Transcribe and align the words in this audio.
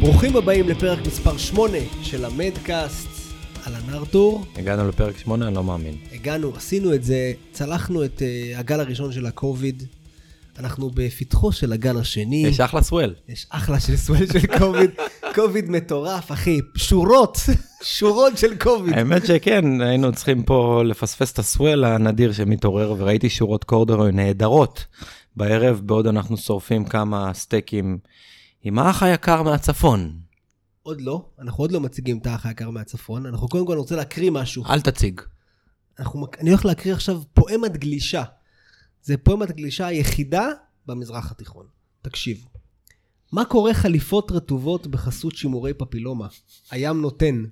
ברוכים 0.00 0.36
הבאים 0.36 0.68
לפרק 0.68 1.06
מספר 1.06 1.36
8 1.36 1.78
של 2.02 2.24
המדקאסט. 2.24 3.08
אהלן 3.66 3.94
ארתור, 3.94 4.44
הגענו 4.56 4.88
לפרק 4.88 5.18
8, 5.18 5.46
אני 5.46 5.54
לא 5.54 5.64
מאמין. 5.64 5.96
הגענו, 6.12 6.56
עשינו 6.56 6.94
את 6.94 7.04
זה, 7.04 7.32
צלחנו 7.52 8.04
את 8.04 8.18
uh, 8.18 8.58
הגל 8.58 8.80
הראשון 8.80 9.12
של 9.12 9.26
הקוביד. 9.26 9.82
אנחנו 10.58 10.90
בפתחו 10.94 11.52
של 11.52 11.72
הגל 11.72 11.98
השני. 11.98 12.46
יש 12.46 12.60
אחלה 12.60 12.82
סוול. 12.82 13.14
יש 13.28 13.46
אחלה 13.50 13.80
של 13.80 13.96
סוול 13.96 14.26
של 14.26 14.58
קוביד, 14.58 14.90
קוביד 15.34 15.70
מטורף, 15.76 16.32
אחי, 16.32 16.60
שורות, 16.76 17.38
שורות 17.82 18.38
של 18.38 18.58
קוביד. 18.58 18.94
האמת 18.94 19.26
שכן, 19.26 19.80
היינו 19.80 20.12
צריכים 20.12 20.42
פה 20.42 20.82
לפספס 20.84 21.32
את 21.32 21.38
הסוול 21.38 21.84
הנדיר 21.84 22.32
שמתעורר, 22.32 22.94
וראיתי 22.98 23.30
שורות 23.30 23.64
קורדרוי 23.64 24.12
נהדרות 24.12 24.86
בערב, 25.36 25.80
בעוד 25.84 26.06
אנחנו 26.06 26.36
שורפים 26.36 26.84
כמה 26.84 27.34
סטייקים 27.34 27.98
עם 28.62 28.78
האח 28.78 29.02
היקר 29.02 29.42
מהצפון. 29.42 30.18
עוד 30.82 31.00
לא, 31.00 31.28
אנחנו 31.38 31.64
עוד 31.64 31.72
לא 31.72 31.80
מציגים 31.80 32.18
את 32.18 32.26
האח 32.26 32.46
היקר 32.46 32.70
מהצפון, 32.70 33.26
אנחנו 33.26 33.48
קודם 33.48 33.66
כל 33.66 33.76
רוצה 33.78 33.96
להקריא 33.96 34.30
משהו. 34.30 34.64
אל 34.70 34.80
תציג. 34.80 35.20
אנחנו, 35.98 36.26
אני 36.40 36.50
הולך 36.50 36.64
להקריא 36.64 36.94
עכשיו 36.94 37.22
פואמת 37.34 37.76
גלישה. 37.76 38.22
זה 39.02 39.16
פואמת 39.16 39.50
גלישה 39.52 39.86
היחידה 39.86 40.48
במזרח 40.86 41.30
התיכון. 41.30 41.66
תקשיבו. 42.02 42.55
מה 43.32 43.44
קורה 43.44 43.74
חליפות 43.74 44.32
רטובות 44.32 44.86
בחסות 44.86 45.36
שימורי 45.36 45.74
פפילומה? 45.74 46.26
הים 46.70 47.00
נותן. 47.00 47.44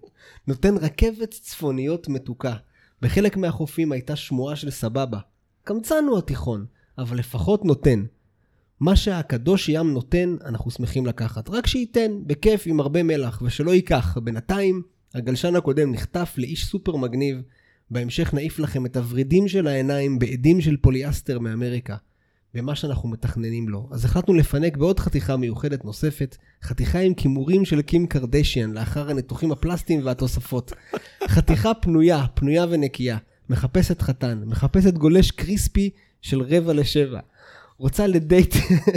נותן 0.47 0.77
רכבת 0.77 1.31
צפוניות 1.31 2.09
מתוקה. 2.09 2.55
בחלק 3.03 3.37
מהחופים 3.37 3.93
הייתה 3.93 4.17
שמועה 4.17 4.57
של 4.57 4.71
סבבה. 4.71 5.19
קמצן 5.65 6.05
הוא 6.09 6.19
התיכון, 6.19 6.67
אבל 6.99 7.19
לפחות 7.19 7.65
נותן. 7.65 8.05
מה 8.81 8.97
שהקדוש 8.97 9.69
ים 9.69 9.93
נותן, 9.93 10.37
אנחנו 10.45 10.71
שמחים 10.71 11.07
לקחת. 11.07 11.51
רק 11.51 11.67
שייתן, 11.67 12.13
בכיף, 12.27 12.63
עם 12.67 12.81
הרבה 12.81 13.03
מלח, 13.03 13.43
ושלא 13.45 13.75
ייקח. 13.75 14.19
בינתיים, 14.19 14.83
הגלשן 15.15 15.57
הקודם 15.57 15.93
נחטף 15.93 16.35
לאיש 16.39 16.67
סופר 16.67 16.97
מגניב. 16.97 17.43
בהמשך 17.91 18.35
נעיף 18.35 18.59
לכם 18.59 18.87
את 18.87 18.97
הוורידים 18.97 19.49
של 19.49 19.67
העיניים 19.67 20.19
בעדים 20.19 20.61
של 20.61 20.77
פוליאסטר 20.77 21.39
מאמריקה. 21.39 21.97
במה 22.55 22.75
שאנחנו 22.75 23.09
מתכננים 23.09 23.69
לו. 23.69 23.89
אז 23.91 24.05
החלטנו 24.05 24.35
לפנק 24.35 24.77
בעוד 24.77 25.01
חתיכה 25.01 25.37
מיוחדת 25.37 25.85
נוספת, 25.85 26.37
חתיכה 26.63 26.99
עם 26.99 27.15
כימורים 27.15 27.65
של 27.65 27.83
קים 27.83 28.07
קרדשיאן 28.07 28.73
לאחר 28.73 29.11
הניתוחים 29.11 29.53
הפלסטיים 29.53 30.01
והתוספות. 30.05 30.73
חתיכה 31.35 31.75
פנויה, 31.75 32.27
פנויה 32.35 32.67
ונקייה. 32.71 33.19
מחפשת 33.51 34.03
חתן, 34.03 34.43
מחפשת 34.47 34.95
גולש 34.95 35.31
קריספי 35.31 35.91
של 36.23 36.43
רבע 36.43 36.73
לשבע. 36.73 37.21
רוצה 37.79 38.07
לדייט, 38.07 38.55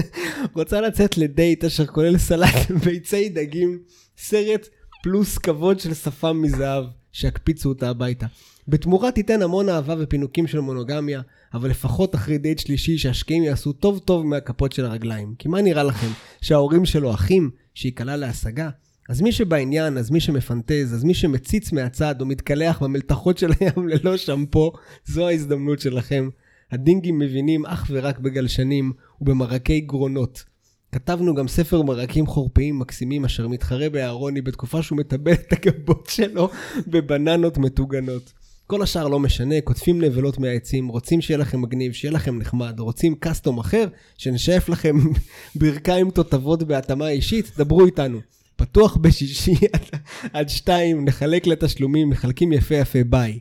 רוצה 0.56 0.82
לצאת 0.82 1.18
לדייט 1.18 1.66
אשר 1.66 1.86
כולל 1.86 2.18
סלט 2.18 2.72
ביצי 2.86 3.30
דגים, 3.30 3.80
סרט 4.18 4.68
פלוס 5.04 5.38
כבוד 5.38 5.80
של 5.80 5.94
שפם 5.94 6.42
מזהב, 6.42 6.86
שיקפיצו 7.12 7.70
אותה 7.70 7.90
הביתה. 7.90 8.26
בתמורה 8.68 9.12
תיתן 9.12 9.42
המון 9.42 9.70
אהבה 9.70 9.96
ופינוקים 10.00 10.48
של 10.48 10.60
מונוגמיה, 10.60 11.22
אבל 11.54 11.70
לפחות 11.70 12.16
אחרי 12.16 12.38
דייט 12.38 12.60
שלישי 12.60 12.98
שהשקיעים 12.98 13.44
יעשו 13.44 13.74
טוב 13.74 14.00
טוב 14.00 14.26
מהכפות 14.26 14.72
של 14.72 14.86
הרגליים. 14.86 15.36
כי 15.40 15.48
מה 15.48 15.62
נראה 15.62 15.84
לכם? 15.84 16.08
שההורים 16.42 16.86
שלו 16.86 17.14
אחים? 17.14 17.50
שייקלע 17.74 18.18
להשגה? 18.18 18.70
אז 19.10 19.22
מי 19.22 19.32
שבעניין, 19.32 19.98
אז 19.98 20.12
מי 20.12 20.20
שמפנטז, 20.20 20.94
אז 20.94 21.04
מי 21.04 21.14
שמציץ 21.14 21.72
מהצד 21.72 22.22
או 22.22 22.26
מתקלח 22.26 22.84
במלתחות 22.84 23.38
של 23.38 23.52
הים 23.60 23.88
ללא 23.90 24.18
שמפו, 24.18 24.72
זו 25.06 25.28
ההזדמנות 25.28 25.80
שלכם. 25.80 26.30
הדינגים 26.72 27.20
מבינים 27.20 27.66
אך 27.66 27.88
ורק 27.90 28.20
בגלשנים 28.20 28.92
ובמרקי 29.22 29.80
גרונות. 29.80 30.44
כתבנו 30.92 31.36
גם 31.36 31.48
ספר 31.48 31.82
מרקים 31.82 32.28
חורפיים 32.28 32.80
מקסימים 32.80 33.26
אשר 33.26 33.48
מתחרה 33.48 33.90
באהרוני 33.90 34.42
בתקופה 34.42 34.82
שהוא 34.82 34.98
מטבל 34.98 35.34
את 35.34 35.54
הגבות 35.54 36.08
שלו 36.10 36.50
בבננות 36.92 37.58
מטוגנות. 37.58 38.34
כל 38.68 38.82
השאר 38.82 39.08
לא 39.08 39.20
משנה, 39.20 39.56
כותבים 39.64 40.02
נבלות 40.02 40.38
מהעצים, 40.38 40.88
רוצים 40.88 41.22
שיהיה 41.22 41.38
לכם 41.38 41.62
מגניב, 41.62 41.94
שיהיה 41.94 42.12
לכם 42.12 42.40
נחמד, 42.40 42.80
רוצים 42.80 43.16
קאסטום 43.16 43.60
אחר, 43.60 43.88
שנשאף 44.18 44.70
לכם 44.70 44.98
ברכיים 45.60 46.12
תותבות 46.12 46.64
בהתאמה 46.64 47.10
אישית, 47.10 47.52
דברו 47.58 47.86
איתנו. 47.86 48.20
פתוח 48.56 48.98
בשישי 48.98 49.54
עד- 49.74 50.00
עד 50.34 50.50
שתיים, 50.50 51.06
נחלק 51.06 51.48
לתשלומים, 51.48 52.10
מחלקים 52.10 52.54
יפה 52.54 52.76
יפה 52.76 53.00
ביי. 53.04 53.40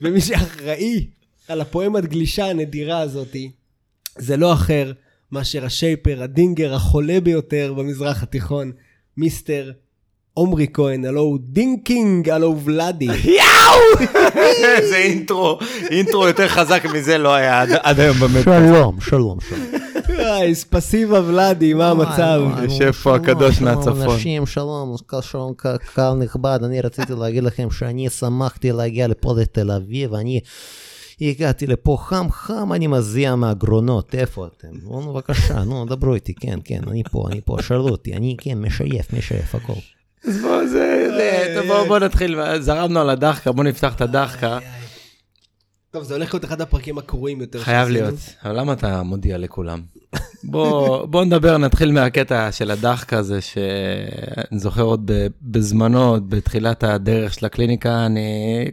ומי 0.00 0.20
שאחראי 0.20 1.06
על 1.48 1.60
הפואמת 1.60 2.06
גלישה 2.06 2.46
הנדירה 2.46 3.00
הזאתי, 3.00 3.50
זה 4.18 4.36
לא 4.36 4.52
אחר 4.52 4.92
מאשר 5.32 5.64
השייפר, 5.64 6.22
הדינגר 6.22 6.74
החולה 6.74 7.20
ביותר 7.20 7.74
במזרח 7.76 8.22
התיכון, 8.22 8.72
מיסטר 9.16 9.72
עומרי 10.34 10.66
כהן, 10.72 11.04
הלו 11.04 11.20
הוא 11.20 11.38
דינקינג, 11.42 12.30
הלו 12.30 12.46
הוא 12.46 12.58
ולאדי. 12.64 13.08
איזה 14.74 14.96
אינטרו, 15.06 15.58
אינטרו 15.90 16.26
יותר 16.26 16.48
חזק 16.48 16.84
מזה 16.94 17.18
לא 17.18 17.34
היה 17.34 17.60
עד- 17.62 17.70
עד 17.82 18.00
היום 18.00 18.16
באמת. 18.16 18.44
שלום, 18.44 19.00
שלום, 19.00 19.38
שלום. 19.48 19.60
היי, 20.18 20.54
ספסיבה 20.54 21.20
ולאדי, 21.26 21.74
מה 21.74 21.90
המצב? 21.90 22.40
וואי, 22.44 22.64
יושב 22.64 22.78
וואי, 22.80 22.92
פה 22.92 23.00
שלום, 23.02 23.14
הקדוש 23.14 23.56
שלום, 23.56 23.74
מהצפון. 23.74 24.10
אנשים, 24.10 24.46
שלום, 24.46 24.94
שלום, 25.20 25.52
ק- 25.56 25.66
קהל 25.94 26.14
נכבד, 26.14 26.58
אני 26.64 26.80
רציתי 26.80 27.12
להגיד 27.18 27.44
לכם 27.44 27.70
שאני 27.70 28.10
שמחתי 28.10 28.72
להגיע 28.72 29.08
לפה 29.08 29.34
לתל 29.40 29.70
אביב, 29.70 30.14
אני 30.14 30.40
הגעתי 31.20 31.66
לפה 31.66 31.96
חם 32.00 32.26
חם, 32.30 32.72
אני 32.72 32.86
מזיע 32.86 33.34
מהגרונות, 33.34 34.14
איפה 34.14 34.46
אתם? 34.46 34.68
נו, 34.82 35.12
בבקשה, 35.12 35.64
נו, 35.64 35.84
דברו 35.84 36.14
איתי, 36.14 36.34
כן, 36.34 36.58
כן, 36.64 36.80
אני 36.90 37.02
פה, 37.10 37.24
אני 37.30 37.40
פה, 37.44 37.56
שאלו 37.62 37.88
אותי, 37.88 38.14
אני 38.14 38.36
כן, 38.40 38.58
משייף, 38.58 39.12
משייף, 39.12 39.54
הכל. 39.54 39.72
אז 40.28 40.40
בוא, 40.42 40.66
זה, 40.66 41.08
טוב, 41.56 41.66
בוא- 41.66 41.86
בוא 41.88 41.98
נתחיל, 41.98 42.58
זרמנו 42.60 43.00
על 43.00 43.10
הדחקה, 43.10 43.52
בוא 43.52 43.64
נפתח 43.64 43.94
את 43.94 44.00
הדחקה. 44.00 44.58
טוב, 45.90 46.02
זה 46.04 46.14
הולך 46.14 46.34
להיות 46.34 46.44
אחד 46.44 46.60
הפרקים 46.60 46.98
הקרועים 46.98 47.40
יותר. 47.40 47.60
חייב. 47.60 47.88
להיות. 47.88 48.14
אבל 48.44 48.58
למה 48.60 48.72
אתה 48.72 49.02
מודיע 49.02 49.38
לכולם? 49.38 49.80
בוא, 50.44 51.06
בוא 51.06 51.24
נדבר, 51.24 51.56
נתחיל 51.58 51.92
מהקטע 51.92 52.52
של 52.52 52.70
הדחקה 52.70 53.18
הזה, 53.18 53.40
שאני 53.40 54.58
זוכר 54.58 54.82
עוד 54.82 55.10
בזמנו, 55.42 56.08
עוד 56.10 56.30
בתחילת 56.30 56.84
הדרך 56.84 57.34
של 57.34 57.46
הקליניקה, 57.46 58.06
אני, 58.06 58.24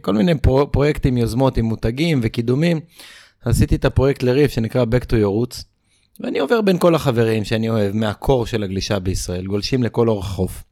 כל 0.02 0.14
מיני 0.14 0.38
פרו, 0.38 0.72
פרויקטים, 0.72 1.16
יוזמות 1.16 1.56
עם 1.56 1.64
מותגים 1.64 2.20
וקידומים. 2.22 2.80
עשיתי 3.44 3.74
את 3.74 3.84
הפרויקט 3.84 4.22
לריף 4.22 4.50
שנקרא 4.50 4.84
Back 4.84 5.04
to 5.04 5.12
your 5.12 5.54
roots, 5.54 5.62
ואני 6.20 6.38
עובר 6.38 6.60
בין 6.60 6.78
כל 6.78 6.94
החברים 6.94 7.44
שאני 7.44 7.68
אוהב, 7.70 7.96
מהקור 7.96 8.46
של 8.46 8.62
הגלישה 8.62 8.98
בישראל, 8.98 9.46
גולשים 9.46 9.82
לכל 9.82 10.08
אורך 10.08 10.24
החוף. 10.26 10.62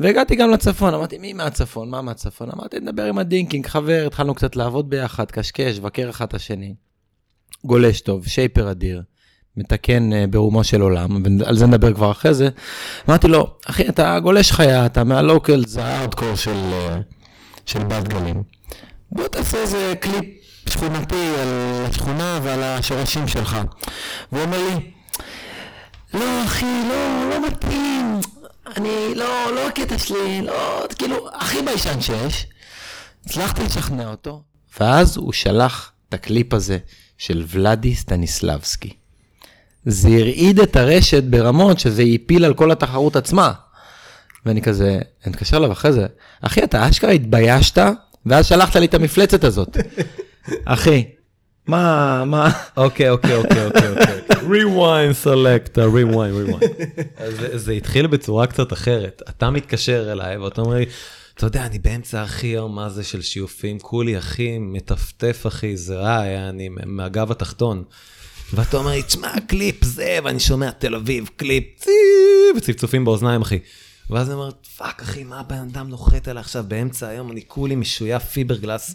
והגעתי 0.00 0.36
גם 0.36 0.50
לצפון, 0.50 0.94
אמרתי, 0.94 1.18
מי 1.18 1.32
מהצפון? 1.32 1.90
מה 1.90 2.02
מהצפון? 2.02 2.50
אמרתי, 2.50 2.80
נדבר 2.80 3.04
עם 3.04 3.18
ה 3.18 3.23
Ding 3.23 3.42
King, 3.42 3.66
חבר, 3.66 4.04
התחלנו 4.06 4.34
קצת 4.34 4.56
לעבוד 4.56 4.90
ביחד, 4.90 5.30
קשקש, 5.30 5.76
לבקר 5.78 6.10
אחד 6.10 6.26
את 6.26 6.34
השני. 6.34 6.74
גולש 7.64 8.00
טוב, 8.00 8.26
shaper 8.26 8.70
אדיר, 8.70 9.02
מתקן 9.56 10.10
אה, 10.12 10.16
ברומו 10.30 10.64
של 10.64 10.80
עולם, 10.80 11.22
ועל 11.40 11.56
זה 11.56 11.66
נדבר 11.66 11.94
כבר 11.94 12.10
אחרי 12.10 12.34
זה. 12.34 12.48
אמרתי 13.08 13.28
לו, 13.28 13.56
אחי, 13.66 13.88
אתה 13.88 14.20
גולש 14.20 14.52
חיה, 14.52 14.86
אתה 14.86 15.04
מה 15.04 15.19
local, 15.19 15.64
זה 15.66 15.84
הארדקור 15.84 16.34
של, 16.34 16.56
אה, 16.72 17.14
של 17.66 17.84
בת 17.84 18.08
גלים. 18.08 18.42
בוא 19.12 19.28
תעשה 19.28 19.58
איזה 19.58 19.94
קליפ 20.00 20.24
שכונתי 20.68 21.34
על 21.38 21.48
השכונה 21.90 22.40
ועל 22.42 22.62
השורשים 22.62 23.28
שלך. 23.28 23.58
והוא 24.32 24.44
אומר 24.44 24.58
לי, 24.58 24.90
לא, 26.14 26.44
אחי, 26.44 26.82
לא, 26.88 27.30
לא 27.30 27.46
מתאים. 27.46 28.33
אני, 28.76 29.14
לא, 29.14 29.54
לא 29.54 29.68
הקטע 29.68 29.98
שלי, 29.98 30.42
לא, 30.42 30.86
כאילו, 30.98 31.28
הכי 31.34 31.62
ביישן 31.62 32.00
שיש. 32.00 32.46
הצלחתי 33.26 33.62
לשכנע 33.62 34.10
אותו, 34.10 34.42
ואז 34.80 35.16
הוא 35.16 35.32
שלח 35.32 35.92
את 36.08 36.14
הקליפ 36.14 36.54
הזה 36.54 36.78
של 37.18 37.44
ולאדי 37.48 37.94
סטניסלבסקי. 37.94 38.92
זה 39.84 40.08
הרעיד 40.08 40.60
את 40.60 40.76
הרשת 40.76 41.22
ברמות 41.22 41.78
שזה 41.78 42.02
הפיל 42.14 42.44
על 42.44 42.54
כל 42.54 42.70
התחרות 42.70 43.16
עצמה. 43.16 43.52
ואני 44.46 44.62
כזה, 44.62 44.98
אני 45.24 45.32
מתקשר 45.32 45.56
אליו 45.56 45.72
אחרי 45.72 45.92
זה, 45.92 46.06
אחי, 46.40 46.64
אתה 46.64 46.88
אשכרה 46.88 47.10
התביישת, 47.10 47.78
ואז 48.26 48.46
שלחת 48.46 48.76
לי 48.76 48.86
את 48.86 48.94
המפלצת 48.94 49.44
הזאת. 49.44 49.76
אחי, 50.64 51.04
מה, 51.66 52.24
מה, 52.26 52.50
אוקיי, 52.76 53.10
אוקיי, 53.10 53.36
אוקיי, 53.36 53.66
אוקיי, 53.66 53.90
אוקיי. 53.90 54.20
rewind 54.50 55.24
select, 55.24 55.76
rewind, 55.76 56.50
rewind. 56.50 56.66
אז 57.16 57.34
זה- 57.54 57.72
התחיל 57.72 58.06
בצורה 58.06 58.46
קצת 58.46 58.72
אחרת. 58.72 59.22
אתה 59.28 59.50
מתקשר 59.50 60.12
אליי 60.12 60.36
ואתה 60.38 60.60
אומר 60.60 60.74
לי, 60.76 60.84
אתה 61.34 61.46
יודע, 61.46 61.66
אני 61.66 61.78
באמצע 61.78 62.22
הכי 62.22 62.46
יום, 62.46 62.74
מה 62.74 62.88
זה 62.88 63.04
של 63.04 63.22
שיופים, 63.22 63.78
כולי 63.78 64.18
אחי, 64.18 64.58
מטפטף 64.58 65.44
אחי, 65.48 65.76
זה 65.76 65.96
רע, 65.96 66.22
אני 66.48 66.68
מהגב 66.86 67.30
התחתון. 67.30 67.84
ואתה 68.52 68.76
אומר 68.76 68.90
לי, 68.90 69.02
תשמע, 69.02 69.32
קליפ 69.46 69.84
זה, 69.84 70.18
ואני 70.24 70.40
שומע 70.40 70.70
תל 70.70 70.94
אביב, 70.94 71.28
קליפ, 71.36 71.64
צי, 71.76 71.90
וצפצופים 72.56 73.04
באוזניים, 73.04 73.42
אחי. 73.42 73.58
ואז 74.10 74.26
אני 74.28 74.34
אומר, 74.34 74.50
פאק 74.76 75.02
אחי, 75.02 75.24
מה 75.24 75.40
הבן 75.40 75.56
אדם 75.70 75.88
נוחת 75.88 76.28
עליי 76.28 76.40
עכשיו 76.40 76.64
באמצע 76.68 77.08
היום, 77.08 77.32
אני 77.32 77.40
כולי 77.48 77.74
משויף 77.76 78.22
פיברגלס, 78.24 78.94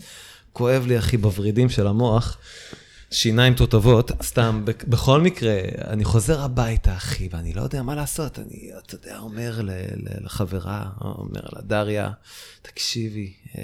כואב 0.60 0.86
לי 0.88 1.00
אחי 1.00 1.18
בוורידים 1.18 1.70
של 1.70 1.88
המוח. 1.88 2.38
שיניים 3.12 3.54
תותבות, 3.54 4.12
סתם, 4.24 4.66
בכל 4.66 5.22
מקרה, 5.22 5.60
אני 5.88 6.04
חוזר 6.04 6.42
הביתה, 6.42 6.98
אחי, 6.98 7.30
ואני 7.32 7.54
לא 7.54 7.62
יודע 7.62 7.84
מה 7.84 7.96
לעשות. 7.96 8.40
אני, 8.40 8.72
אתה 8.78 8.96
יודע, 8.96 9.20
אומר 9.20 9.62
לחברה, 10.22 10.90
אומר 11.02 11.42
לה, 11.54 11.62
דריה, 11.62 12.12
תקשיבי, 12.62 13.34
אמ, 13.58 13.62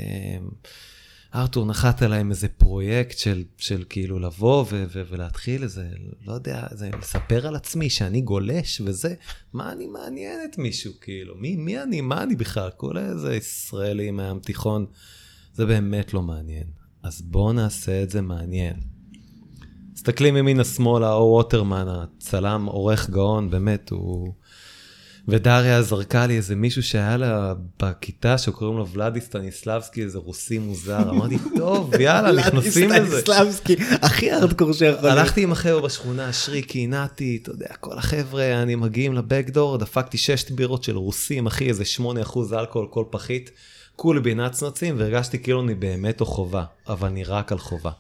ארתור 1.36 1.66
נחת 1.66 2.02
עליי 2.02 2.20
עם 2.20 2.32
איזה 2.32 2.48
פרויקט 2.48 3.18
של, 3.18 3.44
של 3.58 3.84
כאילו 3.90 4.20
לבוא 4.20 4.66
ו- 4.72 4.86
ו- 4.94 5.04
ולהתחיל 5.10 5.64
איזה, 5.64 5.88
לא 6.26 6.34
יודע, 6.34 6.68
זה 6.72 6.90
לספר 7.00 7.48
על 7.48 7.56
עצמי 7.56 7.90
שאני 7.90 8.22
גולש 8.22 8.82
וזה, 8.86 9.14
מה 9.54 9.72
אני 9.72 9.88
מעניין 9.88 10.40
את 10.52 10.58
מישהו, 10.58 10.94
כאילו, 11.02 11.36
מי, 11.36 11.56
מי 11.56 11.84
אני, 11.84 12.02
מה 12.02 12.24
אני 12.24 12.36
בכלל, 12.36 12.70
כל 12.78 12.98
איזה 12.98 13.36
ישראלי 13.36 14.12
מהים 14.12 14.40
תיכון, 14.40 14.86
זה 15.54 15.66
באמת 15.66 16.14
לא 16.14 16.22
מעניין. 16.22 16.85
אז 17.06 17.22
בואו 17.22 17.54
נעשה 17.54 18.04
את 18.04 18.10
זה 18.10 18.22
מעניין. 18.22 18.74
מסתכלים 19.94 20.38
ימינה 20.38 20.64
שמאלה, 20.64 21.14
או 21.14 21.22
ווטרמן, 21.22 21.86
הצלם, 21.88 22.66
עורך 22.66 23.10
גאון, 23.10 23.50
באמת, 23.50 23.90
הוא... 23.90 24.34
ודריה 25.28 25.82
זרקה 25.82 26.28
לי 26.28 26.38
איזה 26.38 26.56
מישהו 26.56 26.84
שהיה 26.84 27.18
לה 27.18 27.54
בכיתה 27.80 28.38
שקוראים 28.38 28.78
לו 28.78 28.88
ולאדי 28.88 29.22
סטניסלבסקי, 29.22 30.04
איזה 30.04 30.18
רוסי 30.18 30.58
מוזר, 30.58 31.10
אמרתי, 31.10 31.38
טוב, 31.58 31.94
יאללה, 32.00 32.32
נכנסים 32.32 32.90
לזה. 32.90 33.22
סטניסלבסקי, 33.22 33.76
הכי 34.02 34.34
ארדקור 34.34 34.74
שיכול 34.74 35.10
להיות. 35.10 35.18
הלכתי 35.18 35.44
עם 35.44 35.52
החבר'ה 35.52 35.82
בשכונה, 35.82 36.34
שריקי, 36.34 36.88
נתי, 36.88 37.40
אתה 37.42 37.52
יודע, 37.52 37.74
כל 37.80 37.98
החבר'ה, 37.98 38.62
אני 38.62 38.76
מגיעים 38.76 39.14
ל 39.14 39.20
Backdoor, 39.20 39.78
דפקתי 39.78 40.18
שש 40.18 40.52
בירות 40.52 40.84
של 40.84 40.98
רוסים, 40.98 41.48
אחי, 41.48 41.70
איזה 41.70 41.84
8% 41.98 42.02
אלכוהול 42.54 42.88
כל 42.90 43.04
פחית, 43.10 43.52
כולי 43.96 44.20
בי 44.20 44.36
נצנצים, 44.36 44.96
והרגשתי 45.00 45.40
כאילו 45.40 45.62
אני 45.62 45.76
באמת 45.76 46.22
או 46.22 46.26
חובה, 46.26 46.64
אבל 46.88 47.08
אני 47.08 47.24
רק 47.24 47.52
על 47.52 47.58
חובה. 47.58 47.92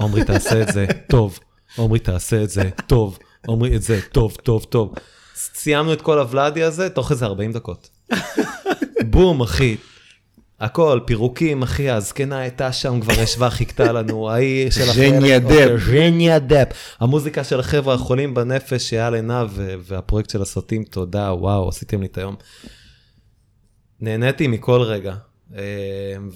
עמרי, 0.00 0.24
תעשה 0.24 0.62
את 0.62 0.72
זה, 0.72 0.86
טוב. 1.10 1.38
עמרי, 1.78 1.98
תעשה 1.98 2.42
את 2.42 2.50
זה, 2.50 2.62
טוב. 2.86 3.18
עמרי, 3.48 3.76
את 3.76 3.82
זה, 3.82 4.00
טוב, 4.12 4.36
טוב, 4.42 4.64
טוב. 4.64 4.94
סיימנו 5.34 5.92
את 5.92 6.02
כל 6.02 6.18
הוולאדי 6.18 6.62
הזה 6.62 6.90
תוך 6.90 7.10
איזה 7.12 7.24
40 7.26 7.52
דקות. 7.52 7.88
בום, 9.10 9.40
אחי. 9.40 9.76
הכל, 10.60 11.00
פירוקים, 11.06 11.62
אחי, 11.62 11.90
הזקנה 11.90 12.38
הייתה 12.38 12.72
שם, 12.72 13.00
כבר 13.00 13.12
ישבה, 13.20 13.50
חיכתה 13.50 13.92
לנו, 13.92 14.30
ההיא 14.30 14.70
של 14.70 14.84
ז'ניה 14.92 15.36
החלק- 15.36 15.52
דפ. 15.52 15.80
ז'ניה 15.86 16.38
דפ. 16.38 16.68
המוזיקה 17.00 17.44
של 17.44 17.60
החבר'ה 17.60 17.94
החולים 17.94 18.34
בנפש, 18.34 18.94
אייל 18.94 19.14
עינב, 19.14 19.48
ו- 19.50 19.74
והפרויקט 19.86 20.30
של 20.30 20.42
הסרטים, 20.42 20.84
תודה, 20.84 21.32
וואו, 21.32 21.68
עשיתם 21.68 22.00
לי 22.00 22.06
את 22.06 22.18
היום. 22.18 22.36
נהניתי 24.00 24.46
מכל 24.46 24.80
רגע. 24.80 25.14
אה, 25.54 25.60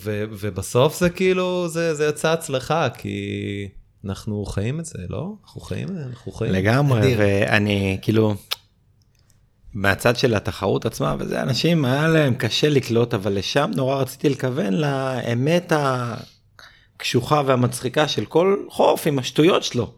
ו- 0.04 0.24
ובסוף 0.30 0.98
זה 1.00 1.10
כאילו, 1.10 1.68
זה, 1.68 1.94
זה 1.94 2.06
יצא 2.06 2.32
הצלחה, 2.32 2.88
כי 2.90 3.68
אנחנו 4.04 4.44
חיים 4.44 4.80
את 4.80 4.84
זה, 4.84 4.98
לא? 5.08 5.32
אנחנו 5.44 5.60
חיים, 5.60 5.88
אנחנו 6.06 6.32
חיים. 6.32 6.52
לגמרי, 6.52 7.00
אדיר. 7.00 7.18
ואני 7.20 7.98
כאילו, 8.02 8.34
מהצד 9.74 10.16
של 10.16 10.34
התחרות 10.34 10.86
עצמה 10.86 11.16
וזה, 11.18 11.42
אנשים 11.42 11.84
היה 11.84 12.08
להם 12.08 12.34
קשה 12.34 12.68
לקלוט, 12.68 13.14
אבל 13.14 13.32
לשם 13.32 13.70
נורא 13.76 13.96
רציתי 13.96 14.28
לכוון 14.28 14.74
לאמת 14.74 15.72
הקשוחה 16.96 17.42
והמצחיקה 17.46 18.08
של 18.08 18.24
כל 18.24 18.56
חורף 18.70 19.06
עם 19.06 19.18
השטויות 19.18 19.62
שלו. 19.62 19.94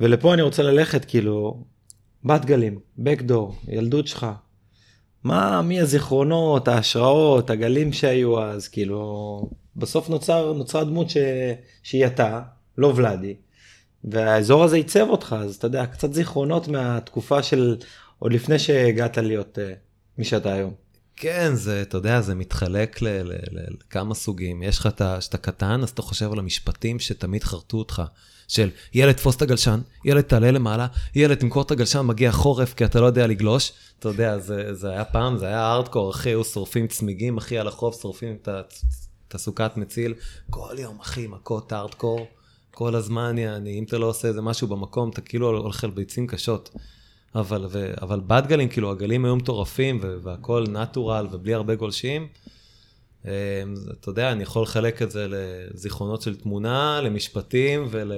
ולפה 0.00 0.34
אני 0.34 0.42
רוצה 0.42 0.62
ללכת 0.62 1.04
כאילו, 1.04 1.64
בת 2.24 2.44
גלים, 2.44 2.78
בקדור, 2.98 3.56
ילדות 3.68 4.06
שלך. 4.06 4.26
מה, 5.24 5.62
מי 5.62 5.80
הזיכרונות, 5.80 6.68
ההשראות, 6.68 7.50
הגלים 7.50 7.92
שהיו 7.92 8.42
אז, 8.42 8.68
כאילו, 8.68 9.50
בסוף 9.76 10.08
נוצר, 10.08 10.52
נוצרה 10.52 10.84
דמות 10.84 11.10
ש... 11.10 11.16
שהיא 11.82 12.06
אתה, 12.06 12.42
לא 12.78 12.92
ולאדי, 12.96 13.34
והאזור 14.04 14.64
הזה 14.64 14.76
עיצב 14.76 15.06
אותך, 15.08 15.36
אז 15.38 15.54
אתה 15.56 15.66
יודע, 15.66 15.86
קצת 15.86 16.12
זיכרונות 16.12 16.68
מהתקופה 16.68 17.42
של 17.42 17.76
עוד 18.18 18.32
לפני 18.32 18.58
שהגעת 18.58 19.18
להיות 19.18 19.58
uh, 19.58 19.60
מי 20.18 20.24
שאתה 20.24 20.52
היום. 20.52 20.83
כן, 21.16 21.54
זה, 21.54 21.82
אתה 21.82 21.96
יודע, 21.96 22.20
זה 22.20 22.34
מתחלק 22.34 22.98
לכמה 23.02 24.14
סוגים. 24.14 24.62
יש 24.62 24.78
לך 24.78 24.86
את 24.86 25.00
ה... 25.00 25.16
כשאתה 25.20 25.38
קטן, 25.38 25.82
אז 25.82 25.90
אתה 25.90 26.02
חושב 26.02 26.32
על 26.32 26.38
המשפטים 26.38 26.98
שתמיד 26.98 27.44
חרטו 27.44 27.76
אותך. 27.76 28.02
של 28.48 28.70
ילד, 28.94 29.12
תפוס 29.12 29.36
את 29.36 29.42
הגלשן, 29.42 29.80
ילד, 30.04 30.20
תעלה 30.20 30.50
למעלה, 30.50 30.86
ילד, 31.14 31.38
תמכור 31.38 31.62
את 31.62 31.70
הגלשן, 31.70 32.00
מגיע 32.00 32.32
חורף, 32.32 32.74
כי 32.74 32.84
אתה 32.84 33.00
לא 33.00 33.06
יודע 33.06 33.26
לגלוש. 33.26 33.72
אתה 33.98 34.08
יודע, 34.08 34.38
זה, 34.38 34.74
זה 34.74 34.90
היה 34.90 35.04
פעם, 35.04 35.38
זה 35.38 35.46
היה 35.46 35.72
ארדקור, 35.72 36.10
אחי, 36.10 36.28
היו 36.28 36.44
שורפים 36.44 36.86
צמיגים, 36.86 37.36
אחי, 37.36 37.58
על 37.58 37.68
החוף, 37.68 38.02
שורפים 38.02 38.36
את 38.42 39.34
הסוכת 39.34 39.72
מציל. 39.76 40.14
כל 40.50 40.74
יום, 40.78 41.00
אחי, 41.00 41.26
מכות 41.26 41.72
ארדקור. 41.72 42.26
כל 42.70 42.94
הזמן, 42.94 43.38
יעני, 43.38 43.78
אם 43.78 43.84
אתה 43.84 43.98
לא 43.98 44.06
עושה 44.06 44.28
איזה 44.28 44.42
משהו 44.42 44.68
במקום, 44.68 45.10
אתה 45.10 45.20
כאילו 45.20 45.58
הולך 45.58 45.84
על 45.84 45.90
ביצים 45.90 46.26
קשות. 46.26 46.70
אבל, 47.34 47.66
ו, 47.70 47.90
אבל 48.02 48.20
בת 48.26 48.46
גלים, 48.46 48.68
כאילו, 48.68 48.90
הגלים 48.90 49.24
היו 49.24 49.36
מטורפים, 49.36 49.98
ו- 50.02 50.16
והכל 50.22 50.64
נטורל 50.72 51.26
ובלי 51.32 51.54
הרבה 51.54 51.74
גולשים. 51.74 52.26
אמ, 53.24 53.30
אתה 54.00 54.08
יודע, 54.10 54.32
אני 54.32 54.42
יכול 54.42 54.62
לחלק 54.62 55.02
את 55.02 55.10
זה 55.10 55.26
לזיכרונות 55.30 56.22
של 56.22 56.34
תמונה, 56.36 57.00
למשפטים 57.02 57.86
ול... 57.90 58.12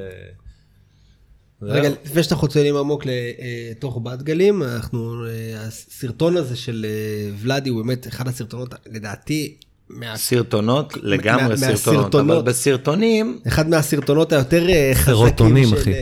רגע. 1.63 1.89
לפני 2.05 2.23
שאנחנו 2.23 2.49
צוללים 2.49 2.77
עמוק 2.77 3.05
לתוך 3.07 4.01
בת 4.05 4.23
גלים, 4.23 4.63
אנחנו, 4.63 5.27
אה, 5.27 5.61
הסרטון 5.67 6.37
הזה 6.37 6.57
של 6.57 6.87
אה, 6.89 7.31
ולאדי 7.39 7.71
הוא 7.71 7.83
באמת 7.83 8.07
אחד 8.07 8.29
הסרטונות, 8.29 8.75
לדעתי, 8.87 9.57
מה- 9.89 10.17
סרטונות, 10.17 10.93
לגמרי 11.03 11.49
מה- 11.49 11.57
סרטונות, 11.57 11.75
מהסרטונות. 11.97 12.37
אבל 12.39 12.51
בסרטונים, 12.51 13.41
אחד 13.47 13.69
מהסרטונות 13.69 14.33
היותר 14.33 14.69
אה, 14.69 14.91
חזקים, 14.95 15.15
סרוטונים, 15.15 15.69
של, 15.69 15.77
אחי. 15.77 15.93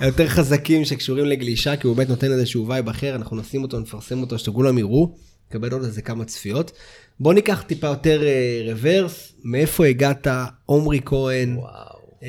היותר 0.00 0.28
חזקים 0.28 0.84
שקשורים 0.84 1.24
לגלישה, 1.24 1.76
כי 1.76 1.86
הוא 1.86 1.96
באמת 1.96 2.08
נותן 2.08 2.32
איזשהו 2.32 2.68
וייב 2.68 2.88
אחר, 2.88 3.14
אנחנו 3.14 3.36
נשים 3.36 3.62
אותו, 3.62 3.80
נפרסם 3.80 4.20
אותו, 4.20 4.38
שכולם 4.38 4.78
יראו, 4.78 5.14
נקבל 5.50 5.72
עוד 5.72 5.84
איזה 5.84 6.02
כמה 6.02 6.24
צפיות. 6.24 6.72
בוא 7.20 7.34
ניקח 7.34 7.62
טיפה 7.66 7.86
יותר 7.86 8.22
אה, 8.22 8.62
רוורס, 8.72 9.32
מאיפה 9.44 9.86
הגעת, 9.86 10.26
עומרי 10.66 11.00
כהן, 11.04 11.56
וואו. 11.56 12.00
אה, 12.22 12.28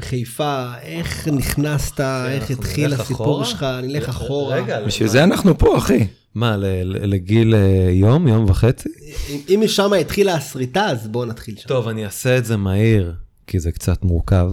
חיפה, 0.00 0.72
איך 0.82 1.28
נכנסת, 1.28 2.00
איך 2.00 2.40
אנחנו 2.50 2.54
התחיל 2.54 2.86
נלך 2.88 3.00
הסיפור 3.00 3.26
אחורה? 3.26 3.44
שלך, 3.44 3.66
נלך 3.82 4.08
אחורה. 4.08 4.56
רגע, 4.56 4.82
בשביל 4.86 5.08
זה 5.08 5.24
אנחנו 5.24 5.58
פה, 5.58 5.78
אחי. 5.78 6.06
מה, 6.34 6.56
ל- 6.56 6.64
ל- 6.64 7.10
לגיל 7.10 7.54
אה, 7.54 7.60
יום, 7.90 8.28
יום 8.28 8.44
וחצי? 8.50 8.88
אם- 9.30 9.40
אם 9.54 9.60
משם 9.64 9.92
התחילה 10.00 10.34
הסריטה, 10.34 10.84
אז 10.86 11.08
בואו 11.08 11.24
נתחיל 11.24 11.56
שם. 11.56 11.68
טוב, 11.68 11.88
אני 11.88 12.04
אעשה 12.04 12.38
את 12.38 12.44
זה 12.44 12.56
מהיר, 12.56 13.14
כי 13.46 13.60
זה 13.60 13.72
קצת 13.72 14.02
מורכב. 14.04 14.52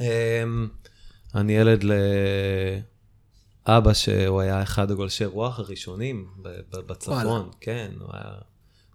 אמ, 0.00 0.04
אני 1.34 1.52
ילד 1.52 1.84
לאבא 3.66 3.92
שהוא 3.92 4.40
היה 4.40 4.62
אחד 4.62 4.90
הגולשי 4.90 5.24
רוח 5.24 5.58
הראשונים 5.58 6.30
בצפון, 6.70 7.26
וואלה. 7.26 7.44
כן, 7.60 7.92
הוא 8.00 8.10
היה... 8.12 8.34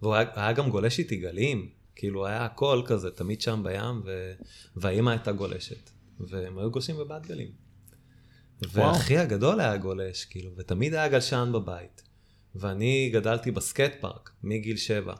והוא 0.02 0.14
היה, 0.14 0.26
היה 0.34 0.52
גם 0.52 0.70
גולש 0.70 0.98
איתי 0.98 1.16
גלים, 1.16 1.68
כאילו 1.96 2.26
היה 2.26 2.44
הכל 2.44 2.82
כזה, 2.86 3.10
תמיד 3.10 3.40
שם 3.40 3.62
בים, 3.64 4.02
ו... 4.04 4.32
והאימא 4.76 5.10
הייתה 5.10 5.32
גולשת, 5.32 5.90
והם 6.20 6.58
היו 6.58 6.70
גולשים 6.70 6.96
בבת 6.96 7.26
גלים. 7.26 7.50
ואחי 8.72 9.18
הגדול 9.18 9.60
היה 9.60 9.76
גולש, 9.76 10.24
כאילו, 10.24 10.50
ותמיד 10.56 10.94
היה 10.94 11.08
גלשן 11.08 11.50
בבית. 11.54 12.02
ואני 12.54 13.10
גדלתי 13.12 13.50
בסקייט 13.50 13.92
פארק 14.00 14.30
מגיל 14.42 14.76
שבע. 14.76 15.14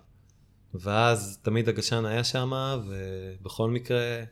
ואז 0.74 1.38
תמיד 1.42 1.68
הגלשן 1.68 2.04
היה 2.04 2.24
שם, 2.24 2.52
ובכל 2.88 3.70
מקרה, 3.70 4.22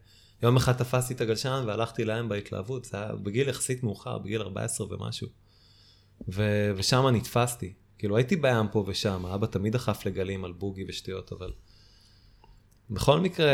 יום 0.42 0.56
אחד 0.56 0.72
תפסתי 0.72 1.14
את 1.14 1.20
הגלשן 1.20 1.64
והלכתי 1.66 2.04
להם 2.04 2.28
בהתלהבות, 2.28 2.84
זה 2.84 2.96
היה 2.96 3.12
בגיל 3.12 3.48
יחסית 3.48 3.82
מאוחר, 3.82 4.18
בגיל 4.18 4.42
14 4.42 4.86
ומשהו. 4.90 5.28
ו- 6.28 6.72
ושם 6.76 7.06
נתפסתי. 7.06 7.72
כאילו 7.98 8.16
הייתי 8.16 8.36
בים 8.36 8.68
פה 8.72 8.84
ושם, 8.86 9.26
אבא 9.26 9.46
תמיד 9.46 9.72
דחף 9.72 10.06
לגלים 10.06 10.44
על 10.44 10.52
בוגי 10.52 10.84
ושטויות, 10.88 11.32
אבל... 11.32 11.52
בכל 12.90 13.20
מקרה, 13.20 13.50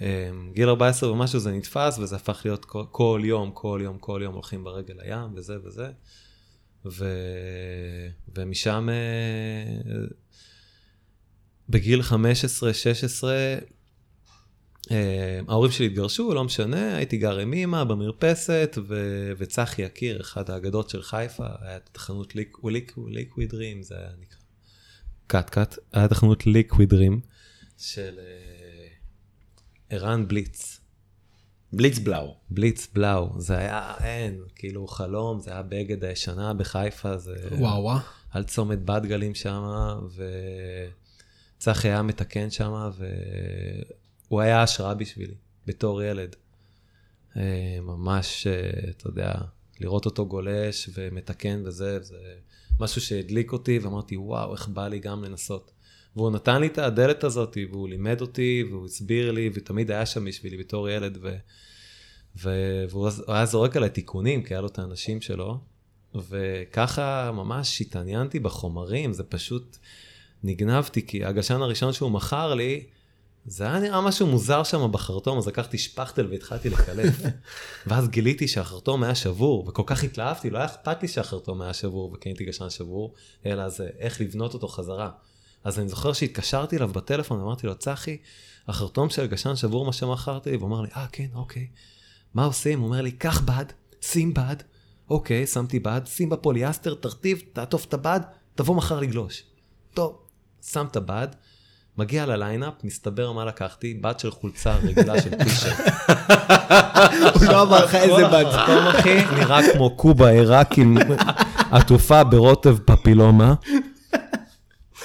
אה, 0.00 0.30
גיל 0.52 0.68
14 0.68 1.12
ומשהו 1.12 1.40
זה 1.40 1.52
נתפס, 1.52 1.98
וזה 1.98 2.16
הפך 2.16 2.40
להיות 2.44 2.64
כל, 2.64 2.84
כל 2.90 3.20
יום, 3.24 3.50
כל 3.54 3.80
יום, 3.82 3.98
כל 3.98 4.20
יום 4.24 4.34
הולכים 4.34 4.64
ברגל 4.64 4.94
לים, 5.02 5.34
וזה 5.34 5.56
וזה. 5.64 5.90
ו... 6.86 7.04
ומשם, 8.36 8.88
אה, 8.90 10.06
בגיל 11.68 12.00
15-16, 12.00 12.12
אה, 13.24 13.58
ההורים 15.48 15.72
שלי 15.72 15.86
התגרשו, 15.86 16.34
לא 16.34 16.44
משנה, 16.44 16.96
הייתי 16.96 17.16
גר 17.16 17.38
עם 17.38 17.52
אמא 17.52 17.84
במרפסת, 17.84 18.78
ו... 18.88 19.32
וצחי 19.38 19.82
יקיר, 19.82 20.20
אחד 20.20 20.50
האגדות 20.50 20.90
של 20.90 21.02
חיפה, 21.02 21.46
היה 21.60 21.76
את 21.76 21.96
החנות 21.96 22.34
ליקוויד 23.08 23.54
רים, 23.54 23.82
זה 23.82 23.94
היה 23.94 24.10
נקרא. 24.20 24.38
קאט 25.26 25.50
קאט, 25.50 25.78
היה 25.92 26.04
את 26.04 26.12
החנות 26.12 26.46
ליקוויד 26.46 26.92
רים 26.92 27.20
של 27.78 28.18
אה, 28.18 28.86
ערן 29.90 30.28
בליץ. 30.28 30.80
בליץ 31.72 31.98
בלאו. 31.98 32.34
בליץ 32.50 32.88
בלאו, 32.92 33.40
זה 33.40 33.58
היה, 33.58 33.94
אין, 34.04 34.40
כאילו 34.54 34.86
חלום, 34.86 35.40
זה 35.40 35.50
היה 35.50 35.62
בגד 35.62 36.04
הישנה 36.04 36.54
בחיפה, 36.54 37.18
זה... 37.18 37.36
וואו 37.50 37.82
וואו. 37.82 37.98
על 38.30 38.44
צומת 38.44 38.84
בת 38.84 39.02
גלים 39.02 39.34
שם, 39.34 39.62
וצחי 41.58 41.88
היה 41.88 42.02
מתקן 42.02 42.50
שם, 42.50 42.90
והוא 44.30 44.40
היה 44.40 44.62
השראה 44.62 44.94
בשבילי, 44.94 45.34
בתור 45.66 46.02
ילד. 46.02 46.36
אה, 47.36 47.78
ממש, 47.82 48.46
אה, 48.46 48.90
אתה 48.90 49.08
יודע, 49.08 49.34
לראות 49.80 50.06
אותו 50.06 50.26
גולש 50.26 50.90
ומתקן 50.94 51.62
וזה, 51.64 52.00
זה 52.02 52.16
משהו 52.80 53.00
שהדליק 53.00 53.52
אותי, 53.52 53.78
ואמרתי, 53.78 54.16
וואו, 54.16 54.52
איך 54.52 54.68
בא 54.68 54.88
לי 54.88 54.98
גם 54.98 55.24
לנסות. 55.24 55.72
והוא 56.16 56.30
נתן 56.30 56.60
לי 56.60 56.66
את 56.66 56.78
הדלת 56.78 57.24
הזאת, 57.24 57.56
והוא 57.70 57.88
לימד 57.88 58.20
אותי, 58.20 58.64
והוא 58.70 58.84
הסביר 58.86 59.32
לי, 59.32 59.50
ותמיד 59.54 59.90
היה 59.90 60.06
שם 60.06 60.24
בשבילי 60.24 60.56
בתור 60.56 60.88
ילד, 60.88 61.18
ו... 61.22 61.36
ו... 62.42 62.50
והוא 62.90 63.08
היה 63.28 63.46
זורק 63.46 63.76
עליי 63.76 63.90
תיקונים, 63.90 64.42
כי 64.42 64.54
היה 64.54 64.60
לו 64.60 64.66
את 64.66 64.78
האנשים 64.78 65.20
שלו, 65.20 65.58
וככה 66.14 67.30
ממש 67.34 67.80
התעניינתי 67.80 68.38
בחומרים, 68.38 69.12
זה 69.12 69.24
פשוט 69.24 69.76
נגנבתי, 70.42 71.06
כי 71.06 71.24
הגשן 71.24 71.62
הראשון 71.62 71.92
שהוא 71.92 72.10
מכר 72.10 72.54
לי, 72.54 72.86
זה 73.48 73.64
היה 73.64 73.78
נראה 73.78 74.00
משהו 74.00 74.26
מוזר 74.26 74.62
שם 74.62 74.92
בחרטום, 74.92 75.38
אז 75.38 75.46
לקחתי 75.46 75.78
שפכטל 75.78 76.26
והתחלתי 76.30 76.70
לקלף. 76.70 77.14
ואז 77.86 78.08
גיליתי 78.08 78.48
שהחרטום 78.48 79.02
היה 79.02 79.14
שבור, 79.14 79.68
וכל 79.68 79.82
כך 79.86 80.04
התלהבתי, 80.04 80.50
לא 80.50 80.58
היה 80.58 80.66
אכפת 80.66 81.02
לי 81.02 81.08
שהחרטום 81.08 81.62
היה 81.62 81.72
שבור 81.72 82.12
וקניתי 82.14 82.44
גשן 82.44 82.70
שבור, 82.70 83.14
אלא 83.46 83.68
זה 83.68 83.88
איך 83.98 84.20
לבנות 84.20 84.54
אותו 84.54 84.68
חזרה. 84.68 85.10
אז 85.64 85.78
אני 85.78 85.88
זוכר 85.88 86.12
שהתקשרתי 86.12 86.76
אליו 86.76 86.88
בטלפון, 86.88 87.40
אמרתי 87.40 87.66
לו, 87.66 87.74
צחי, 87.74 88.16
החרטום 88.68 89.10
של 89.10 89.26
גשן 89.26 89.56
שבור 89.56 89.86
מה 89.86 89.92
שמכרתי 89.92 90.56
והוא 90.56 90.68
אמר 90.68 90.80
לי, 90.80 90.88
אה, 90.96 91.06
כן, 91.12 91.28
אוקיי. 91.34 91.66
מה 92.34 92.44
עושים? 92.44 92.80
הוא 92.80 92.86
אומר 92.86 93.02
לי, 93.02 93.12
קח 93.12 93.40
בד, 93.40 93.64
שים 94.00 94.34
בד, 94.34 94.56
אוקיי, 95.10 95.46
שמתי 95.46 95.78
בד, 95.78 96.00
שים 96.06 96.30
בפוליאסטר, 96.30 96.94
תרטיב, 96.94 97.42
תעטוף 97.52 97.84
את 97.84 97.94
הבד, 97.94 98.20
תבוא 98.54 98.74
מחר 98.74 99.00
לגלוש. 99.00 99.42
טוב, 99.94 100.18
שם 100.62 100.86
את 100.90 100.96
הבד, 100.96 101.28
מגיע 101.98 102.26
ל 102.26 102.32
lineup, 102.32 102.72
מסתבר 102.84 103.32
מה 103.32 103.44
לקחתי, 103.44 103.94
בד 103.94 104.18
של 104.18 104.30
חולצה 104.30 104.74
רגילה 104.74 105.22
של 105.22 105.30
פישר. 105.44 105.72
הוא 107.34 107.44
לא 107.44 107.62
אמר 107.62 107.84
לך 107.84 107.94
איזה 107.94 108.26
אחי 108.90 109.24
נראה 109.36 109.72
כמו 109.72 109.96
קובה 109.96 110.28
עיראקית 110.28 110.96
עטופה 111.70 112.24
ברוטב 112.24 112.76
פפילומה. 112.84 113.54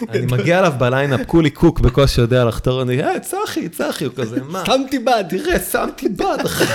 אני 0.09 0.25
מגיע 0.25 0.59
אליו 0.59 0.73
ב 0.77 0.82
lineup, 0.83 1.19
כולי 1.27 1.49
קוק 1.49 1.79
בקושי 1.79 2.21
יודע 2.21 2.45
לחתור, 2.45 2.81
אני, 2.81 3.03
היי, 3.03 3.19
צחי, 3.19 3.69
צחי, 3.69 4.05
הוא 4.05 4.13
כזה, 4.15 4.43
מה? 4.43 4.63
שמתי 4.65 4.99
בד. 4.99 5.23
תראה, 5.29 5.59
שמתי 5.59 6.09
בד, 6.09 6.37
אחי. 6.45 6.65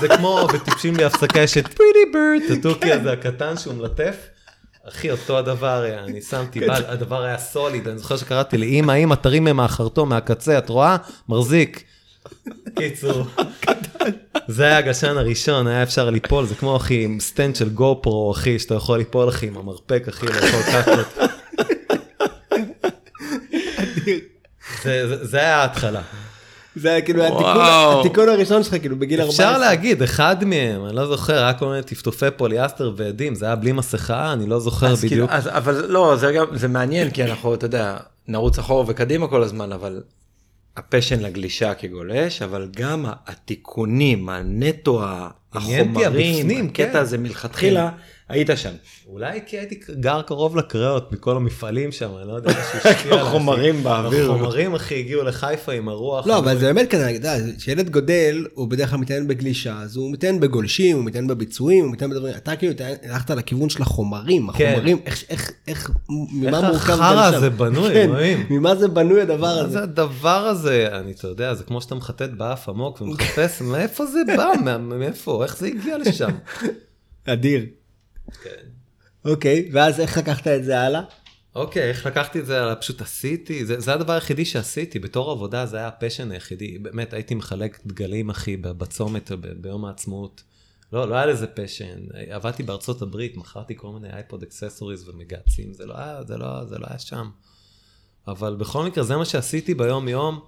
זה 0.00 0.08
כמו 0.08 0.48
בטיפשים 0.54 0.96
בלי 0.96 1.04
הפסקה, 1.04 1.40
יש 1.40 1.58
את 1.58 1.66
pretty 1.66 2.12
bird, 2.12 2.52
את 2.52 2.58
התוכי 2.58 2.92
הזה 2.92 3.12
הקטן 3.12 3.56
שהוא 3.56 3.74
מלטף. 3.74 4.35
אחי, 4.88 5.10
אותו 5.10 5.38
הדבר 5.38 5.80
היה, 5.80 6.04
אני 6.04 6.22
שמתי 6.22 6.60
בד, 6.60 6.82
הדבר 6.86 7.22
היה 7.22 7.38
solid, 7.38 7.88
אני 7.88 7.98
זוכר 7.98 8.16
שקראתי 8.16 8.58
לאמא, 8.58 9.14
תרים 9.14 9.44
מהחרטום, 9.44 10.08
מהקצה, 10.08 10.58
את 10.58 10.68
רואה? 10.68 10.96
מחזיק. 11.28 11.84
קיצור, 12.76 13.26
זה 14.48 14.64
היה 14.64 14.78
הגלשן 14.78 15.18
הראשון, 15.18 15.66
היה 15.66 15.82
אפשר 15.82 16.10
ליפול, 16.10 16.46
זה 16.46 16.54
כמו 16.54 16.76
אחי, 16.76 17.04
עם 17.04 17.20
stand 17.20 17.56
של 17.56 17.68
GoPro, 17.68 18.32
אחי, 18.32 18.58
שאתה 18.58 18.74
יכול 18.74 18.98
ליפול, 18.98 19.28
אחי, 19.28 19.46
עם 19.46 19.56
המרפק, 19.58 20.04
אחי, 20.08 20.26
לאכול 20.26 20.60
זה- 24.82 25.24
זה 25.24 25.38
היה 25.38 25.56
ההתחלה. 25.62 26.02
זה 26.76 26.90
היה 26.90 27.00
כאילו 27.00 27.22
התיקון- 28.00 28.28
הראשון 28.28 28.62
שלך, 28.62 28.76
כאילו 28.80 28.96
בגיל 28.98 29.20
14. 29.20 29.46
אפשר 29.46 29.58
להגיד, 29.58 30.02
אחד 30.02 30.44
מהם, 30.44 30.86
אני 30.86 30.96
לא 30.96 31.06
זוכר, 31.06 31.34
היה 31.44 31.52
כל 31.54 31.66
מיני 31.66 31.82
טפטופי 31.82 32.26
פוליאסטר 32.36 32.92
ובדים, 32.96 33.34
זה 33.34 33.46
היה 33.46 33.56
בלי 33.56 33.72
מסכה, 33.72 34.32
אני 34.32 34.46
לא 34.46 34.58
זוכר 34.60 34.86
כאילו, 34.96 35.08
בדיוק. 35.08 35.30
אז, 35.30 35.48
אבל 35.48 35.86
לא, 35.88 36.16
זה 36.16 36.32
גם, 36.32 36.46
זה 36.52 36.68
מעניין, 36.68 37.10
כי 37.10 37.24
אנחנו, 37.24 37.54
אתה 37.54 37.66
יודע, 37.66 37.96
נרוץ 38.28 38.58
אחורה 38.58 38.84
וקדימה 38.88 39.28
כל 39.28 39.42
הזמן, 39.42 39.72
אבל 39.72 40.02
ה 40.76 40.81
passion 40.81 41.20
לגלישה 41.20 41.74
כגולש, 41.74 42.42
אבל 42.42 42.68
גם 42.76 43.04
התיקונים, 43.26 44.28
הנטו, 44.28 45.02
החומרים, 45.52 45.94
הקטע 46.68 46.92
כן. 46.92 46.98
הזה 46.98 47.18
מלכתחילה, 47.18 47.90
היית 48.28 48.50
שם. 48.56 48.70
אולי 49.06 49.40
כי 49.46 49.58
הייתי 49.58 49.80
גר 50.00 50.22
קרוב 50.22 50.56
לקריאות 50.56 51.12
מכל 51.12 51.36
המפעלים 51.36 51.92
שם, 51.92 52.10
אני 52.18 52.28
לא 52.28 52.32
יודע, 52.32 52.50
משהו 52.60 52.78
השפיע 52.90 53.12
עליי, 53.12 53.22
אחי. 53.22 53.30
חומרים 53.30 53.82
באוויר. 53.82 54.32
החומרים, 54.32 54.74
אחי, 54.74 54.98
הגיעו 54.98 55.24
לחיפה 55.24 55.72
עם 55.72 55.88
הרוח. 55.88 56.26
לא, 56.26 56.38
אבל 56.38 56.58
זה 56.58 56.66
באמת 56.66 56.90
כזה, 56.90 57.10
אתה 57.10 57.16
יודע, 57.16 57.36
כשילד 57.58 57.90
גודל, 57.90 58.46
הוא 58.54 58.68
בדרך 58.68 58.90
כלל 58.90 58.98
מתעניין 58.98 59.28
בגלישה, 59.28 59.78
אז 59.82 59.96
הוא 59.96 60.12
מתעניין 60.12 60.40
בגולשים, 60.40 60.96
הוא 60.96 61.04
מתעניין 61.04 61.28
בביצועים, 61.28 61.84
הוא 61.84 61.92
מתעניין 61.92 62.16
בדברים, 62.16 62.34
אתה 62.36 62.56
כאילו 62.56 62.72
הלכת 63.02 63.30
לכיוון 63.30 63.68
של 63.68 63.82
החומרים, 63.82 64.52
כן. 64.52 64.72
החומרים, 64.72 64.98
איך, 65.06 65.24
איך, 65.30 65.50
איך, 65.68 65.90
ממה 66.08 66.58
איך 66.58 66.66
מורכב 66.66 66.92
החרא 66.92 67.24
גלשן. 67.26 67.36
הזה 67.36 67.50
בנוי, 67.50 67.88
כן, 67.88 68.10
אלוהים. 68.10 68.46
ממה 68.50 68.74
זה 68.74 68.88
בנוי 68.88 69.20
הדבר 69.22 69.46
הזה? 69.46 69.72
זה 69.72 69.82
הדבר 69.82 70.46
הזה? 70.46 70.88
אני, 70.92 71.12
אתה 71.12 71.28
יודע, 71.28 71.54
זה 71.54 71.64
כמו 71.64 71.80
שאתה 71.80 71.94
מחטט 71.94 72.30
באף 72.30 72.68
עמוק 72.68 73.00
ומחפש, 73.00 73.62
מאיפה 73.72 74.06
זה 74.06 74.18
בא? 74.36 74.78
מאיפה? 74.78 75.44
איך 75.44 75.58
זה 75.58 75.66
הגיע 75.66 75.98
לשם? 75.98 76.30
אדיר. 77.26 77.66
כן. 78.42 78.66
אוקיי, 79.24 79.68
ואז 79.72 80.00
איך 80.00 80.18
לקחת 80.18 80.46
את 80.46 80.64
זה 80.64 80.80
הלאה? 80.80 81.00
אוקיי, 81.54 81.88
איך 81.88 82.06
לקחתי 82.06 82.40
את 82.40 82.46
זה? 82.46 82.64
אלא 82.64 82.74
פשוט 82.80 83.00
עשיתי, 83.00 83.66
זה, 83.66 83.80
זה 83.80 83.94
הדבר 83.94 84.12
היחידי 84.12 84.44
שעשיתי, 84.44 84.98
בתור 84.98 85.30
עבודה 85.30 85.66
זה 85.66 85.76
היה 85.76 85.88
ה 85.88 85.93
passion 85.93 86.30
היחידי. 86.30 86.78
באמת, 86.78 87.12
הייתי 87.12 87.34
מחלק 87.34 87.78
דגלים, 87.86 88.30
אחי, 88.30 88.56
בצומת 88.56 89.30
ביום 89.60 89.84
העצמאות. 89.84 90.42
לא, 90.92 91.08
לא 91.08 91.14
היה 91.14 91.26
לזה 91.26 91.46
passion. 91.46 92.06
עבדתי 92.30 92.62
בארצות 92.62 93.02
הברית, 93.02 93.36
מכרתי 93.36 93.76
כל 93.76 93.88
מיני 93.92 94.12
iPod 94.12 94.42
accessories 94.42 95.08
ומגהצים, 95.08 95.72
זה 95.72 95.86
לא 95.86 95.94
היה, 95.98 96.22
זה 96.22 96.36
לא, 96.36 96.64
זה 96.64 96.78
לא 96.78 96.86
היה 96.90 96.98
שם. 96.98 97.30
אבל 98.28 98.56
בכל 98.56 98.86
מקרה, 98.86 99.04
זה 99.04 99.16
מה 99.16 99.24
שעשיתי 99.24 99.74
ביום 99.74 100.08
יום, 100.08 100.40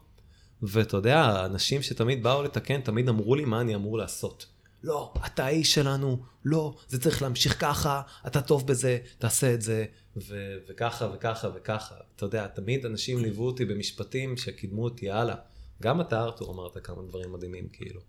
ואתה 0.63 0.97
יודע, 0.97 1.21
האנשים 1.21 1.83
שתמיד 1.83 2.23
באו 2.23 2.43
לתקן, 2.43 2.81
תמיד 2.81 3.09
אמרו 3.09 3.35
לי 3.35 3.45
מה 3.45 3.61
אני 3.61 3.75
אמור 3.75 3.99
לעשות. 3.99 4.47
לא, 4.83 5.13
אתה 5.27 5.45
האיש 5.45 5.75
שלנו, 5.75 6.23
לא, 6.45 6.77
זה 6.89 7.01
צריך 7.01 7.23
להמשיך 7.23 7.61
ככה, 7.61 8.03
אתה 8.27 8.41
טוב 8.41 8.67
בזה, 8.67 8.99
תעשה 9.19 9.55
את 9.55 9.63
זה, 9.63 9.85
ו- 10.17 10.57
וככה 10.69 11.09
וככה 11.15 11.49
וככה. 11.55 11.95
אתה 12.17 12.25
יודע, 12.25 12.47
תמיד 12.47 12.87
אנשים 12.87 13.19
ליוו 13.19 13.47
אותי 13.47 13.65
במשפטים 13.65 14.37
שקידמו 14.37 14.85
אותי 14.85 15.11
הלאה. 15.11 15.37
גם 15.83 16.01
אתה, 16.01 16.23
ארתור, 16.23 16.55
אמרת 16.55 16.85
כמה 16.85 17.03
דברים 17.09 17.33
מדהימים, 17.33 17.69
כאילו. 17.73 18.01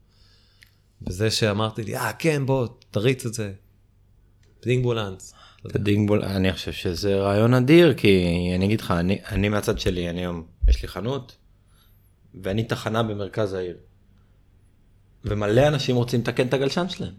בזה 1.02 1.32
שאמרתי 1.32 1.84
לי, 1.84 1.98
אה, 1.98 2.14
כן, 2.14 2.46
בוא, 2.46 2.68
תריץ 2.92 3.26
את 3.26 3.34
זה. 3.34 3.54
דינגבולנס. 4.62 5.34
דינגבול, 5.68 6.24
אני 6.24 6.54
חושב 6.54 6.72
שזה 6.72 7.20
רעיון 7.20 7.54
אדיר, 7.54 7.94
כי 7.94 8.26
אני 8.56 8.66
אגיד 8.66 8.82
לך, 8.82 8.92
אני, 8.92 9.20
אני 9.26 9.50
מהצד 9.50 9.80
שלי, 9.80 10.10
אני 10.10 10.20
היום, 10.20 10.48
יש 10.68 10.82
לי 10.82 10.88
חנות, 10.88 11.38
ואני 12.44 12.64
תחנה 12.64 13.04
במרכז 13.04 13.54
העיר. 13.54 13.78
ומלא 15.26 15.68
אנשים 15.68 15.96
רוצים 15.96 16.20
לתקן 16.20 16.48
את 16.48 16.54
הגלשן 16.54 16.90
שלהם. 16.90 17.14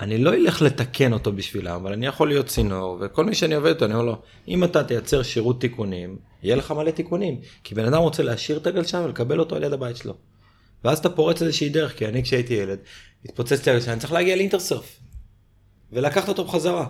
אני 0.00 0.18
לא 0.18 0.34
אלך 0.34 0.62
לתקן 0.62 1.12
אותו 1.12 1.32
בשבילם, 1.32 1.74
אבל 1.74 1.92
אני 1.92 2.06
יכול 2.06 2.28
להיות 2.28 2.46
צינור, 2.46 2.98
וכל 3.00 3.24
מי 3.24 3.34
שאני 3.34 3.54
עובד 3.54 3.68
איתו, 3.68 3.84
אני 3.84 3.94
אומר 3.94 4.04
לו, 4.04 4.22
אם 4.48 4.64
אתה 4.64 4.84
תייצר 4.84 5.22
שירות 5.22 5.60
תיקונים, 5.60 6.18
יהיה 6.42 6.56
לך 6.56 6.70
מלא 6.70 6.90
תיקונים. 6.90 7.40
כי 7.64 7.74
בן 7.74 7.84
אדם 7.84 8.02
רוצה 8.02 8.22
להשאיר 8.22 8.58
את 8.58 8.66
הגלשן 8.66 9.02
ולקבל 9.04 9.40
אותו 9.40 9.56
על 9.56 9.62
יד 9.62 9.72
הבית 9.72 9.96
שלו. 9.96 10.14
ואז 10.84 10.98
אתה 10.98 11.10
פורץ 11.10 11.42
איזושהי 11.42 11.68
דרך, 11.68 11.98
כי 11.98 12.06
אני 12.06 12.22
כשהייתי 12.22 12.54
ילד, 12.54 12.78
התפוצץ 13.24 13.66
לי 13.66 13.72
הגלשן, 13.72 13.98
צריך 13.98 14.12
להגיע 14.12 14.36
לאינטרסרף. 14.36 14.98
ולקחת 15.92 16.28
אותו 16.28 16.44
בחזרה. 16.44 16.86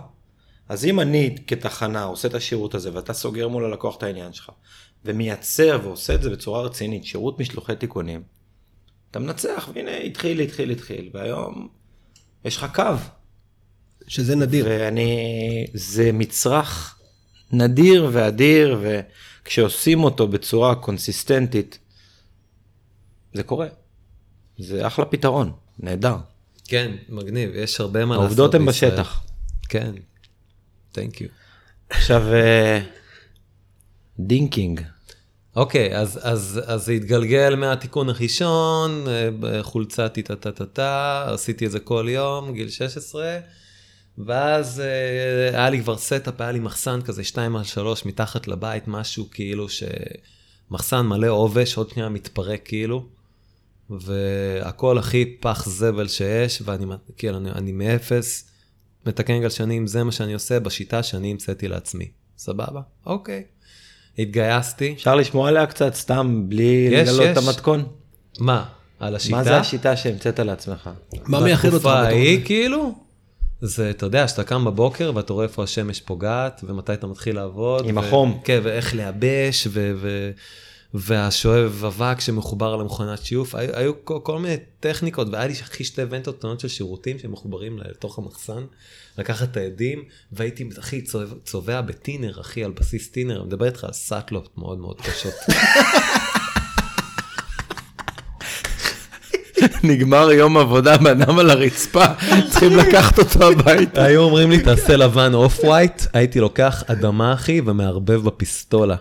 אז 0.69 0.85
אם 0.85 0.99
אני 0.99 1.35
כתחנה 1.47 2.03
עושה 2.03 2.27
את 2.27 2.33
השירות 2.33 2.75
הזה 2.75 2.93
ואתה 2.93 3.13
סוגר 3.13 3.47
מול 3.47 3.65
הלקוח 3.65 3.97
את 3.97 4.03
העניין 4.03 4.33
שלך 4.33 4.49
ומייצר 5.05 5.79
ועושה 5.83 6.15
את 6.15 6.21
זה 6.21 6.29
בצורה 6.29 6.61
רצינית, 6.61 7.05
שירות 7.05 7.39
משלוחי 7.39 7.75
תיקונים, 7.75 8.23
אתה 9.13 9.21
מנצח 9.21 9.69
והנה 9.73 9.97
התחיל, 9.97 10.39
התחיל, 10.39 10.71
התחיל, 10.71 11.09
והיום 11.13 11.67
יש 12.45 12.57
לך 12.57 12.65
קו. 12.75 12.83
שזה 14.07 14.35
נדיר. 14.35 14.65
ואני, 14.69 15.65
זה 15.73 16.11
מצרך 16.11 16.99
נדיר 17.51 18.09
ואדיר 18.13 18.81
וכשעושים 18.81 20.03
אותו 20.03 20.27
בצורה 20.27 20.75
קונסיסטנטית, 20.75 21.79
זה 23.33 23.43
קורה. 23.43 23.67
זה 24.57 24.87
אחלה 24.87 25.05
פתרון, 25.05 25.51
נהדר. 25.79 26.15
כן, 26.67 26.91
מגניב, 27.09 27.49
יש 27.55 27.79
הרבה 27.79 28.05
מה 28.05 28.15
לעשות 28.15 28.25
העובדות 28.25 28.55
הן. 28.55 28.65
בשטח. 28.65 29.23
כן, 29.69 29.91
Thank 30.91 31.21
you. 31.21 31.27
עכשיו, 31.89 32.33
אה, 32.33 32.79
Ding 34.19 34.47
King. 34.47 34.81
אוקיי, 35.55 35.97
אז, 35.97 36.19
אז, 36.21 36.61
אז 36.65 36.85
זה 36.85 36.91
התגלגל 36.91 37.55
מהתיקון 37.55 38.09
הראשון, 38.09 39.07
אה, 39.07 39.29
בחולצה 39.39 40.09
טה-טה-טה-טה, 40.09 41.25
עשיתי 41.33 41.65
את 41.65 41.71
זה 41.71 41.79
כל 41.79 42.05
יום, 42.09 42.53
גיל 42.53 42.69
16, 42.69 43.39
ואז 44.17 44.79
אה, 44.79 45.49
היה 45.49 45.69
לי 45.69 45.81
כבר 45.81 45.97
setup, 45.97 46.41
היה 46.41 46.51
לי 46.51 46.59
מחסן 46.59 47.01
כזה 47.01 47.23
2 47.23 47.55
על 47.55 47.63
3 47.63 48.05
מתחת 48.05 48.47
לבית, 48.47 48.87
משהו 48.87 49.29
כאילו 49.31 49.67
שמחסן 49.69 51.01
מלא 51.01 51.27
עובש, 51.27 51.77
עוד 51.77 51.89
שנייה 51.89 52.09
מתפרק 52.09 52.61
כאילו, 52.65 53.05
והכל 53.89 54.97
הכי 54.97 55.37
פח 55.39 55.69
זבל 55.69 56.07
שיש, 56.07 56.61
ואני 56.65 56.85
כאילו, 57.17 57.37
אני, 57.37 57.51
אני 57.51 57.71
מאפס, 57.71 58.49
מתקן 59.05 59.41
גלשנים, 59.41 59.87
זה 59.87 60.03
מה 60.03 60.11
שאני 60.11 60.33
עושה 60.33 60.59
בשיטה 60.59 61.03
שאני 61.03 61.31
המצאתי 61.31 61.67
לעצמי. 61.67 62.11
סבבה? 62.37 62.81
אוקיי. 63.05 63.43
התגייסתי. 64.19 64.93
אפשר 64.97 65.15
לשמוע 65.15 65.49
עליה 65.49 65.65
קצת 65.65 65.93
סתם, 65.93 66.43
בלי 66.47 66.89
יש, 66.91 67.09
לגלות 67.09 67.37
את. 67.37 67.37
המתכון? 67.37 67.85
מה? 68.39 68.65
על 68.99 69.15
השיטה? 69.15 69.35
מה 69.35 69.43
זה 69.43 69.57
השיטה 69.57 69.97
שהמצאת 69.97 70.39
לעצמך? 70.39 70.89
מה 71.25 71.39
מייחד 71.39 71.67
אותך? 71.67 71.85
בתקופה 71.85 71.99
ההיא, 71.99 72.39
זה? 72.39 72.45
כאילו, 72.45 72.93
זה, 73.61 73.89
אתה 73.89 74.05
יודע, 74.05 74.27
שאתה 74.27 74.43
קם 74.43 74.65
בבוקר 74.65 75.11
ואתה 75.15 75.33
רואה 75.33 75.45
איפה 75.45 75.63
השמש 75.63 76.01
פוגעת, 76.01 76.61
ומתי 76.67 76.93
אתה 76.93 77.07
מתחיל 77.07 77.35
לעבוד. 77.35 77.85
עם 77.89 77.97
ו- 77.97 77.99
החום. 77.99 78.39
כן, 78.43 78.59
ואיך 78.63 78.95
לייבש, 78.95 79.67
ו... 79.69 79.93
ו... 79.95 80.31
והשואב 80.93 81.83
אבק 81.87 82.19
שמחובר 82.19 82.75
למכונת 82.75 83.25
שיוף, 83.25 83.55
היו, 83.55 83.75
היו 83.75 84.05
כל, 84.05 84.19
כל 84.23 84.39
מיני 84.39 84.55
טכניקות, 84.79 85.27
והיה 85.31 85.47
לי 85.47 85.53
אחי 85.53 85.83
שתי 85.83 86.01
ונטות 86.09 86.37
קטנות 86.37 86.59
של 86.59 86.67
שירותים 86.67 87.19
שמחוברים 87.19 87.77
לתוך 87.77 88.17
המחסן, 88.17 88.63
לקחת 89.17 89.51
את 89.51 89.57
העדים, 89.57 90.03
והייתי, 90.31 90.69
צובע, 91.03 91.35
צובע 91.45 91.81
בטינר, 91.81 92.41
אחי, 92.41 92.63
על 92.63 92.71
בסיס 92.71 93.09
טינר, 93.09 93.37
אני 93.37 93.45
מדבר 93.45 93.65
איתך 93.65 93.83
על 93.83 93.93
סאטלות 93.93 94.57
מאוד 94.57 94.79
מאוד 94.79 95.01
קשות. 95.01 95.33
נגמר 99.83 100.31
יום 100.31 100.57
עבודה, 100.57 100.97
בן 100.97 101.21
אדם 101.21 101.39
על 101.39 101.49
הרצפה, 101.49 102.05
צריכים 102.49 102.77
לקחת 102.77 103.19
אותו 103.19 103.51
הביתה. 103.51 104.03
היו 104.03 104.21
אומרים 104.21 104.51
לי, 104.51 104.63
תעשה 104.63 104.95
לבן 104.97 105.33
אוף 105.33 105.59
ווייט, 105.63 106.01
הייתי 106.13 106.39
לוקח 106.39 106.83
אדמה, 106.87 107.33
אחי, 107.33 107.61
ומערבב 107.65 108.23
בפיסטולה. 108.23 108.95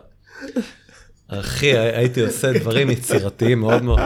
אחי, 1.40 1.78
הייתי 1.78 2.20
עושה 2.20 2.52
דברים 2.52 2.90
יצירתיים 2.90 3.60
מאוד 3.60 3.82
מאוד. 3.82 4.00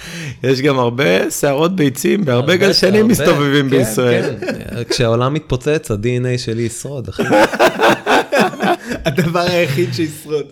יש 0.42 0.60
גם 0.60 0.78
הרבה 0.78 1.30
שערות 1.30 1.76
ביצים, 1.76 2.24
בהרבה 2.24 2.52
הרבה, 2.52 2.66
גלשנים 2.66 3.08
מסתובבים 3.08 3.70
כן, 3.70 3.76
בישראל. 3.76 4.36
כן. 4.40 4.84
כשהעולם 4.88 5.34
מתפוצץ, 5.34 5.90
ה-DNA 5.90 6.38
שלי 6.38 6.62
ישרוד, 6.62 7.08
אחי. 7.08 7.22
הדבר 9.06 9.40
היחיד 9.40 9.94
שישרוד. 9.94 10.46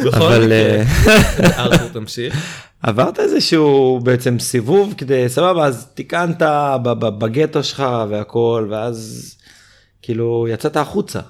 בכל 0.00 0.16
אבל 0.16 0.44
מקרה. 0.44 0.82
אה, 1.06 1.56
ארתור, 1.64 1.88
תמשיך. 1.88 2.34
עברת 2.82 3.20
איזשהו 3.20 4.00
בעצם 4.02 4.38
סיבוב 4.38 4.94
כדי, 4.96 5.28
סבבה, 5.28 5.66
אז 5.66 5.86
תיקנת 5.94 6.42
בגטו 6.82 7.64
שלך 7.64 7.84
והכל, 8.10 8.66
ואז 8.70 9.30
כאילו 10.02 10.46
יצאת 10.50 10.76
החוצה. 10.76 11.20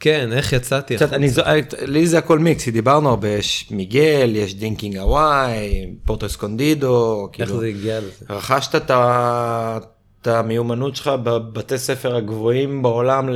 כן, 0.00 0.32
איך 0.32 0.52
יצאתי? 0.52 0.96
קצת, 0.96 1.12
אני, 1.12 1.28
זו- 1.28 1.42
לי 1.86 2.06
זה 2.06 2.18
הכל 2.18 2.38
מיקס, 2.38 2.68
דיברנו 2.68 3.08
הרבה, 3.08 3.28
יש 3.28 3.66
מיגל, 3.70 4.32
יש 4.36 4.54
Ding 4.54 4.75
King 4.75 4.96
הוואי, 4.96 5.86
פורטו 6.04 6.26
אסקונדידו, 6.26 7.26
איך 7.26 7.48
כאילו, 7.48 7.60
זה 7.60 7.66
הגיע 7.66 8.00
לזה? 8.00 8.24
רכשת 8.30 8.74
את 8.90 10.26
המיומנות 10.26 10.96
שלך 10.96 11.10
בבתי 11.22 11.78
ספר 11.78 12.16
הגבוהים 12.16 12.82
בעולם 12.82 13.28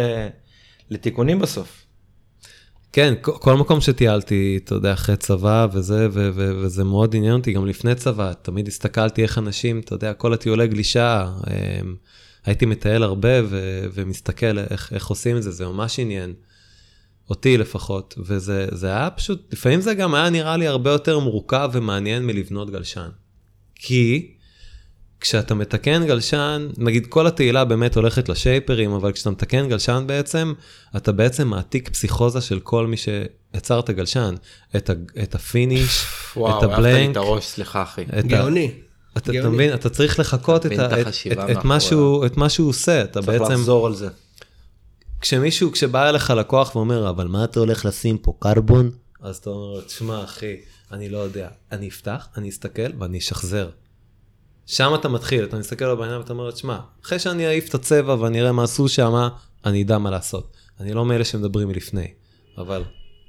לתיקונים 0.90 1.38
בסוף. 1.38 1.84
כן, 2.92 3.14
כל- 3.20 3.32
כל 3.40 3.54
מקום 3.56 3.80
שטיילתי, 3.80 4.60
אתה 4.64 4.74
יודע, 4.74 4.92
אחרי 4.92 5.16
צבא 5.16 5.66
וזה, 5.72 6.08
ו- 6.12 6.30
ו- 6.34 6.52
וזה 6.62 6.84
מאוד 6.84 7.16
עניין 7.16 7.34
אותי, 7.34 7.52
גם 7.52 7.66
לפני 7.66 7.94
צבא, 7.94 8.32
תמיד 8.42 8.68
הסתכלתי 8.68 9.22
איך 9.22 9.38
אנשים, 9.38 9.80
אתה 9.80 9.94
יודע, 9.94 10.12
כל 10.12 10.32
הטיולי 10.34 10.68
גלישה, 10.68 11.26
הם, 11.46 11.96
הייתי 12.46 12.66
מטייל 12.66 13.02
הרבה 13.02 13.28
ו- 13.44 13.86
ומסתכל 13.94 14.58
איך, 14.58 14.92
איך 14.92 15.06
עושים 15.06 15.36
את 15.36 15.42
זה, 15.42 15.50
זה 15.50 15.66
ממש 15.66 15.98
עניין. 15.98 16.32
אותי 17.30 17.58
לפחות, 17.58 18.14
וזה 18.18 18.66
זה 18.72 18.86
היה 18.86 19.10
פשוט, 19.10 19.52
לפעמים 19.52 19.80
זה 19.80 19.94
גם 19.94 20.14
היה 20.14 20.30
נראה 20.30 20.56
לי 20.56 20.66
הרבה 20.66 20.90
יותר 20.90 21.18
מורכב 21.18 21.70
ומעניין 21.72 22.26
מלבנות 22.26 22.70
גלשן. 22.70 23.08
כי 23.74 24.34
כשאתה 25.20 25.54
מתקן 25.54 26.06
גלשן, 26.06 26.68
נגיד 26.76 27.06
כל 27.06 27.26
התהילה 27.26 27.64
באמת 27.64 27.96
הולכת 27.96 28.28
לשייפרים, 28.28 28.92
אבל 28.92 29.12
כשאתה 29.12 29.30
מתקן 29.30 29.68
גלשן 29.68 30.04
בעצם, 30.06 30.52
אתה 30.96 31.12
בעצם 31.12 31.48
מעתיק 31.48 31.88
פסיכוזה 31.88 32.40
של 32.40 32.60
כל 32.60 32.86
מי 32.86 32.96
שיצר 32.96 33.80
את 33.80 33.88
הגלשן. 33.88 34.34
את, 34.76 34.90
ה, 34.90 34.92
את 35.22 35.34
ה 35.34 35.43
finish, 35.43 36.04
וואו, 36.36 36.58
את 36.58 36.62
העפת 36.62 36.82
לי 36.82 36.90
ה 36.90 36.93
blank, 36.93 37.10
את 37.10 37.16
הראש, 37.16 37.44
סליחה 37.44 37.82
אחי. 37.82 38.04
גאוני. 38.26 38.70
אתה, 39.16 39.32
אתה. 39.40 39.48
מבין, 39.48 39.74
אתה 39.74 39.90
צריך 39.90 40.20
לחקות 40.20 40.66
את, 40.66 40.72
את 40.72 40.78
את, 40.78 41.06
את, 41.32 41.38
את, 41.50 41.64
מה 41.64 41.80
שהוא, 41.80 42.26
את 42.26 42.36
מה 42.36 42.48
שהוא 42.48 42.68
עושה, 42.68 43.02
אתה 43.02 43.22
צריך 43.22 43.40
בעצם, 43.40 43.52
לחזור 43.52 43.86
על 43.86 43.94
זה. 43.94 44.08
כשמישהו, 45.20 45.72
כשבא 45.72 46.08
אליך 46.08 46.30
לקוח 46.30 46.76
ואומר, 46.76 47.10
אבל 47.10 47.26
מה 47.26 47.44
אתה 47.44 47.60
הולך 47.60 47.84
לשים 47.84 48.18
פה, 48.18 48.32
קרבון? 48.38 48.90
אז 49.20 49.36
אתה 49.36 49.50
אומר, 49.50 49.80
תשמע 49.80 50.24
אחי, 50.24 50.56
אני 50.92 51.08
לא 51.08 51.18
יודע, 51.18 51.48
אני 51.72 51.88
אפתח, 51.88 52.28
אני 52.36 52.48
אסתכל 52.48 52.92
ואני 52.98 53.18
אשחזר. 53.18 53.70
שם 54.66 54.94
אתה 54.94 55.08
מתחיל, 55.08 55.44
אתה 55.44 55.56
מסתכל 55.56 55.84
לו 55.84 55.96
בעיניים 55.96 56.20
ואתה 56.20 56.32
אומר 56.32 56.50
תשמע, 56.50 56.78
אחרי 57.04 57.18
שאני 57.18 57.46
אעיף 57.46 57.68
את 57.68 57.74
הצבע 57.74 58.14
ואני 58.14 58.40
אראה 58.40 58.52
מה 58.52 58.64
עשו 58.64 58.88
שם, 58.88 59.28
אני 59.66 59.82
אדע 59.82 59.98
מה 59.98 60.10
לעשות. 60.10 60.56
אני 60.80 60.92
לא 60.92 61.04
מאלה 61.04 61.24
שמדברים 61.24 61.68
מלפני, 61.68 62.08
אבל 62.58 62.82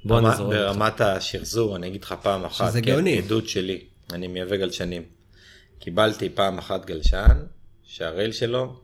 בוא 0.04 0.18
אני. 0.18 0.28
איתך. 0.28 0.40
ברמת 0.40 1.00
השחזור, 1.00 1.76
אני 1.76 1.86
אגיד 1.86 2.04
לך 2.04 2.14
פעם 2.22 2.44
אחת, 2.44 2.70
שזה 2.70 2.82
כן, 2.82 2.92
גאוני. 2.92 3.18
עדות 3.18 3.48
שלי, 3.48 3.80
אני 4.12 4.26
מייבא 4.26 4.56
גלשנים. 4.56 5.02
קיבלתי 5.78 6.28
פעם 6.28 6.58
אחת 6.58 6.86
גלשן, 6.86 7.44
שהרייל 7.82 8.32
שלו 8.32 8.80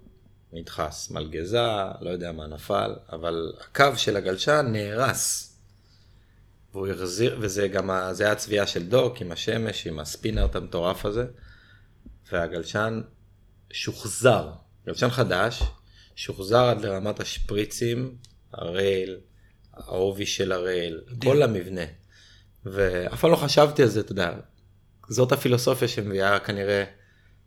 נדחס, 0.56 1.10
מלגזה, 1.10 1.60
לא 2.00 2.10
יודע 2.10 2.32
מה 2.32 2.46
נפל, 2.46 2.94
אבל 3.12 3.52
הקו 3.60 3.84
של 3.96 4.16
הגלשן 4.16 4.66
נהרס. 4.72 5.52
והוא 6.72 6.88
החזיר, 6.88 7.38
וזה 7.40 7.68
גם, 7.68 7.90
ה- 7.90 8.14
זה 8.14 8.24
היה 8.24 8.34
צביעה 8.34 8.66
של 8.66 8.88
דוק 8.88 9.20
עם 9.20 9.32
השמש, 9.32 9.86
עם 9.86 9.98
הספינרט 9.98 10.56
המטורף 10.56 11.06
הזה, 11.06 11.26
והגלשן 12.32 13.00
שוחזר, 13.72 14.50
גלשן 14.86 15.10
חדש, 15.10 15.62
שוחזר 16.16 16.64
עד 16.64 16.80
לרמת 16.80 17.20
השפריצים, 17.20 18.16
הרייל, 18.52 19.16
העובי 19.72 20.26
של 20.26 20.52
הרייל, 20.52 21.00
כל 21.22 21.42
המבנה. 21.42 21.84
ואף 22.64 23.20
פעם 23.20 23.30
לא 23.30 23.36
חשבתי 23.36 23.82
על 23.82 23.88
זה, 23.88 24.00
אתה 24.00 24.12
יודע, 24.12 24.32
זאת 25.08 25.32
הפילוסופיה 25.32 25.88
שמביאה 25.88 26.38
כנראה 26.38 26.84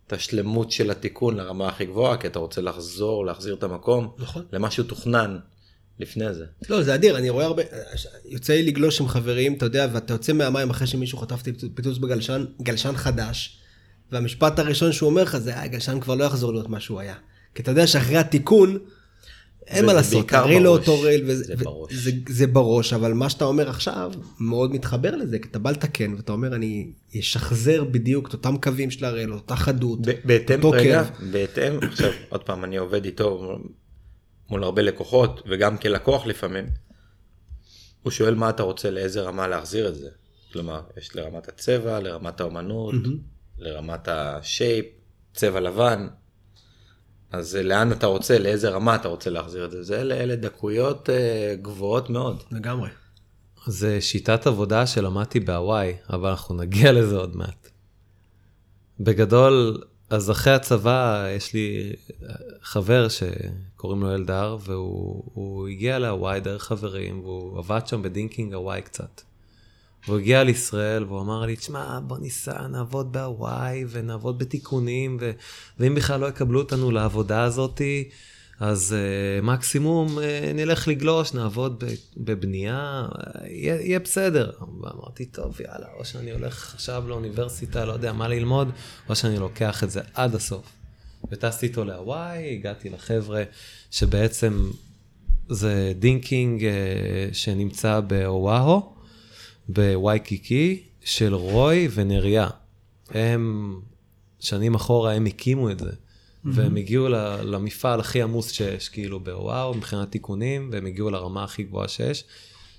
את 0.09 0.13
השלמות 0.13 0.71
של 0.71 0.91
התיקון 0.91 1.37
לרמה 1.37 1.67
הכי 1.67 1.85
גבוהה, 1.85 2.17
כי 2.17 2.27
אתה 2.27 2.39
רוצה 2.39 2.61
לחזור, 2.61 3.25
להחזיר 3.25 3.53
את 3.53 3.63
המקום 3.63 4.11
נכון. 4.17 4.45
למשהו 4.53 4.83
תוכנן 4.83 5.37
לפני 5.99 6.33
זה. 6.33 6.45
לא, 6.69 6.83
זה 6.83 6.95
אדיר, 6.95 7.17
אני 7.17 7.29
רואה 7.29 7.45
הרבה, 7.45 7.63
יוצא 8.25 8.53
לי 8.53 8.63
לגלוש 8.63 9.01
עם 9.01 9.07
חברים, 9.07 9.53
אתה 9.53 9.65
יודע, 9.65 9.87
ואתה 9.91 10.13
יוצא 10.13 10.33
מהמים 10.33 10.69
אחרי 10.69 10.87
שמישהו 10.87 11.17
חטף 11.17 11.41
פיצוץ 11.73 11.97
בגלשן, 11.97 12.45
גלשן 12.61 12.95
חדש, 12.95 13.59
והמשפט 14.11 14.59
הראשון 14.59 14.91
שהוא 14.91 15.09
אומר 15.09 15.23
לך 15.23 15.37
זה, 15.37 15.55
אה, 15.55 15.67
גלשן 15.67 15.99
כבר 15.99 16.15
לא 16.15 16.23
יחזור 16.23 16.53
להיות 16.53 16.69
מה 16.69 16.79
שהוא 16.79 16.99
היה. 16.99 17.15
כי 17.55 17.61
אתה 17.61 17.71
יודע 17.71 17.87
שאחרי 17.87 18.17
התיקון, 18.17 18.77
אין 19.69 19.85
מה 19.85 19.93
לעשות, 19.93 20.33
הרי 20.33 20.59
לא 20.59 20.75
בראש. 20.75 20.89
אותו 20.89 21.01
רייל, 21.01 21.31
זה 22.29 22.47
בראש. 22.47 22.93
אבל 22.93 23.13
מה 23.13 23.29
שאתה 23.29 23.45
אומר 23.45 23.69
עכשיו 23.69 24.11
מאוד 24.39 24.71
מתחבר 24.73 25.15
לזה, 25.15 25.39
כי 25.39 25.47
אתה 25.47 25.59
בא 25.59 25.71
לתקן, 25.71 26.13
ואתה 26.13 26.31
אומר, 26.31 26.55
אני 26.55 26.91
אשחזר 27.19 27.83
בדיוק 27.83 28.27
את 28.27 28.33
אותם 28.33 28.57
קווים 28.57 28.91
של 28.91 29.05
הרייל, 29.05 29.33
אותה 29.33 29.55
חדות, 29.55 29.99
בהתאם, 30.25 30.65
רגע. 30.65 31.03
בהתאם, 31.31 31.79
עכשיו 31.81 32.11
עוד 32.29 32.43
פעם 32.43 32.63
אני 32.63 32.77
עובד 32.77 33.05
איתו 33.05 33.57
מול 34.49 34.63
הרבה 34.63 34.81
לקוחות 34.81 35.43
וגם 35.49 35.77
כלקוח 35.77 36.25
לפעמים. 36.25 36.65
הוא 38.03 38.11
שואל 38.11 38.35
מה 38.35 38.49
אתה 38.49 38.63
רוצה 38.63 38.91
לאיזה 38.91 39.21
רמה 39.21 39.47
להחזיר 39.47 39.87
את 39.87 39.95
זה. 39.95 40.09
כלומר 40.53 40.81
יש 40.97 41.15
לרמת 41.15 41.47
הצבע, 41.47 41.99
לרמת 41.99 42.41
האומנות, 42.41 42.95
לרמת 43.57 44.07
ה 44.07 44.18
shape, 44.18 44.85
צבע 45.33 45.59
לבן. 45.59 46.07
אז 47.31 47.55
אה, 47.55 47.63
לאן 47.63 47.91
אתה 47.91 48.07
רוצה, 48.07 48.39
לאיזה 48.39 48.69
רמה 48.69 48.95
אתה 48.95 49.07
רוצה 49.07 49.29
להחזיר 49.29 49.65
את 49.65 49.71
זה. 49.71 49.83
זה 49.83 50.01
אלה, 50.01 50.15
אלה 50.15 50.35
דקויות 50.35 51.09
אה, 51.09 51.55
גבוהות 51.61 52.09
מאוד. 52.09 52.43
לגמרי. 52.51 52.89
זה 53.67 54.01
שיטת 54.01 54.47
עבודה 54.47 54.87
שלמדתי 54.87 55.39
בהוואי, 55.39 55.93
אבל 56.09 56.29
אנחנו 56.29 56.55
נגיע 56.55 56.91
לזה 56.91 57.17
עוד 57.17 57.35
מעט. 57.35 57.69
בגדול, 58.99 59.81
אז 60.09 60.31
אחרי 60.31 60.53
הצבא 60.53 61.27
יש 61.37 61.53
לי 61.53 61.93
חבר 62.61 63.07
שקוראים 63.09 64.01
לו 64.01 64.15
אלדר, 64.15 64.57
והוא 64.61 65.23
הוא 65.33 65.67
הגיע 65.67 65.99
להוואי 65.99 66.39
דרך 66.39 66.63
חברים, 66.63 67.19
והוא 67.23 67.59
עבד 67.59 67.87
שם 67.87 68.01
ב 68.01 68.07
Ding 68.07 68.30
King 68.30 68.53
הוואי 68.53 68.81
קצת. 68.81 69.21
והוא 70.07 70.19
הגיע 70.19 70.43
לישראל 70.43 71.03
והוא 71.03 71.21
אמר 71.21 71.45
לי, 71.45 71.55
תשמע, 71.55 71.99
בוא 71.99 72.17
ניסע, 72.17 72.67
נעבוד 72.67 73.11
בהוואי 73.11 73.85
ונעבוד 73.89 74.39
בתיקונים, 74.39 75.17
ו... 75.21 75.31
ואם 75.79 75.95
בכלל 75.95 76.19
לא 76.19 76.27
יקבלו 76.27 76.59
אותנו 76.59 76.91
לעבודה 76.91 77.43
הזאתי, 77.43 78.09
אז 78.59 78.95
uh, 78.95 79.45
מקסימום 79.45 80.17
uh, 80.17 80.21
נלך 80.53 80.87
לגלוש, 80.87 81.33
נעבוד 81.33 81.83
בבנייה, 82.17 83.07
יהיה, 83.45 83.81
יהיה 83.81 83.99
בסדר. 83.99 84.51
ואמרתי, 84.81 85.25
טוב, 85.25 85.61
יאללה, 85.61 85.87
או 85.99 86.05
שאני 86.05 86.31
הולך 86.31 86.73
עכשיו 86.73 87.03
לאוניברסיטה, 87.07 87.85
לא 87.85 87.93
יודע 87.93 88.13
מה 88.13 88.27
ללמוד, 88.27 88.71
או 89.09 89.15
שאני 89.15 89.39
לוקח 89.39 89.83
את 89.83 89.91
זה 89.91 90.01
עד 90.13 90.35
הסוף. 90.35 90.71
וטסתי 91.31 91.65
איתו 91.65 91.85
להוואי, 91.85 92.53
הגעתי 92.53 92.89
לחבר'ה 92.89 93.43
שבעצם 93.91 94.71
זה 95.49 95.93
Ding 95.99 96.30
King 96.30 96.61
אה, 96.61 97.33
שנמצא 97.33 97.99
באוואהו, 97.99 98.98
בווייקיקי, 99.69 100.83
של 101.03 101.33
רוי 101.33 101.87
ונריה. 101.93 102.47
הם, 103.09 103.75
שנים 104.39 104.75
אחורה, 104.75 105.13
הם 105.13 105.25
הקימו 105.25 105.71
את 105.71 105.79
זה. 105.79 105.91
והם 106.45 106.75
הגיעו 106.75 107.07
למפעל 107.43 107.99
הכי 107.99 108.21
עמוס 108.21 108.51
שיש, 108.51 108.89
כאילו 108.89 109.19
באוואהו, 109.19 109.73
מבחינת 109.73 110.11
תיקונים, 110.11 110.69
והם 110.71 110.85
הגיעו 110.85 111.09
לרמה 111.09 111.43
הכי 111.43 111.63
גבוהה 111.63 111.87
שיש. 111.87 112.23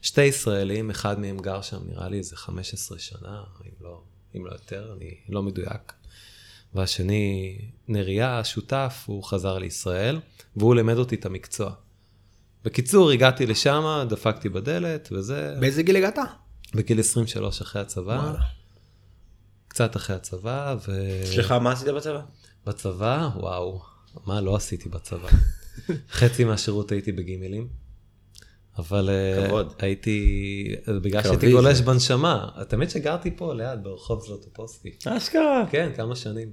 שתי 0.03 0.25
ישראלים, 0.25 0.91
אחד 0.91 1.21
מהם 1.21 1.39
גר 1.39 1.63
שם 1.63 1.79
נראה 1.87 2.09
לי 2.09 2.19
איזה 2.19 2.37
15 2.37 2.99
שנה, 2.99 3.43
אם 3.65 3.71
לא, 3.81 4.01
אם 4.37 4.47
לא 4.47 4.53
יותר, 4.53 4.95
אני 4.97 5.15
לא 5.29 5.43
מדויק. 5.43 5.93
והשני, 6.75 7.59
נריה, 7.89 8.39
השותף, 8.39 9.05
הוא 9.07 9.25
חזר 9.25 9.59
לישראל, 9.59 10.21
והוא 10.57 10.75
לימד 10.75 10.97
אותי 10.97 11.15
את 11.15 11.27
המקצוע. 11.27 11.73
בקיצור, 12.65 13.11
הגעתי 13.11 13.47
לשם, 13.47 14.07
דפקתי 14.09 14.49
בדלת, 14.49 15.09
וזה, 15.13 15.55
באיזה 15.61 15.83
גיל 15.83 15.97
הגעת? 15.97 16.19
בגיל 16.75 17.01
23 17.01 17.63
אחרי 17.63 17.83
הצבא, 17.83 18.13
וואלה. 18.13 18.39
קצת 19.69 19.97
אחרי 19.97 20.17
הצבא, 20.17 20.77
ו... 20.89 20.93
סליחה, 21.25 21.59
מה 21.59 21.73
עשית 21.73 21.89
בצבא? 21.89 22.21
בצבא, 22.67 23.31
וואו, 23.37 23.81
מה 24.27 24.41
לא 24.41 24.57
עשיתי 24.57 24.89
בצבא? 24.89 25.29
חצי 26.19 26.45
מהשירות 26.45 26.93
הייתי 26.93 27.13
בגימלים. 27.13 27.69
אבל 28.79 29.11
אה, 29.11 29.47
כבוד. 29.47 29.75
הייתי, 29.79 30.77
בגלל 31.03 31.23
קרבי 31.23 31.39
שהייתי 31.41 31.53
גולש. 31.53 31.81
בנשמה, 31.81 32.49
תמיד 32.69 32.91
שגרתי 32.91 33.37
פה 33.37 33.55
ליד 33.55 33.83
ברחוב 33.83 34.25
זלוטופוסקי. 34.27 34.91
אשכרה. 35.07 35.65
כן, 35.71 35.93
כמה 35.97 36.17
שנים. 36.17 36.49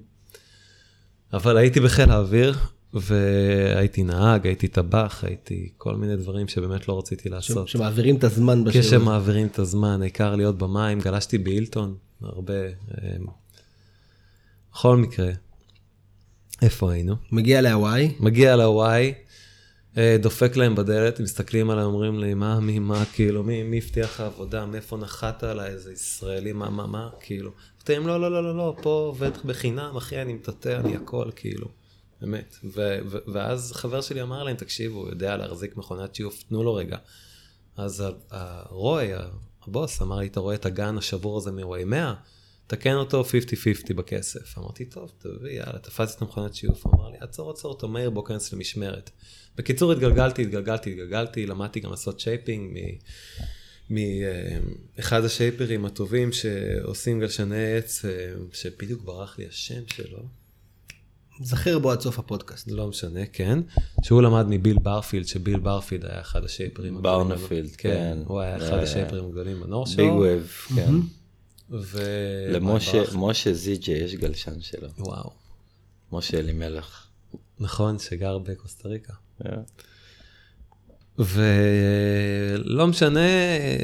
אבל 1.33 1.57
הייתי 1.57 1.79
בחיל 1.79 2.11
האוויר, 2.11 2.57
והייתי 2.93 4.03
נהג, 4.03 4.47
הייתי 4.47 4.67
טבח, 4.67 5.23
הייתי 5.23 5.69
כל 5.77 5.95
מיני 5.95 6.15
דברים 6.15 6.47
שבאמת 6.47 6.87
לא 6.87 6.99
רציתי 6.99 7.29
ש- 7.29 7.31
לעשות. 7.31 7.67
שמעבירים 7.67 8.15
את 8.15 8.23
הזמן 8.23 8.63
בשירות. 8.63 8.87
כשמעבירים 8.87 9.47
את 9.47 9.59
הזמן, 9.59 10.01
העיקר 10.01 10.35
להיות 10.35 10.57
במים, 10.57 10.99
גלשתי 10.99 11.37
בהילטון, 11.37 11.95
הרבה. 12.21 12.53
אה, 12.53 12.71
בכל 14.73 14.97
מקרה, 14.97 15.31
איפה 16.61 16.91
היינו? 16.91 17.15
מגיע 17.31 17.61
להוואי, 17.61 18.15
מגיע 18.19 18.55
להוואי, 18.55 19.13
אה, 19.97 20.17
דופק 20.21 20.55
להם 20.55 20.75
בדלת, 20.75 21.19
מסתכלים 21.19 21.69
עליי, 21.69 21.83
אומרים 21.83 22.19
לי, 22.19 22.33
מה, 22.33 22.59
מי, 22.59 22.79
מה, 22.79 23.03
כאילו, 23.13 23.43
מי, 23.43 23.63
מי 23.63 23.77
הבטיח 23.77 24.05
לך 24.13 24.21
עבודה, 24.21 24.65
מאיפה 24.65 24.97
נחת 24.97 25.43
עליי, 25.43 25.69
איזה 25.69 25.93
ישראלי, 25.93 26.53
מה, 26.53 26.69
מה, 26.69 26.87
מה, 26.87 27.09
כאילו. 27.19 27.51
אמרתי 27.77 27.93
להם, 27.93 28.07
לא, 28.07 28.21
לא, 28.21 28.31
לא, 28.31 28.43
לא, 28.43 28.57
לא, 28.57 28.75
פה 28.81 28.89
עובד 28.89 29.31
בחינם, 29.45 29.95
אחי, 29.97 30.21
אני 30.21 30.33
מטאטא, 30.33 30.79
אני 30.79 30.95
הכל, 30.95 31.29
כאילו. 31.35 31.67
באמת. 32.21 32.55
ו- 32.63 32.99
ו- 33.05 33.31
ואז 33.33 33.71
חבר 33.73 34.01
שלי 34.01 34.21
אמר 34.21 34.43
להם, 34.43 34.55
תקשיבו, 34.55 34.99
הוא 34.99 35.09
יודע 35.09 35.37
להחזיק 35.37 35.77
מכונת 35.77 36.15
שיוף, 36.15 36.43
תנו 36.43 36.63
לו 36.63 36.73
רגע. 36.73 36.97
אז 37.77 38.03
הרוי, 38.29 39.07
הבוס, 39.67 40.01
אמר 40.01 40.19
לי, 40.19 40.27
אתה 40.27 40.39
רואה 40.39 40.55
את 40.55 40.65
הגלשן 40.65 40.97
השבור 40.97 41.37
הזה 41.37 41.51
מוואי 41.51 41.83
100? 41.83 42.13
תקן 42.67 42.93
אותו 42.93 43.23
50-50 43.89 43.93
בכסף. 43.93 44.57
אמרתי, 44.57 44.85
טוב, 44.85 45.11
תביא, 45.17 45.51
יאללה, 45.51 45.79
תפסתי 45.79 46.17
את 46.17 46.21
המכונת 46.21 46.55
שיוף. 46.55 46.85
הוא 46.85 46.93
אמר 46.93 47.09
לי, 47.09 47.17
עצור, 47.19 47.51
עצור 47.51 47.71
אותו 47.71 47.87
מהר, 47.87 48.09
בוא 48.09 48.25
כנס 48.25 48.53
למשמרת. 48.53 49.09
בקיצור, 49.55 49.91
התגלגלתי, 49.91 50.41
התגלגלתי, 50.41 50.89
התגלגלתי, 50.89 51.45
למדתי 51.45 51.79
גם 51.79 51.91
לעשות 51.91 52.19
shaping 52.19 52.77
מאחד 53.89 55.23
השייפרים 55.23 55.85
הטובים 55.85 56.31
שעושים 56.31 57.19
גלשני 57.19 57.77
עץ, 57.77 58.05
אה, 58.05 58.33
שבדיוק 58.53 59.01
ברח 59.01 59.39
לי 59.39 59.47
השם 59.47 59.87
שלו. 59.87 60.19
זכר 61.41 61.79
בו 61.79 61.91
עד 61.91 62.01
סוף 62.01 62.19
הפודקאסט. 62.19 62.67
לא 62.71 62.87
משנה, 62.87 63.25
כן. 63.25 63.59
שהוא 64.03 64.21
למד 64.21 64.45
מביל 64.49 64.77
ברנפילד, 64.79 65.27
שביל 65.27 65.59
ברנפילד 65.59 66.05
היה 66.05 66.21
אחד 66.21 66.45
השייפרים 66.45 66.97
הגדולים. 66.97 67.27
ברנפילד, 67.27 67.75
כן. 67.77 67.89
כן. 67.89 68.17
הוא 68.25 68.39
היה 68.39 68.57
אחד 68.57 68.77
אה, 68.77 68.81
השייפרים 68.81 69.25
הגדולים 69.25 69.59
בנור 69.59 69.85
big 69.85 69.95
שלו. 69.95 70.05
wave, 70.05 70.51
כן. 70.75 70.91
ו... 71.71 72.01
למשה 73.13 73.53
זיג'ה 73.53 73.93
יש 73.93 74.15
גלשן 74.15 74.61
שלו. 74.61 74.87
וואו. 74.99 75.29
משה 76.11 76.39
אלימלך. 76.39 77.07
נכון, 77.59 77.99
שגר 77.99 78.37
בקוסטה 78.37 78.89
ריקה. 78.89 79.13
אה. 81.19 81.25
ולא 81.25 82.87
משנה, 82.87 83.19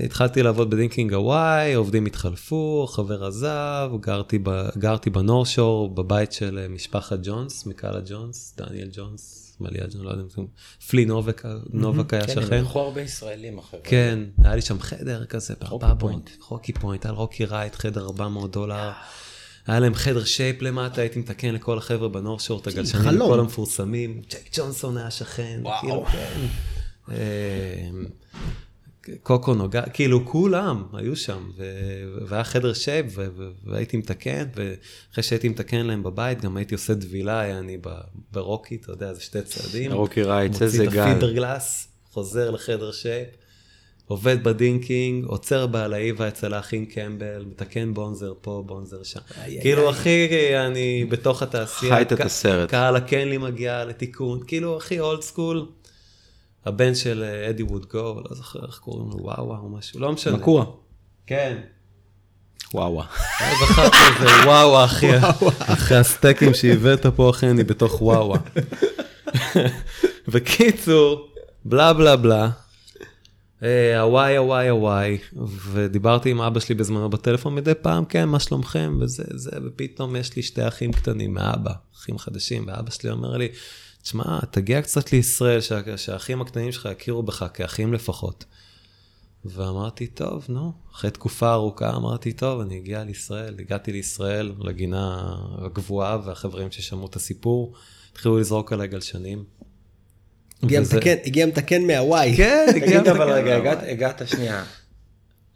התחלתי 0.05 0.43
לעבוד 0.43 0.69
ב 0.69 0.74
Ding 0.74 0.93
King 0.93 1.13
הוואי, 1.13 1.73
עובדים 1.73 2.05
התחלפו, 2.05 2.87
חבר 2.89 3.25
עזב, 3.25 3.91
גרתי, 3.99 4.39
ב, 4.43 4.69
גרתי 4.77 5.09
בנור 5.09 5.45
שור, 5.45 5.95
בבית 5.95 6.31
של 6.31 6.59
אה, 6.59 6.67
משפחת 6.67 7.19
ג'ונס, 7.23 7.65
מקאלה 7.65 7.99
ג'ונס, 8.05 8.55
דניאל 8.57 8.89
ג'ונס, 8.93 9.57
מליה 9.59 9.83
ג'ונס, 9.83 9.95
לא 9.95 10.09
יודע 10.09 10.21
אם 10.23 10.29
זה, 10.29 10.41
פלי 10.87 11.05
נובק, 11.05 11.43
נובק 11.69 12.13
היה 12.13 12.27
כן, 12.27 12.33
שכן. 12.33 12.55
הם 12.55 12.63
לקחו 12.63 12.79
הרבה 12.79 13.01
ישראלים 13.01 13.57
אחי. 13.57 13.79
כן, 13.83 14.19
היה 14.43 14.55
לי 14.55 14.61
שם 14.61 14.79
חדר 14.79 15.25
כזה, 15.25 15.53
ב-400, 15.61 15.95
פוינט. 15.99 16.29
רוקי 16.49 16.73
פוינט, 16.73 17.05
היה 17.05 17.13
רוקי 17.13 17.45
רייט, 17.45 17.75
חדר 17.75 18.05
400 18.05 18.51
דולר. 18.51 18.91
היה 19.67 19.79
להם 19.79 19.95
חדר 19.95 20.23
shape 20.23 20.61
למטה, 20.61 21.01
הייתי 21.01 21.09
מתקן 21.15 21.53
לכל 21.53 21.77
החבר'ה 21.77 22.09
בנור 22.09 22.39
שור, 22.39 22.59
את 22.59 22.67
הגלשנים, 22.67 23.03
חלום. 23.03 23.29
כל 23.29 23.39
המפורסמים. 23.39 24.21
ג'ק 24.29 24.49
ג'ונסון 24.57 24.97
היה 24.97 25.11
שכן. 25.11 25.61
כאילו, 25.81 26.05
כן. 26.11 26.47
אה, 27.11 27.15
קוקו 29.23 29.53
נוגע, 29.53 29.81
כאילו 29.93 30.25
כולם 30.25 30.83
היו 30.93 31.15
שם, 31.15 31.49
ו- 31.57 32.25
והיה 32.27 32.43
חדר 32.43 32.73
שייפ, 32.73 33.05
ו- 33.15 33.27
ו- 33.37 33.49
והייתי 33.65 33.97
מתקן, 33.97 34.43
ואחרי 34.55 35.23
שהייתי 35.23 35.49
מתקן 35.49 35.85
להם 35.85 36.03
בבית, 36.03 36.41
גם 36.41 36.57
הייתי 36.57 36.75
עושה 36.75 36.95
טבילה, 36.95 37.39
היה 37.39 37.59
אני 37.59 37.77
ב- 37.81 37.89
ברוקי, 38.31 38.75
אתה 38.75 38.91
יודע, 38.91 39.13
זה 39.13 39.21
שתי 39.21 39.41
צעדים. 39.41 39.91
רוקי 39.93 40.23
רייטס, 40.23 40.61
איזה 40.61 40.83
מוציא 40.83 40.89
את 40.89 40.93
גל. 40.93 41.09
הפינדר 41.09 41.33
גלאס, 41.33 41.87
חוזר 42.11 42.51
לחדר 42.51 42.91
שייפ, 42.91 43.27
עובד 44.05 44.43
בדינקינג, 44.43 45.25
עוצר 45.25 45.67
בעלאיבה 45.67 46.27
אצל 46.27 46.53
האחים 46.53 46.85
קמבל, 46.85 47.45
מתקן 47.49 47.93
בונזר 47.93 48.33
פה, 48.41 48.63
בונזר 48.65 49.03
שם. 49.03 49.19
איי, 49.41 49.61
כאילו, 49.61 49.81
איי. 49.81 49.89
אחי, 49.89 50.27
אני 50.67 51.05
בתוך 51.09 51.43
התעשייה. 51.43 51.95
חיית 51.95 52.13
את 52.13 52.19
הסרט. 52.19 52.69
קהל 52.69 52.95
הקנלי 52.95 53.37
מגיע 53.37 53.85
לתיקון, 53.85 54.39
כאילו, 54.47 54.77
הכי 54.77 54.99
אולד 54.99 55.21
סקול. 55.21 55.65
הבן 56.65 56.95
של 56.95 57.23
אה, 57.23 57.49
אדי 57.49 57.63
ווד 57.63 57.85
גו, 57.85 58.21
לא 58.29 58.35
זוכר 58.35 58.65
איך 58.65 58.77
קוראים 58.77 59.09
לו, 59.09 59.17
וואו 59.17 59.47
וואו, 59.47 59.69
משהו, 59.69 59.99
לא 59.99 60.11
משנה. 60.11 60.37
מקוע. 60.37 60.65
כן. 61.27 61.57
וואו. 62.73 63.01
אז 63.01 63.57
זכרתי 63.69 63.97
איזה 64.13 64.45
וואו, 64.45 64.85
אחי, 64.85 65.17
אחרי 65.59 65.97
הסטייקים 65.97 66.53
שהבאת 66.53 67.05
פה, 67.05 67.29
אחי, 67.29 67.49
אני 67.49 67.63
בתוך 67.63 68.01
וואו. 68.01 68.33
בקיצור, 70.27 71.27
בלה 71.65 71.93
בלה 71.93 72.15
בלה, 72.15 72.49
אה, 73.63 74.01
הוואי 74.01 74.37
הוואי 74.37 74.69
הוואי, 74.69 75.17
ודיברתי 75.71 76.29
עם 76.29 76.41
אבא 76.41 76.59
שלי 76.59 76.75
בזמנו 76.75 77.09
בטלפון 77.09 77.55
מדי 77.55 77.73
פעם, 77.81 78.05
כן, 78.05 78.29
מה 78.29 78.39
שלומכם, 78.39 78.97
וזה, 79.01 79.23
זה, 79.35 79.51
ופתאום 79.65 80.15
יש 80.15 80.35
לי 80.35 80.41
שתי 80.41 80.67
אחים 80.67 80.91
קטנים 80.91 81.33
מאבא, 81.33 81.71
אחים 81.97 82.17
חדשים, 82.17 82.65
ואבא 82.67 82.91
שלי 82.91 83.09
אומר 83.09 83.37
לי, 83.37 83.47
תשמע, 84.03 84.39
תגיע 84.51 84.81
קצת 84.81 85.11
לישראל, 85.13 85.61
שה- 85.61 85.97
שהאחים 85.97 86.41
הקטנים 86.41 86.71
שלך 86.71 86.89
יכירו 86.99 87.23
בך 87.23 87.45
כאחים 87.53 87.93
לפחות. 87.93 88.45
ואמרתי, 89.45 90.07
טוב, 90.07 90.45
נו, 90.49 90.71
אחרי 90.93 91.11
תקופה 91.11 91.53
ארוכה 91.53 91.95
אמרתי, 91.95 92.33
טוב, 92.33 92.61
אני 92.61 92.77
אגיע 92.77 93.03
לישראל. 93.03 93.55
הגעתי 93.59 93.91
לישראל, 93.91 94.51
לגינה 94.59 95.35
הגבוהה, 95.65 96.17
והחברים 96.25 96.71
ששמעו 96.71 97.05
את 97.07 97.15
הסיפור, 97.15 97.73
התחילו 98.11 98.37
לזרוק 98.37 98.73
עליי 98.73 98.87
גלשנים. 98.87 99.43
הגיע 100.63 100.81
וזה- 100.81 100.97
מתקן- 100.97 101.15
הגיע 101.25 101.45
מתקן 101.45 101.87
מהוואי. 101.87 102.33
כן, 102.37 102.65
הגיע 102.69 102.85
תגיד 103.01 103.07
אבל 103.07 103.25
מתקן. 103.25 103.31
רגע, 103.43 103.55
הגעת- 103.57 103.83
הגעת 103.87 104.21
שנייה. 104.27 104.63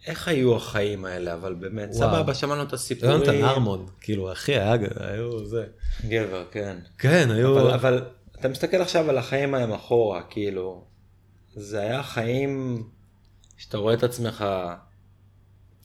איך 0.06 0.28
היו 0.28 0.56
החיים 0.56 1.04
האלה, 1.04 1.34
אבל 1.34 1.54
באמת. 1.54 1.92
סבבה, 1.92 2.34
שמענו 2.34 2.62
את 2.62 2.72
הסיפורים. 2.72 3.14
יונתן 3.16 3.44
ארמון, 3.44 3.86
כאילו, 4.00 4.32
אחי, 4.32 4.52
היה, 4.52 4.76
היו 5.00 5.46
זה. 5.46 5.64
גבר, 6.04 6.44
כן. 6.50 6.78
כן, 6.98 7.28
היו... 7.30 7.60
אבל, 7.60 7.70
אבל 7.70 8.04
אתה 8.40 8.48
מסתכל 8.48 8.76
עכשיו 8.76 9.10
על 9.10 9.18
החיים 9.18 9.54
ההם 9.54 9.72
אחורה, 9.72 10.22
כאילו, 10.22 10.84
זה 11.54 11.80
היה 11.80 12.02
חיים 12.02 12.82
שאתה 13.56 13.78
רואה 13.78 13.94
את 13.94 14.02
עצמך, 14.02 14.44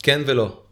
כן 0.03 0.21
ולא. 0.25 0.62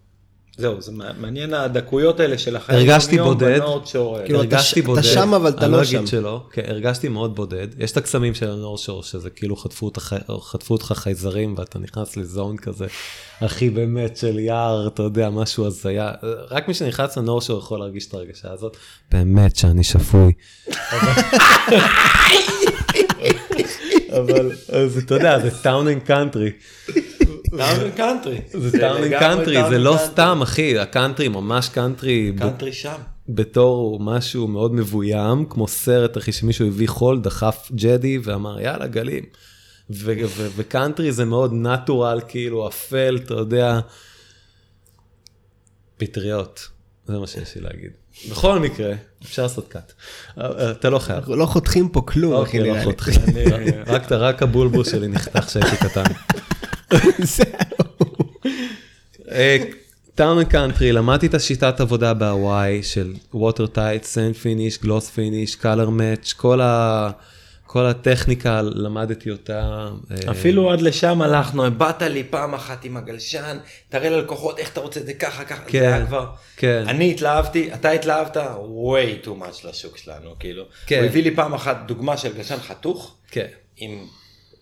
זהו, 0.57 0.81
זה 0.81 0.91
מע- 0.91 1.11
מעניין 1.19 1.53
הדקויות 1.53 2.19
האלה 2.19 2.37
של 2.37 2.55
החיים. 2.55 2.79
הרגשתי 2.79 3.17
בודד. 3.17 3.59
בנורד 3.59 3.87
שור 3.87 4.15
האלה. 4.15 4.25
כאילו, 4.25 4.43
אתה 4.43 4.55
הרגשתי 4.55 4.69
ש- 4.79 4.83
אתה 4.83 4.87
בודד. 4.87 5.01
שם, 5.03 5.33
אבל 5.33 5.49
אתה 5.49 5.65
אני 5.65 5.71
לא 5.71 5.77
לא 5.77 5.83
שם. 5.83 5.97
אגיד 5.97 6.07
שלא, 6.07 6.43
כן, 6.51 6.61
הרגשתי 6.67 7.07
מאוד 7.07 7.35
בודד. 7.35 7.67
יש 7.77 7.91
את 7.91 7.97
הקסמים 7.97 8.33
של 8.33 8.49
הנור 8.51 8.77
שור, 8.77 9.03
שזה 9.03 9.29
כאילו 9.29 9.55
חטפו 9.55 9.85
אותך, 9.85 10.15
חטפו 10.41 10.73
אותך 10.73 10.93
חייזרים, 10.95 11.55
ואתה 11.57 11.79
נכנס 11.79 12.17
לזון 12.17 12.57
כזה, 12.57 12.85
הכי 13.41 13.69
באמת 13.69 14.17
של 14.17 14.39
יער, 14.39 14.87
אתה 14.87 15.03
יודע, 15.03 15.29
משהו 15.29 15.65
הזיה. 15.65 16.11
רק 16.51 16.67
מי 16.67 16.73
שנכנס 16.73 17.17
ל 17.17 17.21
North 17.21 17.41
Shore 17.41 17.59
יכול 17.59 17.79
להרגיש 17.79 18.07
את 18.07 18.13
הרגשה 18.13 18.51
הזאת. 18.51 18.77
באמת 19.11 19.55
שאני 19.55 19.83
שפוי. 19.83 20.31
אבל 24.11 24.51
אז 24.83 24.97
אתה 24.97 25.15
יודע, 25.15 25.39
זה 25.39 25.51
טאון 25.63 25.87
אנד 25.87 26.03
קאנטרי. 26.03 26.49
טאון 27.57 27.91
קאנטרי. 27.97 28.41
זה 28.53 28.79
טאון 28.79 29.03
אנד 29.03 29.19
קאנטרי, 29.19 29.69
זה 29.69 29.77
לא 29.77 29.97
סתם, 30.05 30.39
אחי, 30.43 30.79
הקאנטרי 30.79 31.27
ממש 31.27 31.69
country. 31.69 32.33
Country 32.39 32.73
שם. 32.73 32.95
בתור 33.29 33.99
משהו 33.99 34.47
מאוד 34.47 34.73
מבוים, 34.73 35.45
כמו 35.49 35.67
סרט, 35.67 36.17
אחי, 36.17 36.31
שמישהו 36.31 36.67
הביא 36.67 36.87
חול, 36.87 37.19
דחף 37.19 37.71
ג'די 37.75 38.19
ואמר, 38.23 38.61
יאללה, 38.61 38.87
גלים. 38.87 39.23
וקאנטרי 40.55 41.11
זה 41.11 41.25
מאוד 41.25 41.53
natural, 41.53 42.19
כאילו, 42.27 42.67
אפל, 42.67 43.19
אתה 43.25 43.33
יודע. 43.33 43.79
פטריות, 45.97 46.69
זה 47.07 47.19
מה 47.19 47.27
שיש 47.27 47.55
לי 47.55 47.61
להגיד. 47.61 47.91
בכל 48.29 48.59
מקרה, 48.59 48.93
אפשר 49.23 49.43
לעשות 49.43 49.67
cut. 49.67 49.93
אתה 50.71 50.89
לא 50.89 50.99
חייב. 50.99 51.17
אנחנו 51.17 51.35
לא 51.35 51.45
חותכים 51.45 51.89
פה 51.89 52.01
כלום, 52.01 52.33
אחי, 52.33 52.41
אוקיי, 52.41 52.59
לא 52.59 52.65
נראה 52.65 52.79
לי. 52.79 52.85
חותכים. 52.85 53.21
רק 53.87 54.11
רק 54.11 54.43
הבולבול 54.43 54.83
שלי 54.83 55.07
נחתך 55.07 55.45
כשהייתי 55.45 55.77
קטן. 55.77 56.03
זהו. 57.19 57.45
Town 60.15 60.37
ו 60.41 60.47
Country, 60.47 60.91
למדתי 60.91 61.25
את 61.25 61.33
השיטת 61.33 61.79
עבודה 61.79 62.13
בהוואי 62.13 62.83
של 62.83 63.13
water 63.33 63.67
tight, 63.67 64.03
sand 64.03 64.35
finish, 64.35 64.79
gloss 64.79 65.09
finish, 65.09 65.55
color 65.55 65.89
match, 65.89 66.33
כל 66.33 66.61
ה... 66.61 67.09
כל 67.71 67.85
הטכניקה 67.85 68.61
למדתי 68.61 69.31
אותה. 69.31 69.89
אה, 70.11 70.31
אפילו 70.31 70.71
עד 70.71 70.81
לשם 70.81 71.21
הלכנו, 71.21 71.71
באת 71.71 72.01
לי 72.01 72.23
פעם 72.23 72.53
אחת 72.53 72.85
עם 72.85 72.97
הגלשן, 72.97 73.57
תראה 73.89 74.09
ללקוחות 74.09 74.59
איך 74.59 74.73
אתה 74.73 74.79
רוצה 74.79 74.99
את 74.99 75.05
זה 75.05 75.13
ככה, 75.13 75.43
ככה, 75.43 75.63
כן, 75.67 75.79
זה 75.79 75.95
היה 75.95 76.05
כבר. 76.05 76.29
כן. 76.57 76.83
אני 76.87 77.11
התלהבתי, 77.11 77.73
אתה 77.73 77.89
התלהבת, 77.89 78.37
way 78.37 79.25
too 79.25 79.29
much 79.29 79.67
לשוק 79.67 79.97
שלנו, 79.97 80.35
כאילו. 80.39 80.63
כן. 80.85 80.97
הוא 80.97 81.05
הביא 81.05 81.23
לי 81.23 81.35
פעם 81.35 81.53
אחת 81.53 81.77
דוגמה 81.87 82.17
של 82.17 82.33
גלשן 82.33 82.57
חתוך, 82.57 83.15
כן. 83.31 83.47
עם... 83.77 84.07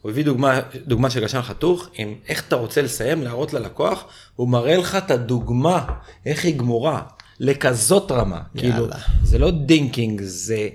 הוא 0.02 0.12
הביא 0.12 0.26
דוגמה, 0.26 0.60
דוגמה 0.88 1.10
של 1.10 1.20
גלשן 1.20 1.42
חתוך, 1.42 1.90
עם 1.94 2.16
איך 2.28 2.44
אתה 2.48 2.56
רוצה 2.56 2.82
לסיים, 2.82 3.24
להראות 3.24 3.54
ללקוח, 3.54 4.04
הוא 4.36 4.50
מראה 4.50 4.78
לך 4.78 4.96
את 4.96 5.12
הדוגמה, 5.12 5.86
איך 6.26 6.46
היא 6.46 6.56
גמורה, 6.58 7.02
לכזאת 7.40 8.12
רמה. 8.12 8.42
כאילו, 8.58 8.88
זה 9.24 9.38
לא 9.38 9.52
Ding 9.52 9.83
King, 9.83 10.22
זה, 10.24 10.70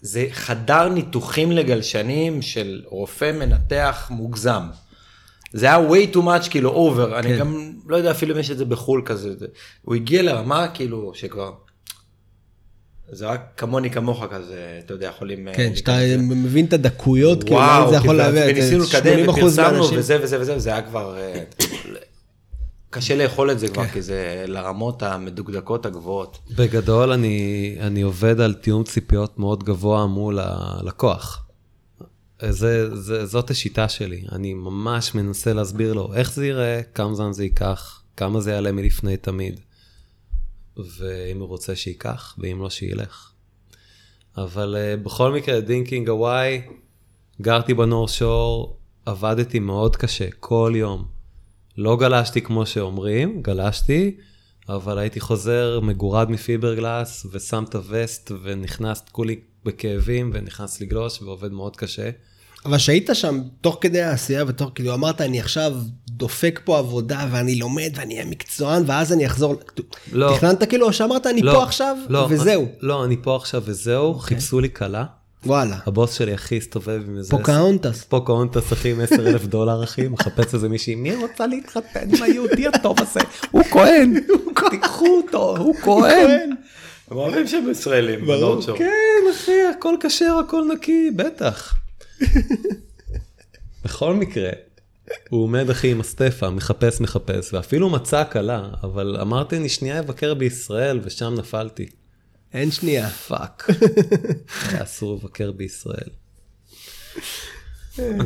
זה 0.00 0.26
חדר 0.32 0.88
ניתוחים 0.88 1.52
לגלשנים 1.52 2.42
של 2.42 2.82
רופא 2.86 3.32
מנתח 3.32 4.06
מוגזם. 4.10 4.62
זה 5.52 5.66
היה 5.66 5.88
way 5.88 6.14
too 6.14 6.18
much, 6.18 6.50
כאילו 6.50 6.92
over, 6.94 7.14
אני 7.18 7.28
כן. 7.28 7.38
גם 7.38 7.72
לא 7.86 7.96
יודע 7.96 8.10
אפילו 8.10 8.34
אם 8.34 8.40
יש 8.40 8.50
את 8.50 8.58
זה 8.58 8.64
בחו"ל 8.64 9.02
כזה. 9.04 9.36
זה- 9.38 9.46
הוא 9.82 9.94
הגיע 9.94 10.22
לרמה, 10.22 10.68
כאילו, 10.68 11.12
שכבר... 11.14 11.52
זה 13.12 13.26
רק 13.26 13.40
כמוני 13.56 13.90
כמוך 13.90 14.24
כזה, 14.30 14.80
אתה 14.84 14.94
יודע, 14.94 15.06
יכולים... 15.06 15.48
אה, 15.48 15.54
כן, 15.54 15.74
שאתה. 15.74 15.98
מבין 16.18 16.64
את 16.64 16.72
הדקויות, 16.72 17.44
כאילו, 17.44 17.56
וואו, 17.56 17.80
לאן 17.80 17.90
זה 17.90 17.96
יכול 17.96 18.08
כאילו, 18.08 18.34
להביא, 18.34 18.52
וניסינו 18.52 18.84
לקדם 18.84 19.28
80% 19.28 19.30
ופרסמנו 19.30 19.72
מהאנשים. 19.72 19.98
וזה 19.98 20.18
וזה 20.22 20.40
וזה, 20.40 20.56
וזה 20.56 20.70
היה 20.72 20.82
כבר... 20.82 21.16
אה, 21.18 21.42
קשה 22.90 23.16
לאכול 23.16 23.50
את 23.50 23.58
זה 23.58 23.68
כבר, 23.68 23.86
כי 23.86 24.02
זה 24.02 24.44
לרמות 24.46 25.02
המדוקדקות 25.02 25.86
הגבוהות. 25.86 26.38
בגדול 26.56 27.12
אני, 27.12 27.76
אני 27.80 28.02
עובד 28.02 28.40
על 28.40 28.54
תיאום 28.54 28.84
ציפיות 28.84 29.38
מאוד 29.38 29.64
גבוה 29.64 30.06
מול 30.06 30.38
הלקוח. 30.42 31.44
זה, 32.48 32.96
זה, 32.96 33.26
זאת 33.26 33.50
השיטה 33.50 33.88
שלי, 33.88 34.24
אני 34.32 34.54
ממש 34.54 35.14
מנסה 35.14 35.52
להסביר 35.52 35.92
לו 35.92 36.14
איך 36.14 36.32
זה 36.32 36.46
ייראה, 36.46 36.80
כמה 36.94 37.14
זמן 37.14 37.32
זה 37.32 37.44
ייקח, 37.44 38.02
כמה 38.16 38.40
זה 38.40 38.50
יעלה 38.50 38.72
מלפני 38.72 39.16
תמיד. 39.16 39.60
ואם 40.78 41.40
הוא 41.40 41.48
רוצה 41.48 41.76
שייקח, 41.76 42.36
ואם 42.38 42.62
לא 42.62 42.70
שילך. 42.70 43.32
אבל 44.36 44.76
uh, 44.76 45.04
בכל 45.04 45.32
מקרה, 45.32 45.60
Ding 45.60 45.84
King 45.84 46.08
הוואי, 46.08 46.62
גרתי 47.40 47.74
ב 47.74 47.80
North 47.80 48.08
Shore, 48.08 48.78
עבדתי 49.06 49.58
מאוד 49.58 49.96
קשה, 49.96 50.30
כל 50.40 50.72
יום. 50.76 51.04
לא 51.76 51.96
גלשתי 51.96 52.42
כמו 52.42 52.66
שאומרים, 52.66 53.42
גלשתי, 53.42 54.16
אבל 54.68 54.98
הייתי 54.98 55.20
חוזר 55.20 55.80
מגורד 55.80 56.30
מפיברגלס, 56.30 57.26
ושם 57.30 57.64
את 57.68 57.74
הווסט, 57.74 58.32
ונכנס 58.42 59.02
כולי 59.12 59.40
בכאבים, 59.64 60.30
ונכנס 60.34 60.80
לגלוש, 60.80 61.22
ועובד 61.22 61.52
מאוד 61.52 61.76
קשה. 61.76 62.10
אבל 62.68 62.78
שהיית 62.78 63.10
שם 63.12 63.40
תוך 63.60 63.78
כדי 63.80 64.02
העשייה 64.02 64.44
ותוך 64.48 64.70
כאילו 64.74 64.94
אמרת 64.94 65.20
אני 65.20 65.40
עכשיו 65.40 65.72
דופק 66.08 66.60
פה 66.64 66.78
עבודה 66.78 67.26
ואני 67.30 67.54
לומד 67.58 67.90
ואני 67.94 68.14
אהיה 68.14 68.26
מקצוען 68.26 68.82
ואז 68.86 69.12
אני 69.12 69.26
אחזור. 69.26 69.54
לא. 70.12 70.32
תכננת 70.36 70.64
כאילו 70.68 70.86
או 70.86 70.92
שאמרת 70.92 71.26
אני 71.26 71.42
לא, 71.42 71.52
פה 71.52 71.62
עכשיו 71.62 71.96
לא, 72.08 72.26
וזהו. 72.30 72.62
אני- 72.62 72.70
לא, 72.80 73.04
אני 73.04 73.16
פה 73.22 73.36
עכשיו 73.36 73.62
וזהו, 73.64 74.06
אוקיי. 74.06 74.22
חיפשו 74.36 74.60
לי 74.60 74.70
כלה. 74.70 75.04
וואלה. 75.46 75.76
הבוס 75.86 76.14
שלי 76.14 76.34
הכי 76.34 76.56
הסתובב 76.56 77.02
עם 77.08 77.18
איזה... 77.18 77.30
פוקהונטס. 77.30 78.04
פוקהונטס 78.04 78.72
אחי 78.72 78.90
עם 78.90 79.00
10 79.00 79.14
אלף 79.28 79.44
דולר 79.46 79.84
אחי, 79.84 80.08
מחפש 80.08 80.54
איזה 80.54 80.68
מישהי, 80.68 80.94
מי 80.94 81.14
רוצה 81.16 81.46
להתחתן 81.46 82.08
עם 82.16 82.22
היהודי 82.22 82.66
הטוב 82.66 82.96
הזה? 83.00 83.20
הוא 83.50 83.62
כהן, 83.64 84.14
תיקחו 84.70 85.06
אותו, 85.26 85.56
הוא 85.56 85.74
כהן. 85.74 86.50
הם 87.10 87.16
אוהבים 87.16 87.46
שהם 87.48 87.70
ישראלים, 87.70 88.20
ב 88.26 88.32
North 88.32 88.62
Shore. 88.62 88.78
כן 88.78 88.90
אחי, 89.34 89.52
הכל 89.76 89.94
כשר, 90.00 90.36
הכל 90.46 90.62
נקי, 90.74 91.10
בטח. 91.16 91.74
בכל 93.84 94.14
מקרה, 94.14 94.50
הוא 95.28 95.42
עומד 95.42 95.70
אחי 95.70 95.90
עם 95.90 96.00
הסטפה, 96.00 96.50
מחפש 96.50 97.00
מחפש, 97.00 97.54
ואפילו 97.54 97.90
מצא 97.90 98.24
כלה, 98.32 98.68
אבל 98.82 99.16
אמרתי 99.20 99.56
אני 99.56 99.68
שנייה 99.68 99.98
אבקר 99.98 100.34
בישראל, 100.34 101.00
ושם 101.02 101.34
נפלתי. 101.38 101.86
אין 102.54 102.70
שנייה. 102.70 103.08
Fuck. 103.08 103.66
היה 104.68 104.82
אסור 104.82 105.14
לבקר 105.22 105.52
בישראל. 105.52 106.08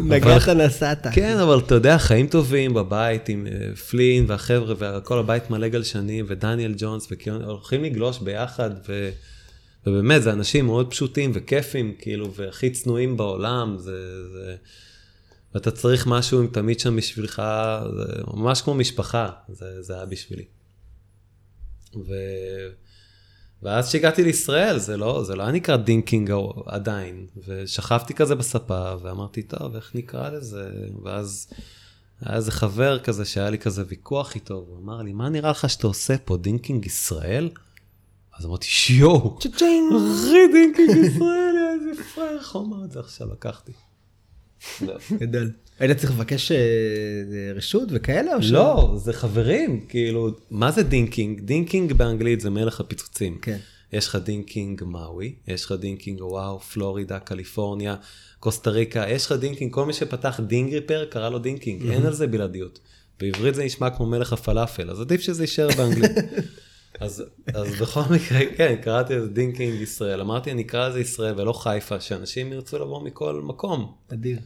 נגעת 0.05 0.48
נסעת. 0.48 1.07
כן, 1.12 1.38
אבל 1.38 1.59
אתה 1.59 1.74
יודע, 1.74 1.98
חיים 1.98 2.26
טובים 2.26 2.74
בבית 2.74 3.28
עם 3.28 3.46
אה, 3.46 3.76
פלין 3.76 4.24
והחבר'ה, 4.28 4.74
וכל 4.78 5.18
הבית 5.18 5.50
מלא 5.50 5.68
גלשנים, 5.68 6.24
ודניאל 6.28 6.74
ג'ונס, 6.76 7.09
וקיון, 7.11 7.42
הולכים 7.42 7.85
לגלוש 7.85 8.18
ביחד, 8.18 8.70
ו... 8.88 9.11
ובאמת, 9.87 10.23
זה 10.23 10.33
אנשים 10.33 10.66
מאוד 10.66 10.90
פשוטים 10.90 11.31
וכיפים, 11.35 11.95
כאילו, 11.99 12.35
והכי 12.35 12.71
צנועים 12.71 13.16
בעולם, 13.16 13.79
זה... 13.79 14.29
זה... 14.33 14.57
ואתה 15.55 15.71
צריך 15.71 16.07
משהו 16.07 16.40
עם 16.40 16.47
תמיד 16.47 16.81
שם 16.81 16.97
בשבילך, 16.97 17.42
זה 17.97 18.23
ממש 18.35 18.62
כמו 18.62 18.75
משפחה, 18.75 19.31
זה, 19.49 19.83
זה 19.83 19.95
היה 19.95 20.07
בשבילי. 20.07 20.45
ו... 21.97 22.14
ואז 23.62 23.88
כשהגעתי 23.88 24.25
לישראל, 24.25 24.79
זה 24.79 24.97
לא, 24.97 25.25
זה 25.25 25.37
לא 25.37 25.42
היה 25.42 25.53
נקרא 25.53 25.77
Ding 25.76 26.05
King 26.05 26.33
עדיין, 26.66 27.27
ושכבתי 27.47 28.14
כזה 28.14 28.35
בספה, 28.35 28.95
ואמרתי, 29.03 29.42
טוב, 29.42 29.77
איך 29.77 29.90
נקרא 29.95 30.31
לזה? 30.31 30.71
ואז 31.03 31.49
היה 32.21 32.37
איזה 32.37 32.51
חבר 32.51 32.99
כזה 32.99 33.25
שהיה 33.25 33.51
לי 33.51 33.59
כזה 33.59 33.85
ויכוח 33.88 34.35
איתו, 34.35 34.64
והוא 34.66 34.79
אמר 34.79 35.03
לי, 35.03 35.12
מה 35.12 35.29
נראה 35.29 35.51
לך 35.51 35.71
שאתה 35.71 35.87
עושה 35.87 36.18
פה, 36.18 36.37
Ding 36.37 36.62
King 36.62 36.87
ישראל? 36.87 37.51
אז 38.42 38.46
אמרתי, 38.46 38.66
שיואו, 38.66 39.38
Ding 40.52 40.78
King 40.78 41.05
ישראל, 41.07 41.55
איזה 41.81 42.02
אמר 42.57 42.85
את 42.85 42.90
זה 42.92 43.00
עכשיו, 43.00 43.33
לקחתי. 43.33 43.72
גדול. 45.12 45.50
היית 45.78 45.98
צריך 45.98 46.12
לבקש 46.12 46.52
אה, 46.52 46.59
רשות 47.55 47.88
וכאלה 47.90 48.37
או 48.37 48.42
ש... 48.42 48.50
לא, 48.50 48.94
זה 48.96 49.12
חברים, 49.12 49.87
כאילו, 49.88 50.31
מה 50.50 50.70
זה 50.70 50.83
Ding 50.83 51.08
King? 51.08 51.40
Ding 51.40 51.66
King 51.66 51.92
באנגלית 51.92 52.40
זה 52.40 52.50
מלך 52.50 52.81
הפיצוצים. 52.81 53.38
כן. 53.42 53.59
יש 53.92 54.09
לך 54.09 54.16
Ding 54.16 54.50
King 54.50 54.85
מאווי, 54.85 55.35
יש 55.48 55.64
לך 55.64 55.72
Ding 55.72 55.96
King 55.96 56.20
אוואהו, 56.22 56.61
פלורידה, 56.61 57.18
קליפורניה, 57.18 57.96
קוסטה 58.40 58.70
ריקה, 58.70 59.05
יש 59.09 59.26
לך 59.26 59.33
Ding 59.33 59.50
King, 59.50 59.72
כל 59.72 59.87
מי 59.87 59.92
שפתח 59.92 60.40
ding 60.40 60.74
repair 60.74 61.05
קרא 61.11 61.28
לו 61.28 61.38
Ding 61.38 61.62
King, 61.62 61.90
אין 61.90 62.07
על 62.07 62.12
זה 62.12 62.26
בלעדיות. 62.26 62.78
בעברית 63.20 63.55
זה 63.55 63.64
נשמע 63.64 63.90
כמו 63.90 64.07
מלך 64.07 64.33
הפלאפל, 64.33 64.90
אז 64.90 65.00
עדיף 65.00 65.20
שזה 65.20 65.42
יישאר 65.42 65.68
באנגלית. 65.76 66.11
אז, 67.02 67.24
אז 67.54 67.80
בכל 67.80 68.00
מקרה, 68.10 68.38
כן, 68.56 68.74
קראתי 68.82 69.14
לזה 69.14 69.28
Ding 69.28 69.55
King 69.55 69.81
ישראל, 69.80 70.20
אמרתי 70.20 70.50
אני 70.50 70.62
אקרא 70.62 70.88
לזה 70.88 71.00
ישראל 71.00 71.40
ולא 71.40 71.52
חיפה, 71.52 72.00
שאנשים 72.00 72.52
ירצו 72.52 72.78
לבוא 72.78 73.02
מכל 73.02 73.40
מקום. 73.44 73.92
אדיר. 74.12 74.38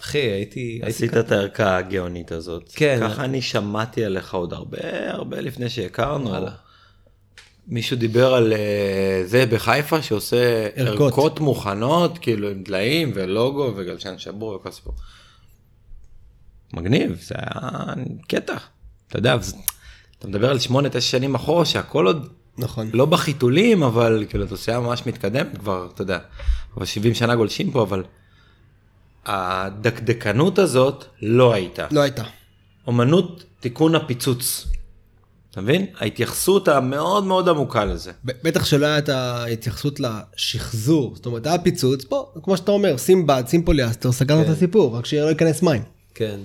אחי, 0.00 0.18
הייתי, 0.18 0.60
הייתי 0.60 0.86
עשית 0.86 1.16
את 1.16 1.32
הערכה 1.32 1.76
הגאונית 1.76 2.32
הזאת. 2.32 2.72
כן. 2.74 2.98
ככה 3.00 3.24
אני 3.24 3.42
שמעתי 3.42 4.04
עליך 4.04 4.34
עוד 4.34 4.52
הרבה 4.52 5.10
הרבה 5.10 5.40
לפני 5.40 5.68
שהכרנו. 5.68 6.30
וואלה. 6.30 6.50
מישהו 7.66 7.96
דיבר 7.96 8.34
על 8.34 8.52
אה, 8.52 9.22
זה 9.24 9.46
בחיפה 9.46 10.02
שעושה 10.02 10.68
ערכות. 10.74 11.00
ערכות 11.00 11.40
מוכנות 11.40 12.18
כאילו 12.18 12.50
עם 12.50 12.62
דליים 12.62 13.12
ולוגו 13.14 13.72
וגלשן 13.76 14.18
שבור 14.18 14.54
וכל 14.54 14.70
סיפור. 14.70 14.94
מגניב 16.72 17.18
זה 17.20 17.34
היה 17.38 17.94
קטע. 18.28 18.56
אתה 19.08 19.18
יודע 19.18 19.36
אתה 20.24 20.30
מדבר 20.30 20.50
על 20.50 20.58
שמונה 20.58 20.88
תשע 20.88 21.00
שנים 21.00 21.34
אחורה 21.34 21.64
שהכל 21.64 22.06
עוד 22.06 22.28
נכון. 22.58 22.90
לא 22.92 23.04
בחיתולים 23.06 23.82
אבל 23.82 24.24
כאילו 24.28 24.46
תעשייה 24.46 24.80
ממש 24.80 25.06
מתקדמת 25.06 25.58
כבר 25.58 25.88
אתה 25.94 26.02
יודע. 26.02 26.18
כבר 26.74 26.84
70 26.84 27.14
שנה 27.14 27.36
גולשים 27.36 27.70
פה 27.70 27.82
אבל. 27.82 28.02
הדקדקנות 29.26 30.58
הזאת 30.58 31.04
לא 31.22 31.54
הייתה. 31.54 31.86
לא 31.90 32.00
הייתה. 32.00 32.22
אומנות 32.86 33.44
תיקון 33.60 33.94
הפיצוץ. 33.94 34.66
אתה 35.50 35.60
מבין? 35.60 35.86
ההתייחסות 35.98 36.68
המאוד 36.68 37.24
מאוד 37.24 37.48
עמוקה 37.48 37.84
לזה. 37.84 38.12
בטח 38.24 38.64
שלא 38.64 38.86
הייתה 38.86 39.44
ההתייחסות 39.44 40.00
לשחזור. 40.00 41.12
זאת 41.16 41.26
אומרת, 41.26 41.46
היה 41.46 41.58
פיצוץ, 41.58 42.04
פה, 42.04 42.32
כמו 42.42 42.56
שאתה 42.56 42.72
אומר, 42.72 42.96
שים 42.96 43.26
בד, 43.26 43.44
שים 43.48 43.64
פוליאסטר, 43.64 44.12
סגרנו 44.12 44.40
את 44.40 44.46
כן. 44.46 44.52
הסיפור, 44.52 44.96
רק 44.96 45.06
שלא 45.06 45.28
ייכנס 45.28 45.62
מים. 45.62 45.82
כן. 46.14 46.40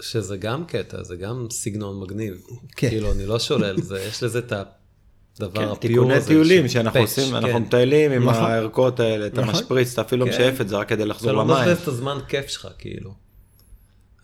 שזה 0.00 0.36
גם 0.36 0.64
קטע, 0.64 1.02
זה 1.02 1.16
גם 1.16 1.46
סגנון 1.50 2.00
מגניב. 2.00 2.42
כן. 2.76 2.88
כאילו, 2.88 3.12
אני 3.12 3.26
לא 3.26 3.38
שולל, 3.38 3.80
זה, 3.80 4.00
יש 4.00 4.22
לזה 4.22 4.38
את 4.38 4.52
הדבר 4.52 5.60
כן, 5.60 5.68
הפיור 5.68 5.76
תיקוני 5.76 6.14
הזה. 6.14 6.26
טיולים 6.28 6.68
של 6.68 6.74
שאנחנו 6.74 7.00
פאץ', 7.00 7.08
עושים, 7.08 7.28
כן. 7.30 7.34
אנחנו 7.34 7.60
מטיילים 7.60 8.12
עם 8.12 8.28
נכון. 8.28 8.44
הערכות 8.44 9.00
האלה, 9.00 9.26
אתה 9.26 9.40
נכון. 9.40 9.54
משפריץ, 9.54 9.92
אתה 9.92 10.02
אפילו 10.02 10.26
כן. 10.26 10.30
משאף 10.32 10.60
את 10.60 10.68
זה 10.68 10.76
רק 10.76 10.88
כדי 10.88 11.02
אתה 11.02 11.10
לחזור 11.10 11.32
לא 11.32 11.44
למים. 11.44 11.56
מבזבז 11.56 11.82
את 11.82 11.88
הזמן 11.88 12.18
כיף 12.28 12.46
שלך, 12.48 12.68
כאילו. 12.78 13.14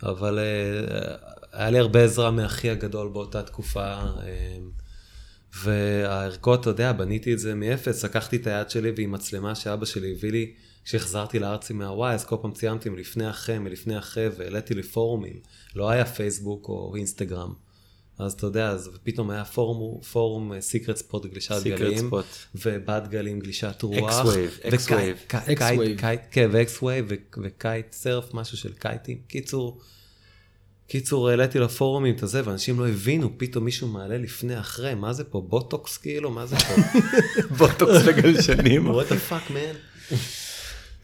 אבל 0.02 0.38
אה, 0.38 1.14
היה 1.52 1.70
לי 1.70 1.78
הרבה 1.78 2.04
עזרה 2.04 2.30
מאחי 2.30 2.70
הגדול 2.70 3.08
באותה 3.08 3.42
תקופה, 3.42 3.94
אה, 3.94 4.56
והערכות, 5.62 6.60
אתה 6.60 6.70
יודע, 6.70 6.92
בניתי 6.92 7.32
את 7.32 7.38
זה 7.38 7.54
מאפס, 7.54 8.04
לקחתי 8.04 8.36
את 8.36 8.46
היד 8.46 8.70
שלי 8.70 8.92
ועם 8.96 9.12
מצלמה 9.12 9.54
שאבא 9.54 9.84
שלי 9.84 10.12
הביא 10.12 10.32
לי, 10.32 10.52
כשהחזרתי 10.84 11.38
לארצי 11.38 11.72
מהוואי, 11.72 12.14
אז 12.14 12.24
כל 12.24 12.36
פעם 12.42 12.52
ציימתי 12.52 12.88
מלפני 12.88 13.30
אחרי, 13.30 13.58
מלפני 13.58 13.98
אחרי, 13.98 14.28
והעליתי 14.36 14.74
לפורומים. 14.74 15.36
לא 15.76 15.90
היה 15.90 16.04
פייסבוק 16.04 16.68
או 16.68 16.92
אינסטגרם. 16.96 17.52
אז 18.18 18.32
אתה 18.32 18.46
יודע, 18.46 18.68
אז 18.68 18.90
פתאום 19.02 19.30
היה 19.30 19.44
פורום, 19.44 20.00
פורום 20.02 20.60
סיקרט 20.60 20.96
ספוט 20.96 21.26
גלישת 21.26 21.54
Secret 21.60 21.78
גלים, 21.78 22.10
Spot. 22.10 22.24
ובת 22.54 23.08
גלים 23.08 23.40
גלישת 23.40 23.82
רוח. 23.82 24.26
X-Wave, 24.26 24.64
X-Wave. 24.66 25.32
X-Wave. 25.32 26.02
כן, 26.30 26.48
ו-X-Wave 26.52 27.04
ו- 27.08 27.40
ו 27.42 27.52
kite 27.52 27.92
surf, 27.92 28.34
משהו 28.34 28.56
של 28.56 28.72
קייטים. 28.72 29.18
קיצור, 29.26 29.80
קיצור, 30.86 31.28
העליתי 31.28 31.58
לפורומים 31.58 32.14
את 32.14 32.22
הזה, 32.22 32.42
ואנשים 32.44 32.80
לא 32.80 32.88
הבינו, 32.88 33.30
פתאום 33.36 33.64
מישהו 33.64 33.88
מעלה 33.88 34.18
לפני, 34.18 34.60
אחרי, 34.60 34.94
מה 34.94 35.12
זה 35.12 35.24
פה, 35.24 35.40
בוטוקס 35.48 35.96
כאילו? 35.96 36.30
מה 36.30 36.46
זה 36.46 36.56
פה? 36.56 36.74
בוטוקס 37.58 38.04
לגלשנים. 38.06 38.90
what 38.90 39.04
the 39.04 39.30
fuck, 39.30 39.50
man? 39.50 40.12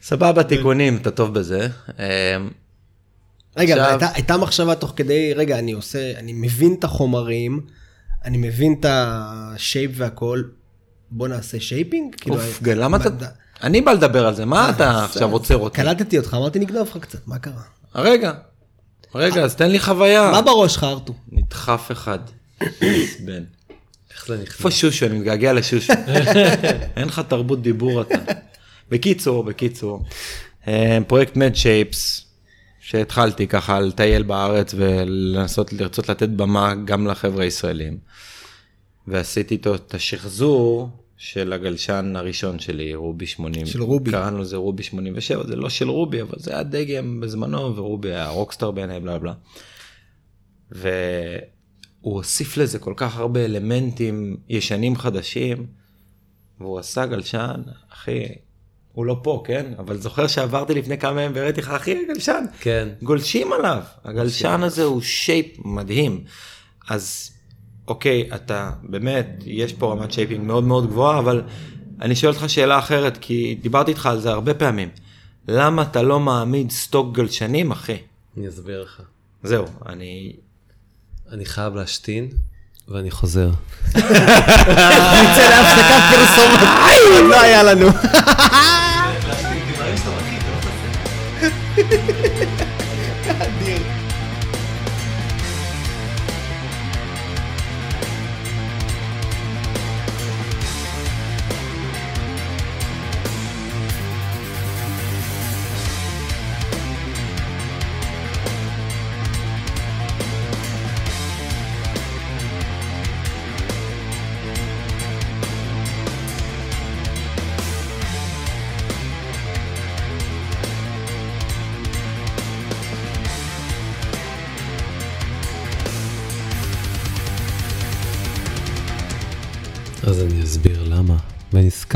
סבבה, 0.01 0.43
תיקונים, 0.43 0.97
אתה 0.97 1.11
טוב 1.11 1.33
בזה. 1.33 1.67
אמ, 1.89 2.49
רגע, 3.57 3.73
עכשיו- 3.75 3.89
הייתה, 3.89 4.07
הייתה 4.13 4.37
מחשבה 4.37 4.75
תוך 4.75 4.93
כדי, 4.95 5.33
רגע, 5.33 5.59
אני 5.59 5.71
עושה, 5.71 6.11
אני 6.19 6.33
מבין 6.33 6.75
את 6.79 6.83
החומרים, 6.83 7.59
אני 8.25 8.37
מבין 8.37 8.75
את 8.79 8.85
ה 8.89 9.06
shape 9.06 9.91
והכל, 9.95 10.43
בוא 11.11 11.27
נעשה 11.27 11.59
shaping? 11.59 12.15
כאילו, 12.15 12.35
אוף, 12.35 12.59
גל, 12.61 12.83
למה 12.83 12.97
אתה... 12.97 13.09
אני 13.63 13.81
בא 13.81 13.91
לדבר 13.91 14.27
על 14.27 14.35
זה, 14.35 14.45
מה 14.45 14.69
אתה 14.69 14.89
בסדר. 14.89 15.03
עכשיו 15.03 15.31
עוצר 15.31 15.57
אותי? 15.57 15.75
קלטתי 15.75 16.17
אותך, 16.17 16.33
אמרתי 16.33 16.59
נגנוב 16.59 16.87
לך 16.87 16.97
קצת, 16.97 17.27
מה 17.27 17.39
קרה? 17.39 17.61
רגע, 17.95 18.31
רגע, 19.15 19.41
אז 19.43 19.55
תן 19.55 19.71
לי 19.71 19.79
חוויה. 19.79 20.31
מה 20.31 20.41
בראש 20.41 20.73
שלך, 20.73 20.83
ארתור? 20.83 21.15
נדחף 21.31 21.89
אחד. 21.91 22.19
בן. 23.25 23.43
איך 24.11 24.27
זה 24.27 24.37
נכנס? 24.41 24.55
איפה 24.55 24.71
שושו? 24.71 25.05
אני 25.05 25.17
מתגעגע 25.19 25.53
לשושו. 25.53 25.93
אין 26.97 27.07
לך 27.07 27.21
תרבות 27.27 27.61
דיבור 27.61 28.01
אתה. 28.01 28.15
בקיצור, 28.89 29.43
בקיצור, 29.43 30.03
אה, 30.67 30.97
פרויקט 31.07 31.35
Mad 31.35 31.55
Shapes, 31.55 32.25
שהתחלתי 32.79 33.47
ככה 33.47 33.79
לטייל 33.79 34.23
בארץ 34.23 34.73
ולנסות 34.77 35.73
לרצות 35.73 36.09
לתת 36.09 36.29
במה 36.29 36.75
גם 36.85 37.07
לחבר'ה 37.07 37.43
הישראלים. 37.43 37.97
ועשיתי 39.07 39.53
איתו 39.53 39.75
את 39.75 39.93
השחזור 39.93 40.89
של 41.17 41.53
הגלשן 41.53 42.13
הראשון 42.15 42.59
שלי, 42.59 42.95
רובי 42.95 43.27
80. 43.27 43.65
של 43.65 43.81
רובי. 43.81 44.11
קראנו 44.11 44.37
לזה 44.37 44.57
רובי 44.57 44.83
87, 44.83 45.47
זה 45.47 45.55
לא 45.55 45.69
של 45.69 45.89
רובי, 45.89 46.21
אבל 46.21 46.35
זה 46.37 46.53
היה 46.53 46.63
דגם 46.63 47.19
בזמנו, 47.19 47.75
ורובי 47.75 48.09
היה 48.09 48.29
rockstar 48.29 48.71
בעיניי, 48.71 48.99
בלה 48.99 49.19
בלה. 49.19 49.33
והוא 50.71 50.93
הוסיף 52.01 52.57
לזה 52.57 52.79
כל 52.79 52.93
כך 52.95 53.17
הרבה 53.17 53.45
אלמנטים 53.45 54.37
ישנים 54.49 54.95
חדשים, 54.95 55.65
והוא 56.59 56.79
עשה 56.79 57.05
גלשן, 57.05 57.61
אחי, 57.93 58.25
הוא 58.99 59.05
לא 59.05 59.19
פה, 59.23 59.43
כן? 59.45 59.65
אבל 59.79 59.97
זוכר 59.97 60.27
שעברתי 60.27 60.73
לפני 60.73 60.97
כמה 60.97 61.21
ימים 61.21 61.35
והראיתי 61.35 61.61
לך, 61.61 61.69
אחי, 61.69 62.05
הגלשן, 62.09 62.45
כן. 62.59 62.89
גולשים 63.01 63.53
עליו. 63.53 63.81
הגלשן 64.05 64.63
הזה 64.63 64.83
הוא 64.83 65.01
shape 65.01 65.45
מדהים. 65.65 66.23
אז 66.89 67.31
אוקיי, 67.87 68.29
אתה 68.35 68.71
באמת, 68.83 69.43
יש 69.45 69.73
פה 69.73 69.91
רמת 69.91 70.11
shaping 70.11 70.43
מאוד 70.43 70.63
מאוד 70.63 70.87
גבוהה, 70.87 71.19
אבל 71.19 71.41
אני 72.01 72.15
שואל 72.15 72.33
אותך 72.33 72.49
שאלה 72.49 72.79
אחרת, 72.79 73.17
כי 73.21 73.57
דיברתי 73.61 73.91
איתך 73.91 74.05
על 74.05 74.19
זה 74.19 74.29
הרבה 74.29 74.53
פעמים. 74.53 74.89
למה 75.47 75.81
אתה 75.81 76.01
לא 76.01 76.19
מעמיד 76.19 76.71
stock 76.71 77.15
גלשנים, 77.15 77.71
אחי? 77.71 77.97
אני 78.37 78.49
אסביר 78.49 78.83
לך. 78.83 79.01
זהו, 79.43 79.65
אני... 79.85 80.33
אני 81.31 81.45
חייב 81.45 81.75
להשתין, 81.75 82.29
ואני 82.87 83.11
חוזר. 83.11 83.49
נצא 85.15 85.49
להפסקת 85.49 86.01
פרסומת, 86.11 86.59
לא 87.29 87.41
היה 87.41 87.63
לנו. 87.63 87.87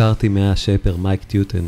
ונזכרתי 0.03 0.27
מה 0.27 0.45
shaper 0.45 0.97
מייק 0.97 1.23
טיוטן. 1.23 1.65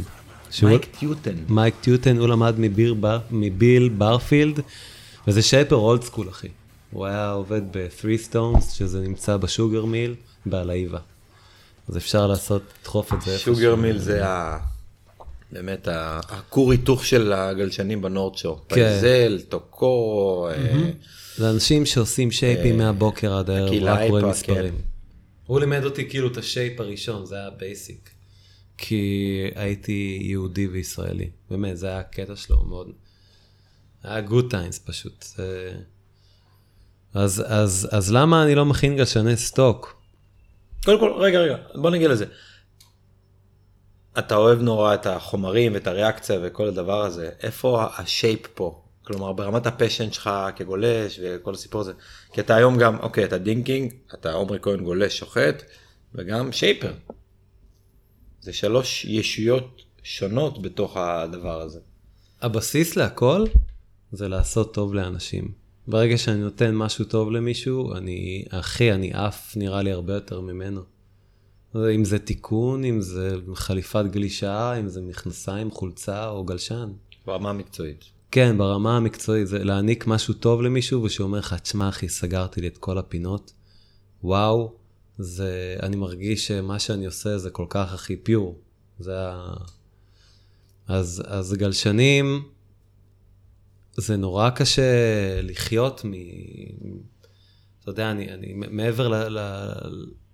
מייק 0.63 0.85
טיוטן. 0.99 1.35
מייק 1.49 1.75
טיוטן, 1.81 2.17
הוא 2.17 2.27
למד 2.27 2.55
מביל 2.57 2.93
בר, 2.93 3.19
מביל 3.31 3.89
ברנפילד, 3.89 4.59
וזה 5.27 5.41
shaper 5.41 5.75
old 5.75 6.03
school, 6.03 6.29
אחי. 6.29 6.47
הוא 6.91 7.05
היה 7.05 7.31
עובד 7.31 7.61
ב- 7.71 8.31
Third 8.31 8.50
Stone, 8.50 8.73
שזה 8.73 9.01
נמצא 9.01 9.37
ב 9.37 9.45
Sugar 9.45 9.85
Mill, 9.85 10.15
בהליאיווה. 10.45 10.99
אז 11.87 11.97
אפשר 11.97 12.27
לעשות, 12.27 12.61
לדחוף 12.81 13.13
את 13.13 13.21
זה 13.21 13.31
איפשהו. 13.31 13.55
Sugar 13.55 13.75
Mill 13.75 13.97
זה 13.97 14.27
ה... 14.27 14.57
באמת 15.51 15.87
הכור 15.91 16.71
היתוך 16.71 17.05
של 17.05 17.33
הגלשנים 17.33 18.01
ב 18.01 18.07
North 18.07 18.37
Shore. 18.37 18.65
כן. 18.69 18.75
Pyzel, 18.75 19.41
טוקו, 19.49 20.47
אה, 20.51 20.89
זה 21.37 21.49
אנשים 21.49 21.85
שעושים 21.85 22.31
שייפים 22.31 22.77
מהבוקר 22.77 23.37
עד 23.37 23.49
הערב, 23.49 23.83
רק 23.83 24.09
רואים 24.09 24.25
מספרים. 24.29 24.73
כן. 24.73 24.81
הוא 25.45 25.59
לימד 25.59 25.83
אותי 25.85 26.09
כאילו 26.09 26.27
את 26.27 26.37
ה 26.37 26.44
shape 26.44 26.79
הראשון, 26.79 27.25
זה 27.25 27.35
היה 27.35 27.49
basic. 27.49 28.14
כי 28.77 29.41
הייתי 29.55 30.19
יהודי 30.21 30.67
וישראלי. 30.67 31.29
באמת, 31.49 31.77
זה 31.77 31.87
היה 31.87 31.99
הקטע 31.99 32.35
שלו 32.35 32.63
מאוד... 32.65 32.91
היה 34.03 34.21
good 34.21 34.49
times 34.49 34.79
פשוט. 34.79 35.25
אז, 37.13 37.43
אז, 37.47 37.89
אז 37.91 38.11
למה 38.11 38.43
אני 38.43 38.55
לא 38.55 38.65
מכין 38.65 38.95
גלשני 38.97 39.37
stock? 39.37 40.01
קודם 40.85 40.99
כל, 40.99 41.11
רגע, 41.17 41.39
רגע, 41.39 41.57
בוא 41.75 41.89
נגיע 41.89 42.09
לזה. 42.09 42.25
אתה 44.19 44.35
אוהב 44.35 44.61
נורא 44.61 44.93
את 44.93 45.05
החומרים 45.05 45.73
ואת 45.73 45.87
הריאקציה 45.87 46.39
וכל 46.43 46.67
הדבר 46.67 47.01
הזה, 47.01 47.29
איפה 47.43 47.85
ה 47.97 48.05
shape 48.05 48.47
פה? 48.53 48.81
כלומר, 49.03 49.33
ברמת 49.33 49.67
ה 49.67 49.73
passion 49.73 50.11
שלך 50.11 50.29
כגולש 50.55 51.19
וכל 51.23 51.53
הסיפור 51.53 51.81
הזה. 51.81 51.93
כי 52.33 52.41
אתה 52.41 52.55
היום 52.55 52.77
גם, 52.77 52.99
אוקיי, 52.99 53.23
אתה 53.23 53.37
Ding 53.37 53.62
King, 53.62 53.93
אתה 54.13 54.33
עומרי 54.33 54.59
כהן 54.61 54.83
גולש 54.83 55.17
שוחט, 55.17 55.63
וגם 56.15 56.51
shaper. 56.51 56.93
זה 58.45 58.53
שלוש 58.53 59.05
ישויות 59.05 59.81
שונות 60.03 60.61
בתוך 60.61 60.97
הדבר 60.97 61.61
הזה. 61.61 61.79
הבסיס 62.41 62.95
להכל 62.95 63.45
זה 64.11 64.27
לעשות 64.27 64.73
טוב 64.73 64.93
לאנשים. 64.93 65.51
ברגע 65.87 66.17
שאני 66.17 66.39
נותן 66.39 66.75
משהו 66.75 67.05
טוב 67.05 67.31
למישהו, 67.31 67.93
אני, 67.93 68.45
אחי, 68.49 68.93
אני 68.93 69.13
עף 69.13 69.53
נראה 69.57 69.81
לי 69.81 69.91
הרבה 69.91 70.13
יותר 70.13 70.41
ממנו. 70.41 70.81
אם 71.75 72.05
זה 72.05 72.19
תיקון, 72.19 72.83
אם 72.83 73.01
זה 73.01 73.35
חליפת 73.53 74.05
גלישה, 74.11 74.73
אם 74.79 74.87
זה 74.87 75.01
מכנסיים, 75.01 75.71
חולצה 75.71 76.29
או 76.29 76.43
גלשן. 76.43 76.91
ברמה 77.25 77.49
המקצועית. 77.49 78.03
כן, 78.31 78.57
ברמה 78.57 78.97
המקצועית, 78.97 79.47
זה 79.47 79.63
להעניק 79.63 80.07
משהו 80.07 80.33
טוב 80.33 80.61
למישהו, 80.61 81.03
ושאומר 81.03 81.39
לך, 81.39 81.53
תשמע 81.53 81.89
אחי, 81.89 82.09
סגרתי 82.09 82.61
לי 82.61 82.67
את 82.67 82.77
כל 82.77 82.97
הפינות, 82.97 83.53
וואו, 84.23 84.73
זה, 85.17 85.77
אני 85.83 85.95
מרגיש 85.95 86.47
שמה 86.47 86.79
שאני 86.79 87.05
עושה 87.05 87.37
זה 87.37 87.49
כל 87.49 87.65
כך 87.69 87.93
הכי 87.93 88.17
פיור. 88.17 88.59
זה 88.99 89.13
ה... 89.17 89.53
אז, 90.87 91.23
אז 91.27 91.53
גלשנים, 91.53 92.43
זה 93.97 94.17
נורא 94.17 94.49
קשה 94.49 94.91
לחיות 95.41 96.05
מ... 96.05 96.13
אתה 97.81 97.91
יודע, 97.91 98.11
אני, 98.11 98.33
אני 98.33 98.53
מעבר 98.53 99.07
ל, 99.07 99.39
ל, 99.39 99.39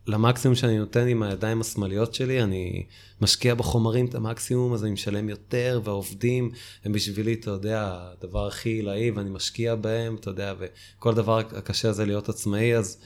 למקסימום 0.07 0.55
שאני 0.55 0.77
נותן 0.77 1.07
עם 1.07 1.23
הידיים 1.23 1.61
השמאליות 1.61 2.13
שלי, 2.13 2.43
אני 2.43 2.85
משקיע 3.21 3.55
בחומרים 3.55 4.05
את 4.05 4.15
המקסימום, 4.15 4.73
אז 4.73 4.83
אני 4.83 4.91
משלם 4.91 5.29
יותר, 5.29 5.81
והעובדים 5.83 6.51
הם 6.83 6.91
בשבילי, 6.91 7.33
אתה 7.33 7.51
יודע, 7.51 8.09
הדבר 8.19 8.47
הכי 8.47 8.69
עילאי, 8.69 9.11
ואני 9.11 9.29
משקיע 9.29 9.75
בהם, 9.75 10.15
אתה 10.15 10.29
יודע, 10.29 10.53
וכל 10.59 11.13
דבר 11.13 11.37
הקשה 11.37 11.91
זה 11.91 12.05
להיות 12.05 12.29
עצמאי, 12.29 12.75
אז, 12.75 12.97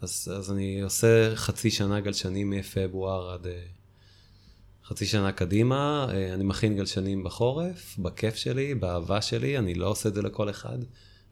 אז, 0.00 0.32
אז 0.36 0.50
אני 0.50 0.80
עושה 0.80 1.36
חצי 1.36 1.70
שנה 1.70 2.00
גלשנים 2.00 2.50
מפברואר 2.50 3.30
עד 3.30 3.46
אה, 3.46 3.62
חצי 4.84 5.06
שנה 5.06 5.32
קדימה, 5.32 6.06
אה, 6.10 6.34
אני 6.34 6.44
מכין 6.44 6.76
גלשנים 6.76 7.24
בחורף, 7.24 7.98
בכיף 7.98 8.34
שלי, 8.34 8.74
באהבה 8.74 9.22
שלי, 9.22 9.58
אני 9.58 9.74
לא 9.74 9.88
עושה 9.88 10.08
את 10.08 10.14
זה 10.14 10.22
לכל 10.22 10.50
אחד. 10.50 10.78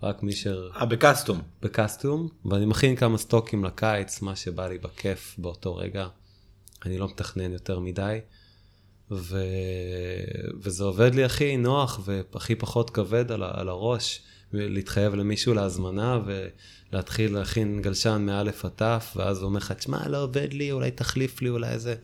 רק 0.03 0.23
מי 0.23 0.33
ש... 0.33 0.47
אה, 0.47 0.87
בקסטום. 0.87 1.43
בקסטום, 1.62 2.29
ואני 2.45 2.66
מכין 2.66 2.97
כמה 2.97 3.19
סטוקים 3.19 3.64
לקיץ, 3.64 4.23
מה 4.23 4.37
שבא 4.37 4.69
לי 4.69 4.79
בכיף 4.79 5.35
באותו 5.39 5.77
רגע. 5.77 6.09
אני 6.87 6.99
לא 6.99 7.09
מתכנן 7.09 7.53
יותר 7.53 7.79
מדי, 7.79 8.19
ו... 9.11 9.43
וזה 10.61 10.85
עובד 10.85 11.14
לי 11.14 11.25
הכי 11.25 11.57
נוח 11.57 12.01
והכי 12.05 12.55
פחות 12.55 12.91
כבד 12.91 13.33
על, 13.33 13.43
ה... 13.43 13.61
על 13.61 13.69
הראש, 13.69 14.21
להתחייב 14.53 15.14
למישהו 15.14 15.55
להזמנה 15.55 16.21
ולהתחיל 16.93 17.34
להכין 17.34 17.82
גלשן 17.82 18.22
מאלף 18.26 18.64
עד 18.64 18.70
תף, 18.76 19.12
ואז 19.16 19.39
הוא 19.39 19.47
אומר 19.47 19.59
לך, 19.59 19.72
תשמע, 19.72 20.09
לא 20.09 20.22
עובד 20.22 20.53
לי, 20.53 20.72
אולי 20.72 20.91
תחליף 20.91 21.43
לי, 21.43 21.49
אולי 21.49 21.68
איזה... 21.68 21.95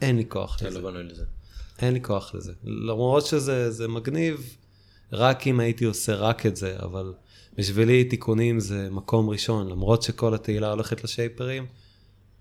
אין 0.00 0.16
לי 0.16 0.24
כוח 0.28 0.62
לזה. 0.62 0.80
לא 0.80 0.90
בנוי 0.90 1.02
לזה. 1.02 1.24
אין 1.78 1.94
לי 1.94 2.02
כוח 2.02 2.34
לזה. 2.34 2.52
למרות 2.64 3.26
שזה 3.26 3.70
זה 3.70 3.88
מגניב, 3.88 4.56
רק 5.12 5.46
אם 5.46 5.60
הייתי 5.60 5.84
עושה 5.84 6.14
רק 6.14 6.46
את 6.46 6.56
זה, 6.56 6.76
אבל 6.78 7.14
בשבילי 7.58 8.04
תיקונים 8.04 8.60
זה 8.60 8.88
מקום 8.90 9.30
ראשון, 9.30 9.68
למרות 9.68 10.02
שכל 10.02 10.34
התהילה 10.34 10.70
הולכת 10.70 11.04
לשייפרים, 11.04 11.66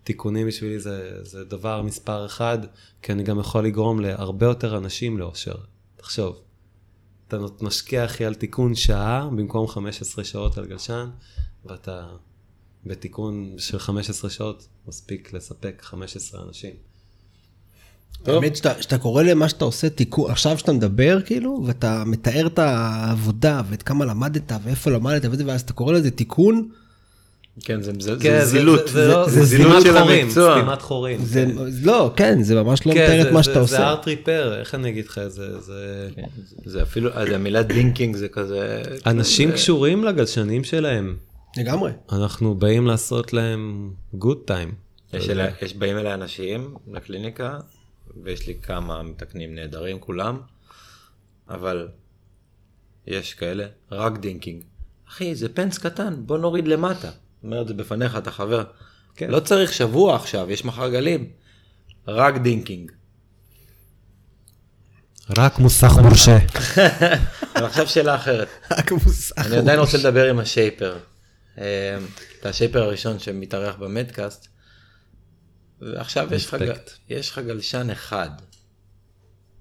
תיקונים 0.03 0.47
בשבילי 0.47 0.79
זה, 0.79 1.19
זה 1.21 1.43
דבר 1.43 1.81
מספר 1.81 2.25
אחד, 2.25 2.57
כי 3.01 3.11
אני 3.11 3.23
גם 3.23 3.39
יכול 3.39 3.65
לגרום 3.65 3.99
להרבה 3.99 4.45
יותר 4.45 4.77
אנשים 4.77 5.17
לאושר. 5.17 5.55
תחשוב, 5.95 6.41
אתה 7.27 7.37
משקיע 7.61 8.05
אחי 8.05 8.25
על 8.25 8.35
תיקון 8.35 8.75
שעה 8.75 9.29
במקום 9.31 9.67
15 9.67 10.23
שעות 10.23 10.57
על 10.57 10.65
גלשן, 10.65 11.09
ואתה 11.65 12.03
בתיקון 12.85 13.53
של 13.57 13.79
15 13.79 14.29
שעות 14.29 14.67
מספיק 14.87 15.33
לספק 15.33 15.81
15 15.81 16.41
אנשים. 16.47 16.71
האמת 18.25 18.55
שאתה, 18.55 18.81
שאתה 18.81 18.97
קורא 18.97 19.23
למה 19.23 19.49
שאתה 19.49 19.65
עושה 19.65 19.89
תיקון, 19.89 20.31
עכשיו 20.31 20.57
שאתה 20.57 20.71
מדבר 20.73 21.21
כאילו, 21.25 21.63
ואתה 21.67 22.03
מתאר 22.05 22.47
את 22.47 22.59
העבודה 22.59 23.61
ואת 23.69 23.83
כמה 23.83 24.05
למדת 24.05 24.51
ואיפה 24.63 24.91
למדת 24.91 25.25
וזה, 25.31 25.43
ואז 25.47 25.61
אתה 25.61 25.73
קורא 25.73 25.93
לזה 25.93 26.11
תיקון, 26.11 26.69
כן, 27.61 27.81
זה, 27.81 27.91
זה, 27.99 28.15
כן, 28.21 28.39
זה 28.39 28.45
זילות. 28.45 28.87
זה, 28.87 29.07
לא- 29.07 29.29
זה 29.29 29.31
זה 29.39 29.43
זילות 29.45 29.79
סתימת 29.81 29.95
של 29.95 29.99
חורים, 30.03 30.25
המקצוע. 30.25 30.57
סתימת 30.61 30.81
חורים. 30.81 31.25
זה, 31.25 31.45
כן. 31.45 31.55
לא, 31.83 32.13
כן, 32.15 32.43
זה 32.43 32.55
ממש 32.63 32.85
לא 32.87 32.93
כן, 32.93 33.03
מתאר 33.03 33.21
זה- 33.23 33.27
את 33.29 33.33
מה 33.33 33.39
זה- 33.39 33.43
שאתה 33.43 33.53
זה 33.53 33.59
עושה. 33.59 33.89
ארט 33.89 34.07
ריפר, 34.07 34.59
איך 34.59 34.75
אני 34.75 34.89
אגיד 34.89 35.05
לך 35.05 35.21
זה? 35.27 35.59
זה... 35.61 36.09
כן, 36.15 36.21
זה 36.65 36.81
אפילו, 36.81 37.09
אז 37.13 37.29
המילה 37.29 37.63
דינקינג 37.63 38.15
זה 38.15 38.27
כזה... 38.27 38.81
אנשים 39.05 39.49
זה- 39.49 39.55
קשורים 39.55 40.03
לגלשנים 40.03 40.63
שלהם. 40.63 41.15
לגמרי. 41.57 41.91
אנחנו 42.11 42.55
באים 42.55 42.87
לעשות 42.87 43.33
להם 43.33 43.93
גוד 44.13 44.37
טיים. 44.45 44.75
יש, 45.13 45.29
אלה, 45.29 45.49
יש 45.61 45.73
באים 45.73 45.97
אליי 45.97 46.13
אנשים 46.13 46.75
לקליניקה, 46.91 47.59
ויש 48.23 48.47
לי 48.47 48.55
כמה 48.61 49.03
מתקנים 49.03 49.55
נהדרים 49.55 49.99
כולם, 49.99 50.39
אבל 51.49 51.87
יש 53.07 53.33
כאלה, 53.33 53.65
רק 53.91 54.17
Ding 54.17 54.38
King. 54.38 54.63
אחי, 55.09 55.35
זה 55.35 55.49
פנס 55.49 55.77
קטן, 55.77 56.15
בוא 56.25 56.37
נוריד 56.37 56.67
למטה. 56.67 57.11
אומר 57.43 57.61
את 57.61 57.67
זה 57.67 57.73
בפניך, 57.73 58.17
אתה 58.17 58.31
חבר. 58.31 58.63
כן. 59.15 59.31
לא 59.31 59.39
צריך 59.39 59.73
שבוע 59.73 60.15
עכשיו, 60.15 60.51
יש 60.51 60.65
מחר 60.65 60.89
גלים. 60.89 61.29
רק 62.07 62.37
Ding 62.37 62.61
King. 62.61 62.91
רק 65.37 65.59
מוסך 65.59 65.91
מורשה. 66.01 66.37
אבל 67.55 67.65
עכשיו 67.65 67.87
שאלה 67.87 68.15
אחרת. 68.15 68.47
רק 68.71 68.91
מוסך. 68.91 69.37
אני 69.37 69.57
עדיין 69.57 69.79
רוצה 69.79 69.97
לדבר 69.97 70.29
עם 70.29 70.39
ה 70.39 70.46
shaper. 70.47 70.97
אה, 71.57 71.97
אתה 72.39 72.49
ה 72.49 72.54
shaper 72.54 72.83
הראשון 72.83 73.19
שמתארח 73.19 73.75
במדקאסט. 73.75 74.47
ועכשיו 75.81 76.33
יש 76.33 76.53
לך. 76.53 76.61
יש 77.09 77.29
לך 77.29 77.39
גלשן 77.39 77.89
אחד 77.89 78.29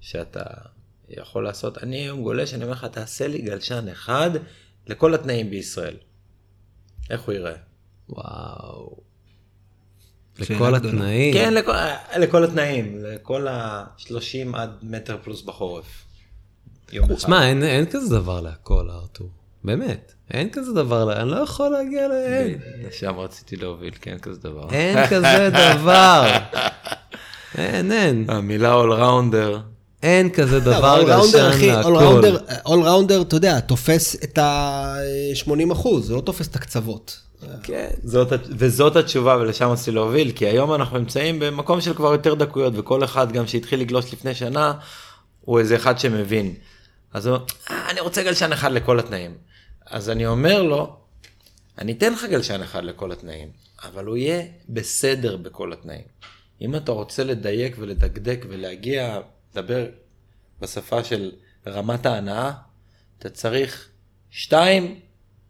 שאתה 0.01 0.45
יכול 1.09 1.45
לעשות. 1.45 1.83
אני 1.83 1.97
היום 1.97 2.23
גולש, 2.23 2.55
אני 2.55 2.65
אומר 2.65 2.75
לך, 2.75 2.85
תעשה 2.85 3.29
לי 3.29 3.43
גלשן 3.43 3.89
אחד 3.89 4.31
לכל 4.87 5.15
התנאים 5.15 5.51
בישראל. 5.51 5.97
איך 7.11 7.21
הוא 7.21 7.33
ייראה? 7.33 7.57
וואו. 8.09 8.97
לכל. 10.39 10.75
התנאים. 10.75 11.35
כן, 11.35 11.55
לכל, 11.55 11.73
לכל 12.19 12.45
התנאים, 12.45 13.05
לכל 13.05 13.49
ה-30 13.49 14.57
עד 14.57 14.71
מטר 14.83 15.19
פלוס 15.23 15.43
בחורף. 15.43 16.05
יום 16.93 17.11
אחד. 17.11 17.19
שמע, 17.19 17.49
אין, 17.49 17.63
אין 17.63 17.87
כזה 17.91 18.17
דבר 18.17 18.41
להכל, 18.41 18.91
ארתור. 18.91 19.31
באמת. 19.67 20.13
אין 20.31 20.49
כזה 20.53 20.73
דבר, 20.73 21.13
אני 21.13 21.31
לא 21.31 21.37
יכול 21.37 21.69
להגיע 21.69 22.09
ל... 22.09 22.13
אין. 22.13 22.59
לשם 22.89 23.19
רציתי 23.19 23.57
להוביל, 23.57 23.93
כן, 24.01 24.19
כזה 24.19 24.41
דבר. 24.41 24.69
אין 24.73 24.99
כזה 25.11 25.51
דבר. 25.51 26.37
אין, 27.59 27.93
אין. 27.93 28.25
המילה 28.29 28.75
אולראונדר. 28.75 29.61
אין 30.03 30.31
כזה 30.31 30.61
דבר 30.61 31.01
אולראונדר, 31.01 31.49
גלשן 31.49 31.57
אחי, 31.57 31.67
להכל. 31.67 31.97
אולראונדר, 32.67 33.23
אתה 33.23 33.37
יודע, 33.37 33.61
תופס 33.61 34.17
את 34.25 34.39
ה-80 34.39 35.73
אחוז, 35.73 36.07
זה 36.07 36.15
לא 36.15 36.21
תופס 36.21 36.49
את 36.49 36.57
הקצוות. 36.57 37.21
כן. 37.63 37.89
זאת, 38.05 38.33
וזאת 38.49 38.97
התשובה 38.97 39.37
ולשם 39.37 39.69
רציתי 39.69 39.91
להוביל, 39.91 40.33
כי 40.33 40.47
היום 40.47 40.75
אנחנו 40.75 40.99
נמצאים 40.99 41.39
במקום 41.39 41.81
של 41.81 41.95
כבר 41.95 42.13
יותר 42.13 42.35
דקויות, 42.35 42.73
וכל 42.77 43.05
אחד 43.05 43.33
גם 43.33 43.47
שהתחיל 43.47 43.81
לגלוש 43.81 44.13
לפני 44.13 44.35
שנה, 44.35 44.73
הוא 45.41 45.59
איזה 45.59 45.77
אחד 45.77 45.99
שמבין. 45.99 46.55
אז 47.13 47.27
הוא, 47.27 47.37
אה, 47.71 47.91
אני 47.91 48.01
רוצה 48.01 48.23
גלשן 48.23 48.53
אחד 48.53 48.73
לכל 48.73 48.99
התנאים. 48.99 49.31
אז 49.87 50.11
אני 50.11 50.27
אומר 50.27 50.63
לו, 50.63 50.97
אני 51.79 51.93
אתן 51.93 52.13
לך 52.13 52.25
גלשן 52.25 52.63
אחד 52.63 52.85
לכל 52.85 53.13
התנאים, 53.13 53.49
אבל 53.83 54.05
הוא 54.05 54.17
יהיה 54.17 54.43
בסדר 54.69 55.37
בכל 55.37 55.73
התנאים. 55.73 56.05
אם 56.61 56.77
אתה 56.77 56.93
רוצה 56.93 57.25
לדייק 57.25 57.77
ולדקדק 57.79 58.45
ולהגיע, 58.49 59.21
לדבר 59.53 59.87
בשפה 60.61 61.05
של 61.05 61.33
רמת 61.67 62.07
ההנאה, 62.07 62.53
אתה 63.19 63.31
צריך 63.31 63.89
שתיים, 64.31 65.01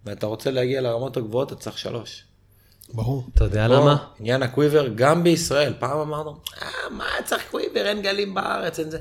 ואתה 0.04 0.26
רוצה 0.26 0.50
להגיע 0.50 0.80
לרמות 0.80 1.16
הגבוהות, 1.16 1.52
אתה 1.52 1.60
צריך 1.60 1.78
שלוש. 1.78 2.24
ברור. 2.94 3.26
אתה 3.34 3.44
יודע 3.44 3.68
למה? 3.68 3.96
עניין 4.20 4.42
הקוויבר 4.42 4.88
גם 4.94 5.24
בישראל, 5.24 5.74
פעם 5.78 5.98
אמרנו, 5.98 6.36
אה, 6.62 6.68
מה 6.90 7.04
צריך 7.24 7.50
קוויבר, 7.50 7.86
אין 7.86 8.02
גלים 8.02 8.34
בארץ, 8.34 8.78
אין 8.78 8.90
זה. 8.90 8.98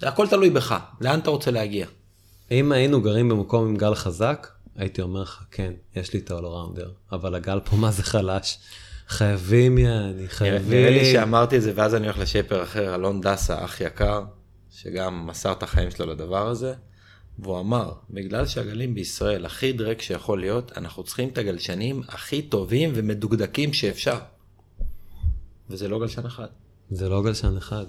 זה 0.00 0.08
הכל 0.08 0.28
תלוי 0.28 0.50
בך, 0.50 0.78
לאן 1.00 1.18
אתה 1.18 1.30
רוצה 1.30 1.50
להגיע. 1.50 1.86
אם 2.50 2.72
היינו 2.72 3.02
גרים 3.02 3.28
במקום 3.28 3.66
עם 3.66 3.76
גל 3.76 3.94
חזק, 3.94 4.48
הייתי 4.76 5.02
אומר 5.02 5.22
לך, 5.22 5.44
כן, 5.50 5.72
יש 5.96 6.12
לי 6.12 6.20
את 6.20 6.30
האולראונדר, 6.30 6.90
אבל 7.12 7.34
הגל 7.34 7.60
פה 7.64 7.76
מה 7.76 7.90
זה 7.90 8.02
חלש. 8.02 8.58
חייבים, 9.08 9.78
יעני, 9.78 10.28
חייבים. 10.28 10.70
נראה 10.70 10.90
לי 10.90 11.12
שאמרתי 11.12 11.56
את 11.56 11.62
זה, 11.62 11.72
ואז 11.74 11.94
אני 11.94 12.06
הולך 12.06 12.18
לשייפר 12.18 12.62
אחר, 12.62 12.94
אלון 12.94 13.20
דסה, 13.20 13.64
אח 13.64 13.80
יקר, 13.80 14.22
שגם 14.70 15.26
מסר 15.26 15.52
את 15.52 15.62
החיים 15.62 15.90
שלו 15.90 16.06
לדבר 16.06 16.48
הזה, 16.48 16.74
והוא 17.38 17.60
אמר, 17.60 17.92
בגלל 18.10 18.46
שהגלים 18.46 18.94
בישראל 18.94 19.46
הכי 19.46 19.72
דרק 19.72 20.02
שיכול 20.02 20.40
להיות, 20.40 20.72
אנחנו 20.76 21.02
צריכים 21.02 21.28
את 21.28 21.38
הגלשנים 21.38 22.02
הכי 22.08 22.42
טובים 22.42 22.90
ומדוקדקים 22.94 23.72
שאפשר. 23.72 24.18
וזה 25.70 25.88
לא 25.88 25.98
גלשן 25.98 26.26
אחד. 26.26 26.46
זה 26.90 27.08
לא 27.08 27.22
גלשן 27.22 27.56
אחד. 27.56 27.86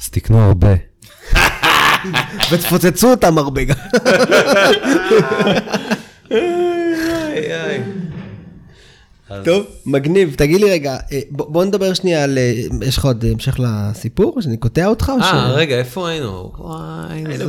אז 0.00 0.10
תקנו 0.10 0.38
הרבה. 0.38 0.74
ותפוצצו 2.52 3.10
אותם 3.10 3.38
הרבה 3.38 3.64
גם. 3.64 3.74
טוב, 9.44 9.66
מגניב. 9.86 10.34
תגיד 10.38 10.60
לי 10.60 10.70
רגע, 10.70 10.96
אה, 11.12 11.20
בוא 11.30 11.64
נדבר 11.64 11.94
שנייה 11.94 12.24
על... 12.24 12.38
אה, 12.38 12.52
יש 12.86 12.98
לך 12.98 13.04
עוד 13.04 13.24
המשך 13.24 13.56
לסיפור? 13.60 14.40
שאני 14.40 14.56
קוטע 14.56 14.86
אותך? 14.86 15.12
או 15.14 15.22
ש- 15.22 15.24
אה, 15.24 15.52
רגע, 15.52 15.76
איפה 15.78 16.08
היינו? 16.08 16.52
וואי, 16.58 17.24
זה 17.36 17.46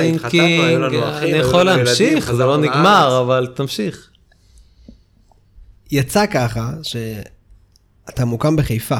Ding 0.00 0.42
King. 0.42 0.94
אני 0.94 1.30
יכול 1.30 1.62
להמשיך, 1.62 2.32
זה 2.32 2.44
לא. 2.44 2.56
נגמר, 2.56 3.20
אבל 3.22 3.48
תמשיך. 3.54 4.10
יצא 5.90 6.26
ככה 6.26 6.70
שאתה 6.82 8.24
מוקם 8.24 8.56
בחיפה. 8.56 8.96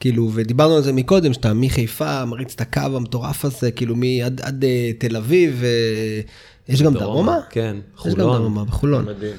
כאילו, 0.00 0.30
ודיברנו 0.34 0.76
על 0.76 0.82
זה 0.82 0.92
מקודם, 0.92 1.32
שאתה 1.32 1.54
מחיפה 1.54 2.24
מריץ 2.24 2.52
את 2.54 2.60
הקו 2.60 2.80
המטורף 2.80 3.44
הזה, 3.44 3.70
כאילו 3.70 3.96
מעד 3.96 4.40
עד 4.40 4.64
אה, 4.64 4.90
תל 4.98 5.16
אביב, 5.16 5.62
אה, 5.64 6.20
יש 6.68 6.82
גם 6.82 6.94
דרומה? 6.94 7.38
כן, 7.50 7.76
יש 7.76 8.04
גם 8.04 8.10
חולון. 8.10 8.40
דרומה, 8.40 8.64
בחולון. 8.64 9.04
מדהים. 9.04 9.36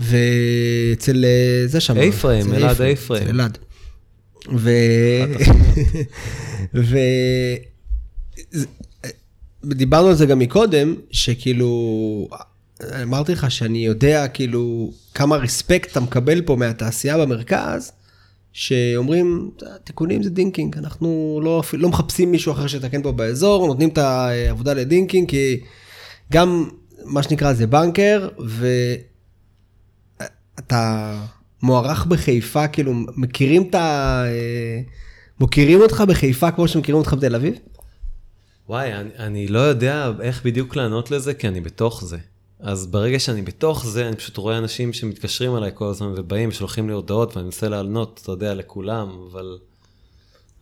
ואצל 0.00 1.24
אה, 1.24 1.62
זה 1.66 1.80
שם. 1.80 1.96
אצל 1.96 2.54
אלעד 2.54 2.82
איפרהם. 2.82 3.22
אצל 3.22 3.30
אלעד. 3.30 3.58
ו... 4.56 4.70
ו... 6.74 6.98
זה- 8.50 8.66
דיברנו 9.64 10.08
על 10.08 10.14
זה 10.14 10.26
גם 10.26 10.38
מקודם, 10.38 10.94
שכאילו, 11.10 12.28
אמרתי 13.02 13.32
לך 13.32 13.50
שאני 13.50 13.86
יודע 13.86 14.28
כאילו 14.28 14.92
כמה 15.14 15.36
רספקט 15.36 15.92
אתה 15.92 16.00
מקבל 16.00 16.40
פה 16.42 16.56
מהתעשייה 16.56 17.18
במרכז, 17.18 17.92
שאומרים, 18.58 19.50
תיקונים 19.84 20.22
זה 20.22 20.30
Ding 20.30 20.51
King, 20.51 20.78
אנחנו 20.78 21.40
לא, 21.44 21.62
לא 21.72 21.88
מחפשים 21.88 22.30
מישהו 22.30 22.52
אחר 22.52 22.66
שיתקן 22.66 23.02
פה 23.02 23.12
באזור, 23.12 23.66
נותנים 23.66 23.88
את 23.88 23.98
העבודה 23.98 24.74
ל 24.74 24.79
Ding 24.79 25.01
King, 25.01 25.28
כי 25.28 25.60
גם 26.32 26.68
מה 27.04 27.22
שנקרא 27.22 27.52
זה 27.52 27.66
בנקר, 27.66 28.28
ואתה 30.58 31.14
מוערך 31.62 32.06
בחיפה, 32.06 32.68
כאילו 32.68 32.92
מכירים 33.16 33.62
את 33.70 33.74
ה... 33.74 34.24
מוקירים 35.40 35.80
אותך 35.80 36.02
בחיפה 36.08 36.50
כמו 36.50 36.68
שמכירים 36.68 36.98
אותך 36.98 37.14
בתל 37.14 37.34
אביב? 37.34 37.54
וואי, 38.68 38.94
אני, 38.94 39.10
אני 39.18 39.48
לא 39.48 39.58
יודע 39.58 40.12
איך 40.20 40.44
בדיוק 40.44 40.76
לענות 40.76 41.10
לזה, 41.10 41.34
כי 41.34 41.48
אני 41.48 41.60
בתוך 41.60 42.04
זה. 42.04 42.18
אז 42.60 42.86
ברגע 42.86 43.18
שאני 43.18 43.42
בתוך 43.42 43.86
זה, 43.86 44.08
אני 44.08 44.16
פשוט 44.16 44.36
רואה 44.36 44.58
אנשים 44.58 44.92
שמתקשרים 44.92 45.56
אליי 45.56 45.70
כל 45.74 45.88
הזמן 45.88 46.12
ובאים 46.16 46.48
ושולחים 46.48 46.88
לי 46.88 46.94
הודעות 46.94 47.36
ואני 47.36 47.44
מנסה 47.44 47.68
לענות, 47.68 48.20
אתה 48.22 48.32
יודע, 48.32 48.54
לכולם, 48.54 49.18
אבל... 49.30 49.58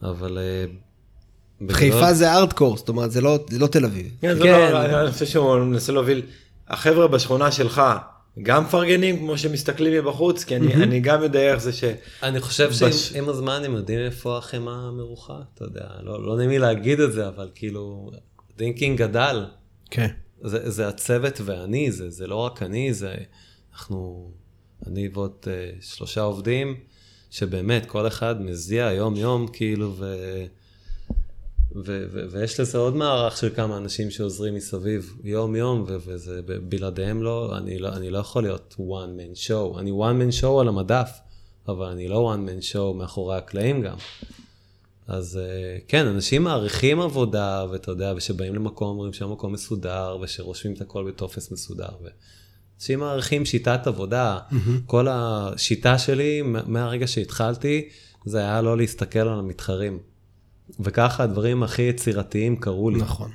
אבל... 0.03 0.39
אה, 0.39 0.65
חיפה 1.73 2.15
זה 2.15 2.33
ארדקור, 2.33 2.77
זאת 2.77 2.89
אומרת, 2.89 3.11
זה 3.13 3.21
לא, 3.21 3.39
זה 3.51 3.59
לא 3.59 3.67
תל 3.67 3.85
אביב. 3.85 4.07
כן, 4.21 4.35
זה 4.37 4.43
כן. 4.43 4.73
לא, 4.73 5.03
אני 5.03 5.13
חושב 5.13 5.27
שהוא 5.27 5.59
מנסה 5.59 5.93
להוביל, 5.93 6.23
החבר'ה 6.69 7.09
בשכונה 7.09 7.53
שלך 7.53 7.83
גם 8.43 8.65
מפרגנים 8.65 9.19
כמו 9.19 9.39
שמסתכלים 9.39 9.93
מבחוץ, 9.93 10.45
כי 10.45 10.57
אני, 10.57 10.75
אני 10.75 11.01
גם 11.01 11.23
יודע 11.23 11.53
איך 11.53 11.61
זה 11.61 11.73
ש... 11.73 11.85
אני 12.23 12.41
חושב 12.41 12.69
בש- 12.69 12.83
שעם 12.83 13.29
הזמן 13.29 13.63
הם 13.65 13.75
יודעים 13.75 13.99
איפה 13.99 14.39
החמאה 14.39 14.89
המרוחה, 14.89 15.39
אתה 15.55 15.65
יודע, 15.65 15.85
לא, 16.03 16.27
לא 16.27 16.37
נעים 16.37 16.51
לי 16.51 16.59
להגיד 16.59 17.01
את 17.01 17.13
זה, 17.13 17.29
אבל 17.29 17.49
כאילו, 17.55 18.11
Ding 18.59 18.79
King 18.79 18.99
גדל. 18.99 19.45
כן. 19.91 20.09
זה, 20.43 20.71
זה 20.71 20.89
הצוות 20.89 21.41
ואני, 21.45 21.93
זה, 21.93 22.11
זה 22.11 22.27
לא 22.27 22.37
רק 22.37 22.63
אני, 22.63 22.95
זה 22.95 23.15
אנחנו, 23.73 24.31
אני 24.87 25.09
ועוד 25.13 25.33
uh, 25.45 25.85
שלושה 25.85 26.21
עובדים, 26.21 26.75
שבאמת 27.31 27.87
כל 27.87 28.07
אחד 28.07 28.43
מזיע 28.43 28.85
יום-יום, 28.93 29.47
כאילו, 29.53 29.93
ו, 29.97 30.17
ו, 31.77 32.07
ו, 32.13 32.31
ויש 32.31 32.61
לזה 32.61 32.79
עוד 32.79 32.97
מערך 32.97 33.37
של 33.37 33.55
כמה 33.55 33.77
אנשים 33.77 34.11
שעוזרים 34.11 34.55
מסביב 34.55 35.17
יום-יום, 35.25 35.85
ו, 35.89 35.97
וזה, 36.07 36.41
בלעדיהם 36.43 37.23
לא 37.23 37.57
אני, 37.59 37.79
לא, 37.79 37.89
אני 37.89 38.11
לא 38.11 38.19
יכול 38.19 38.43
להיות 38.43 38.75
one 38.79 39.21
man 39.21 39.49
show. 39.49 39.79
אני 39.79 39.91
one 39.91 40.39
man 40.39 40.43
show 40.43 40.61
על 40.61 40.69
המדף, 40.69 41.11
אבל 41.69 41.87
אני 41.87 42.09
לא 42.09 42.35
one 42.35 42.49
man 42.49 42.73
show 42.73 42.95
מאחורי 42.95 43.37
הקלעים 43.37 43.83
גם. 43.83 43.97
אז 45.09 45.41
אה, 45.43 45.79
כן, 45.89 46.07
אנשים 46.07 46.43
מעריכים 46.43 47.01
עבודה, 47.01 47.67
ואתה 47.71 47.91
יודע, 47.91 48.13
ושבאים 48.17 48.55
למקום, 48.55 48.89
אומרים 48.89 49.13
שהמקום 49.13 49.53
מסודר, 49.53 50.19
ושרושמים 50.23 50.75
את 50.75 50.81
הכל 50.81 51.05
בטופס 51.09 51.53
מסודר. 51.53 51.89
ו... 52.05 52.07
אנשים 52.77 53.01
מעריכים 53.01 53.45
שיטת 53.45 53.87
עבודה. 53.87 54.39
כל 54.87 55.07
השיטה 55.11 55.99
שלי, 55.99 56.43
מהרגע 56.67 57.07
שהתחלתי, 57.07 57.89
זה 58.25 58.39
היה 58.39 58.63
לא 58.63 58.77
להסתכל 58.77 59.19
על 59.19 59.39
המתחרים. 59.39 59.99
וככה 60.81 61.23
הדברים 61.23 61.63
הכי 61.63 61.83
יצירתיים 61.83 62.57
קרו 62.57 62.91
לי. 62.91 62.99
נכון. 62.99 63.31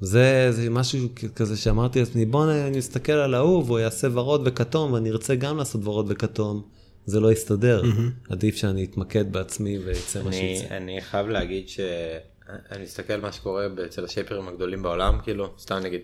זה, 0.00 0.48
זה 0.50 0.70
משהו 0.70 1.08
כזה 1.34 1.56
שאמרתי 1.56 1.98
לעצמי, 1.98 2.26
בוא 2.26 2.46
נסתכל 2.72 3.12
על 3.12 3.34
ההוא, 3.34 3.64
והוא 3.64 3.78
יעשה 3.78 4.08
ורוד 4.12 4.42
וכתום, 4.44 4.92
ואני 4.92 5.10
ארצה 5.10 5.34
גם 5.34 5.56
לעשות 5.56 5.80
ורוד 5.84 6.06
וכתום. 6.08 6.62
זה 7.06 7.20
לא 7.20 7.32
יסתדר. 7.32 7.82
עדיף 8.30 8.56
שאני 8.56 8.84
אתמקד 8.84 9.32
בעצמי 9.32 9.78
ויצא 9.78 10.22
מה 10.22 10.28
אני, 10.28 10.56
שיצא. 10.58 10.76
אני 10.76 11.00
חייב 11.00 11.26
להגיד 11.26 11.68
שאני 11.68 12.82
מסתכל 12.82 13.12
על 13.12 13.20
מה 13.20 13.32
שקורה 13.32 13.66
אצל 13.86 14.04
השייפרים 14.04 14.48
הגדולים 14.48 14.82
בעולם, 14.82 15.18
כאילו, 15.22 15.54
סתם 15.58 15.76
נגיד, 15.76 16.00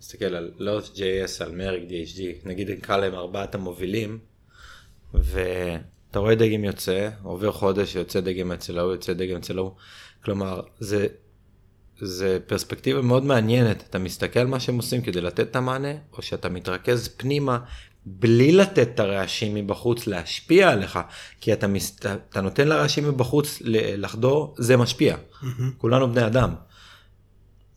מסתכל 0.00 0.24
על 0.24 0.50
לוט 0.58 0.84
JS, 0.84 1.44
על 1.44 1.52
מריק 1.52 1.82
DHD, 1.88 2.48
נגיד 2.48 2.70
נקרא 2.70 2.96
להם 2.96 3.14
ארבעת 3.14 3.54
המובילים, 3.54 4.18
ואתה 5.14 6.18
רואה 6.18 6.34
דגם 6.34 6.64
יוצא, 6.64 7.08
עובר 7.22 7.52
חודש, 7.52 7.94
יוצא 7.94 8.20
דגם 8.20 8.52
אצל 8.52 8.78
ההוא, 8.78 8.92
יוצא 8.92 9.12
דגם 9.12 9.36
אצל 9.36 9.58
ההוא, 9.58 9.72
כלומר, 10.24 10.62
זה, 10.78 11.06
זה 12.00 12.38
פרספקטיבה 12.46 13.02
מאוד 13.02 13.24
מעניינת, 13.24 13.84
אתה 13.90 13.98
מסתכל 13.98 14.40
על 14.40 14.46
מה 14.46 14.60
שהם 14.60 14.76
עושים 14.76 15.02
כדי 15.02 15.20
לתת 15.20 15.40
את 15.40 15.56
המענה, 15.56 15.92
או 16.12 16.22
שאתה 16.22 16.48
מתרכז 16.48 17.08
פנימה 17.08 17.58
בלי 18.06 18.52
לתת 18.52 18.88
את 18.94 19.00
הרעשים 19.00 19.54
מבחוץ 19.54 20.06
להשפיע 20.06 20.70
עליך, 20.70 20.98
כי 21.40 21.52
אתה, 21.52 21.66
מס... 21.66 21.96
אתה 22.30 22.40
נותן 22.40 22.68
לרעשים 22.68 23.08
מבחוץ 23.08 23.58
לחדור, 23.96 24.54
זה 24.58 24.76
משפיע. 24.76 25.16
כולנו 25.78 26.12
בני 26.12 26.26
אדם. 26.26 26.54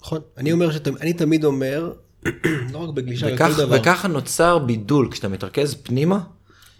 נכון. 0.01 0.21
אני 0.37 0.51
אומר 0.51 0.71
שאתם, 0.71 0.97
אני 0.97 1.13
תמיד 1.13 1.43
אומר, 1.43 1.93
לא 2.73 2.77
רק 2.77 2.89
בגלישה, 2.89 3.27
וכך, 3.33 3.49
בכל 3.49 3.57
דבר. 3.57 3.81
וככה 3.81 4.07
נוצר 4.07 4.59
בידול, 4.59 5.11
כשאתה 5.11 5.27
מתרכז 5.27 5.75
פנימה 5.83 6.19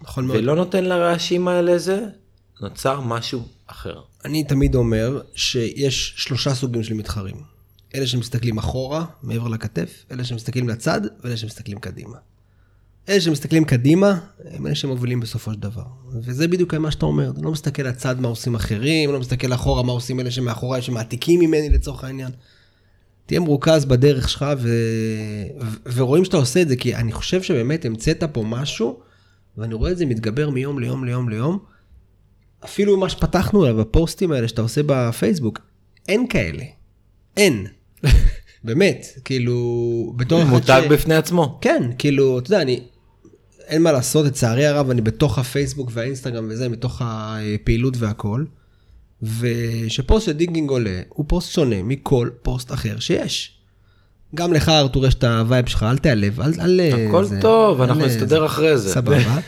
נכון 0.02 0.26
מאוד. 0.26 0.38
ולא 0.38 0.56
נותן 0.56 0.84
לרעשים 0.84 1.48
האלה 1.48 1.78
זה, 1.78 2.04
נוצר 2.60 3.00
משהו 3.00 3.42
אחר. 3.66 4.00
אני 4.24 4.44
תמיד 4.44 4.74
אומר 4.74 5.20
שיש 5.34 6.14
שלושה 6.16 6.54
סוגים 6.54 6.82
של 6.82 6.94
מתחרים. 6.94 7.36
אלה 7.94 8.06
שמסתכלים 8.06 8.58
אחורה, 8.58 9.04
מעבר 9.22 9.48
לכתף, 9.48 10.04
אלה 10.10 10.24
שמסתכלים 10.24 10.68
לצד, 10.68 11.00
ואלה 11.20 11.36
שמסתכלים 11.36 11.78
קדימה. 11.78 12.16
אלה 13.08 13.20
שמסתכלים 13.20 13.64
קדימה, 13.64 14.18
הם 14.50 14.66
אלה 14.66 14.74
שמובילים 14.74 15.20
בסופו 15.20 15.52
של 15.52 15.60
דבר. 15.60 15.84
וזה 16.22 16.48
בדיוק 16.48 16.74
מה 16.74 16.90
שאתה 16.90 17.06
אומר, 17.06 17.30
אתה 17.30 17.40
לא 17.40 17.50
מסתכל 17.50 17.82
לצד 17.82 18.20
מה 18.20 18.28
עושים 18.28 18.54
אחרים, 18.54 19.12
לא 19.12 19.20
מסתכל 19.20 19.52
אחורה 19.52 19.82
מה 19.82 19.92
עושים 19.92 20.20
אלה 20.20 20.30
שמאחוריי, 20.30 20.82
שמעתיקים 20.82 21.40
ממני 21.40 21.70
לצורך 21.70 22.04
העניין. 22.04 22.30
תהיה 23.26 23.40
מרוכז 23.40 23.84
בדרך 23.84 24.28
שלך 24.28 24.46
ו... 24.58 24.68
ו... 25.60 25.92
ורואים 25.94 26.24
שאתה 26.24 26.36
עושה 26.36 26.62
את 26.62 26.68
זה, 26.68 26.76
כי 26.76 26.94
אני 26.94 27.12
חושב 27.12 27.42
שבאמת 27.42 27.84
המצאת 27.84 28.22
פה 28.24 28.42
משהו, 28.42 29.00
ואני 29.56 29.74
רואה 29.74 29.90
את 29.90 29.98
זה 29.98 30.06
מתגבר 30.06 30.50
מיום 30.50 30.78
ליום 30.78 31.04
ליום 31.04 31.28
ליום. 31.28 31.58
אפילו 32.64 32.96
מה 32.96 33.08
שפתחנו 33.08 33.64
עליו, 33.64 33.76
בפוסטים 33.76 34.32
האלה 34.32 34.48
שאתה 34.48 34.62
עושה 34.62 34.80
בפייסבוק, 34.86 35.60
אין 36.08 36.26
כאלה. 36.28 36.64
אין. 37.36 37.66
באמת, 38.64 39.06
כאילו, 39.24 40.14
בתור 40.16 40.42
אחד 40.42 40.50
מותג 40.50 40.82
בפני 40.90 41.14
עצמו. 41.14 41.58
כן, 41.60 41.82
כאילו, 41.98 42.38
אתה 42.38 42.50
יודע, 42.50 42.62
אני... 42.62 42.80
אין 43.66 43.82
מה 43.82 43.92
לעשות, 43.92 44.26
לצערי 44.26 44.66
הרב, 44.66 44.90
אני 44.90 45.00
בתוך 45.00 45.38
הפייסבוק 45.38 45.90
והאינסטגרם 45.92 46.46
וזה, 46.50 46.68
מתוך 46.68 47.02
הפעילות 47.04 47.94
והכל. 47.98 48.44
ושפוסט 49.22 50.26
של 50.26 50.32
Ding 50.32 50.51
King 50.51 50.70
עולה, 50.70 51.00
הוא 51.08 51.24
פוסט 51.28 51.52
שונה 51.52 51.82
מכל 51.82 52.30
פוסט 52.42 52.72
אחר 52.72 52.98
שיש. 52.98 53.52
גם 54.34 54.52
לך, 54.52 54.68
ארתור, 54.68 55.06
יש 55.06 55.14
את 55.14 55.24
ה 55.24 55.32
vibe 55.32 55.66
שלך, 55.68 55.82
אל 55.82 55.98
תיעלב, 55.98 56.40
אל... 56.40 56.52
אל 56.60 56.80
הכל 57.08 57.24
זה- 57.24 57.40
טוב, 57.40 57.80
אל- 57.80 57.88
אנחנו 57.88 58.08
זה- 58.08 58.16
נסתדר 58.16 58.46
אחרי 58.46 58.78
זה. 58.78 58.92
סבבה. 58.92 59.38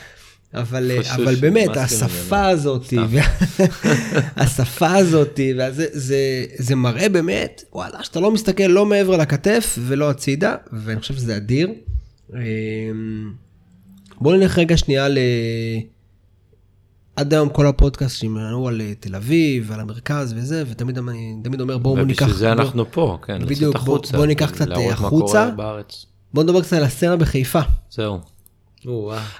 אבל, 0.55 0.91
פשוט 1.03 1.13
אבל 1.21 1.35
באמת, 1.35 1.77
השפה. 1.77 2.47
הזאת, 2.49 2.93
השפה 4.37 4.95
הזאת, 4.95 5.41
וזה, 5.57 5.87
זה, 5.93 6.17
זה 6.59 6.75
מראה 6.75 7.09
באמת, 7.09 7.65
וואלה, 7.73 8.05
שאתה 8.05 8.21
לא 8.21 8.31
מסתכל 8.31 8.63
לא 8.67 8.87
מעבר 8.87 9.17
לכתף 9.17 9.79
ולא 9.87 10.11
הצידה, 10.11 10.55
ואני 10.73 11.01
חושב 11.01 11.15
שזה 11.15 11.37
אדיר. 11.37 11.69
בואו 14.21 14.37
נלך 14.37 14.59
רגע 14.59 14.77
שנייה 14.77 15.09
ל... 15.09 15.19
עד 17.17 17.35
היום 17.35 17.49
כל 17.49 17.67
הפודקאסטים 17.67 18.37
שלנו 18.37 18.69
על 18.69 18.81
אה, 18.81 18.93
תל 19.01 19.15
אביב, 19.17 19.73
על 19.73 19.81
המרכז 19.81 20.35
וזה, 20.37 20.65
ותמיד 20.71 20.99
אני 20.99 21.35
תמיד 21.45 21.61
אומר 21.61 21.79
בואו 21.79 22.05
ניקח... 22.05 22.23
ובשביל 22.23 22.39
זה 22.39 22.55
בואו- 22.55 22.61
אנחנו 22.67 22.93
פה, 22.93 23.19
כן, 23.27 23.37
לצאת 23.43 23.49
בדיוק, 23.49 23.77
בוא- 23.77 23.81
החוצה, 23.83 24.17
בוא 24.17 24.27
ניקח 24.27 24.51
קצת, 24.51 24.71
אה, 24.71 24.93
החוצה. 24.93 25.51
בואו 26.35 26.45
נדבר 26.47 26.63
קצת 26.63 26.73
על 26.77 26.83
הסצנה 26.85 27.17
בחיפה. 27.17 27.61
זהו. 27.91 28.19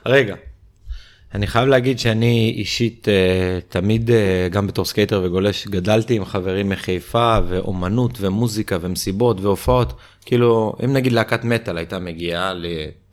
רגע, 0.07 0.35
אני 1.35 1.47
חייב 1.47 1.69
להגיד 1.69 1.99
שאני 1.99 2.55
אישית 2.57 3.09
אה, 3.09 3.15
תמיד, 3.69 4.11
גם 4.51 4.67
בתור 4.67 4.85
skater 4.85 5.21
וגולש, 5.25 5.67
גדלתי 5.67 6.17
עם 6.17 6.25
חברים 6.25 6.69
מחיפה, 6.69 7.39
ואומנות, 7.49 8.19
ומוזיקה, 8.21 8.79
ומסיבות, 8.81 9.41
והופעות. 9.41 9.93
כאילו, 10.27 10.73
אם 10.85 10.93
נגיד 10.93 11.13
להקת 11.13 11.45
מטאל 11.45 11.77
הייתה 11.79 11.99
מגיעה 11.99 12.53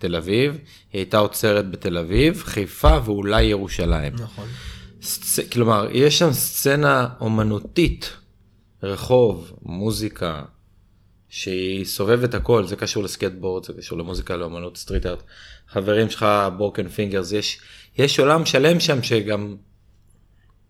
לתל 0.05 0.15
אביב, 0.15 0.51
היא 0.93 0.99
הייתה 0.99 1.17
עוצרת 1.17 1.71
בתל 1.71 1.97
אביב, 1.97 2.43
חיפה 2.45 2.97
ואולי 3.05 3.43
ירושלים. 3.43 4.13
נכון. 4.13 4.47
סצ... 5.01 5.39
כלומר, 5.51 5.87
יש 5.91 6.19
שם 6.19 6.33
סצנה 6.33 7.07
אומנותית, 7.19 8.09
רחוב, 8.83 9.51
מוזיקה, 9.61 10.41
שהיא 11.29 11.85
סובבת 11.85 12.33
הכל, 12.33 12.67
זה 12.67 12.75
קשור 12.75 13.03
לסקייטבורד, 13.03 13.65
זה 13.65 13.73
קשור 13.77 13.97
למוזיקה, 13.97 14.35
לאומנות, 14.35 14.77
street 14.77 15.05
art. 15.05 15.23
חברים 15.69 16.09
שלך, 16.09 16.25
Broken 16.57 16.89
Fingaz, 16.89 17.31
יש, 17.31 17.59
יש 17.97 18.19
עולם 18.19 18.45
שלם 18.45 18.79
שם 18.79 19.03
שגם, 19.03 19.55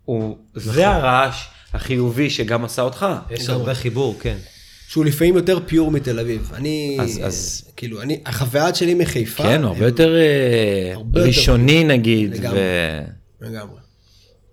הוא, 0.06 0.38
זה 0.54 0.88
הרעש 0.88 1.48
החיובי 1.74 2.30
שגם 2.30 2.66
עשה 2.66 2.82
אותך. 2.82 3.06
יש 3.30 3.50
הרבה 3.50 3.76
חיבור, 3.76 4.16
כן. 4.20 4.38
שהוא 4.96 5.06
לפעמים 5.06 5.36
יותר 5.36 5.60
פיור 5.66 5.92
מתל 5.92 6.20
אביב. 6.20 6.52
אני, 6.54 6.98
אז- 7.02 7.20
אז- 7.24 7.72
כאילו, 7.76 8.02
אני, 8.02 8.20
החוויה 8.26 8.76
שלי 8.76 8.94
מחיפה, 8.94 9.44
כן, 9.44 9.64
הוא 9.64 9.72
הרבה 9.74 9.86
יותר 9.86 10.16
אה, 10.16 10.92
הרבה 10.94 11.20
יותר- 11.20 11.28
ראשוני 11.30 11.84
נגיד, 11.84 12.32
לגמרי. 12.38 12.60
ו... 12.60 13.46
לגמרי. 13.46 13.78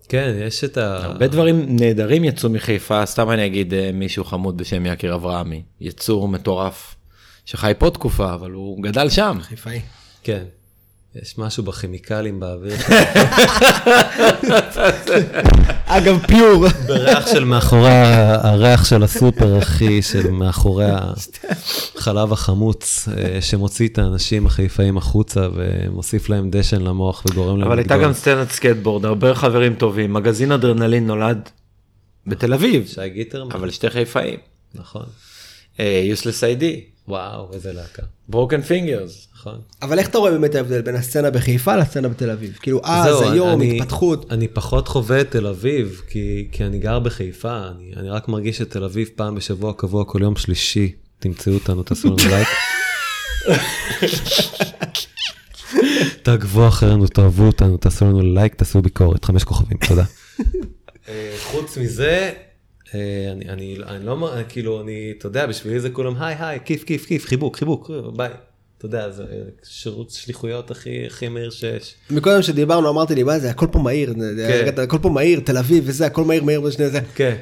כן, 0.09 0.35
יש 0.47 0.65
את 0.65 0.77
ה... 0.77 0.97
הרבה 1.05 1.27
דברים 1.27 1.67
נהדרים 1.81 2.25
יצאו 2.25 2.51
מחיפה, 2.51 3.07
סתם 3.07 3.31
אני 3.31 3.47
אגיד 3.47 3.75
אה, 3.75 3.91
מישהו 3.95 4.25
חמוד 4.25 4.57
בשם 4.59 4.87
יקיר 4.87 5.15
אברהמי, 5.15 5.63
יצור 5.81 6.29
מטורף, 6.29 6.95
שחי 7.45 7.73
פה 7.79 7.91
תקופה, 7.91 8.35
אבל 8.35 8.51
הוא 8.51 8.83
גדל 8.83 9.09
שם. 9.09 9.39
חיפאי. 9.43 9.81
כן. 10.23 10.45
יש 11.17 11.39
משהו 11.39 11.63
בכימיקלים 11.63 12.41
באוויר, 12.41 12.77
אגב, 15.87 16.27
pure. 16.27 16.67
בריח 16.87 17.33
של 17.33 17.45
מאחורי, 17.45 17.91
הריח 18.43 18.85
של 18.85 19.03
הסופר, 19.03 19.59
אחי, 19.59 20.03
של 20.03 20.31
מאחורי 20.31 20.87
החלב 21.97 22.33
החמוץ, 22.33 23.09
אה, 23.09 23.43
שמוציא 23.43 23.89
את 23.89 23.99
האנשים 23.99 24.47
החיפאים 24.47 24.97
החוצה 24.97 25.49
ומוסיף 25.55 26.29
להם 26.29 26.51
דשן 26.51 26.83
למוח 26.83 27.23
וגורם 27.27 27.59
להם 27.59 27.69
אבל 27.69 27.79
הייתה. 27.79 27.99
גם 27.99 28.13
סצנת 28.13 28.51
סקייטבורד, 28.51 29.05
הרבה 29.05 29.35
חברים 29.35 29.75
טובים, 29.75 30.13
מגזין 30.13 30.53
אדרנלין 30.53 31.07
נולד 31.07 31.49
בתל 32.27 32.55
אביב, 32.55 32.87
שי 32.87 33.09
גיטרמן, 33.09 33.53
אבל 33.53 33.71
שני 33.71 33.91
חיפאים, 33.91 34.39
נכון. 34.75 35.05
Useless 35.79 36.45
ID, 36.45 36.81
וואו, 37.09 37.53
איזה 37.53 37.73
להקה. 37.73 38.03
Broken 38.29 38.63
Fingaz. 38.63 39.29
נכון. 39.35 39.61
אבל 39.83 39.99
איך 39.99 40.09
אתה 40.09 40.19
רואה 40.19 40.31
באמת 40.31 40.55
ההבדל 40.55 40.81
בין 40.83 40.95
הסצנה 40.97 41.31
בחיפה 41.31 41.77
לסצנה 41.77 42.09
בתל 42.09 42.31
אביב? 42.31 42.59
כאילו, 42.63 42.81
אז, 42.85 43.05
זהו, 43.05 43.31
היום, 43.33 43.61
אני- 43.61 43.77
התפתחות. 43.81 44.33
אני 44.33 44.49
פחות 44.49 44.89
חווה 44.89 45.21
את 45.21 45.31
תל 45.31 45.47
אביב, 45.47 46.03
כי, 46.09 46.49
כי 46.53 46.65
אני 46.65 46.79
גר 46.79 46.99
בחיפה, 46.99 47.59
אני, 47.77 47.93
אני 47.97 48.11
רק 48.11 48.29
מרגיש 48.29 48.63
את 48.63 48.71
תל 48.71 48.85
אביב 48.85 49.09
פעם 49.17 49.35
בשבוע 49.35 49.73
קבוע 49.77 50.05
כל 50.05 50.19
יום 50.23 50.37
שלישי. 50.37 50.93
תמצאו 51.19 51.53
אותנו, 51.55 51.83
תעשו 51.83 52.09
לנו 52.09 52.17
לייק. 52.31 52.49
תעקבו 56.23 56.69
אחרינו, 56.69 57.07
תאהבו 57.07 57.47
אותנו, 57.47 57.77
תעשו 57.77 58.05
לנו 58.05 58.21
לייק, 58.35 58.55
תעשו 58.55 58.83
ביקורת, 58.83 59.25
חמש 59.25 59.45
כוכבים, 59.45 59.79
תודה. 59.89 60.05
אה, 61.09 61.35
חוץ 61.45 61.79
מזה, 61.79 62.09
אה, 62.09 62.31
אני, 62.95 63.49
אני, 63.49 63.77
אני 63.87 64.07
לא, 64.07 64.31
כאילו, 64.49 64.81
אני, 64.81 65.15
אתה 65.19 65.27
יודע, 65.27 65.47
בשבילי 65.47 65.81
זה 65.81 65.91
כולם, 65.91 66.15
היי, 66.19 66.37
היי, 66.39 66.59
כיף, 66.65 66.85
כיף, 66.85 67.07
כיף, 67.07 67.27
חיבוק, 67.27 67.57
חיבוק, 67.57 67.91
ביי. 68.17 68.31
אתה 68.79 68.87
יודע, 68.87 69.11
זה 69.11 69.23
אה, 69.23 69.29
שירות 69.65 70.11
שליחויות 70.11 70.71
הכי, 70.71 71.07
הכי 71.07 71.29
מהיר 71.29 71.51
שיש. 71.51 71.95
מקודם 72.11 72.43
שדיברנו 72.43 72.89
אמרתי 72.91 73.15
לי, 73.15 73.23
מה 73.23 73.39
זה, 73.39 73.51
הכל 73.51 73.67
פה 73.73 73.79
מהיר, 73.79 74.15
כן. 74.37 74.81
הכל 74.83 74.99
פה 75.03 75.09
מהיר, 75.09 75.41
תל 75.41 75.57
אביב 75.59 75.85
וזה, 75.87 76.07
הכל 76.07 76.25
מהיר 76.25 76.45
מהיר 76.45 76.63
ושני 76.63 76.89
זה. 76.91 77.01
כן. 77.15 77.37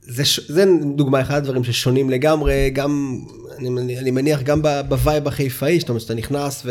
זה, 0.00 0.24
ש- 0.24 0.50
זה 0.50 0.64
דוגמה 0.96 1.20
אחד 1.20 1.36
הדברים 1.36 1.64
ששונים 1.64 2.10
לגמרי, 2.10 2.70
גם, 2.72 3.18
אני, 3.58 3.98
אני 3.98 4.10
מניח 4.10 4.42
גם 4.42 4.62
ב 4.88 4.96
vibe 4.96 5.28
החיפאי, 5.28 5.80
זאת 5.80 5.88
אומרת 5.88 6.02
שאתה 6.02 6.14
נכנס 6.14 6.66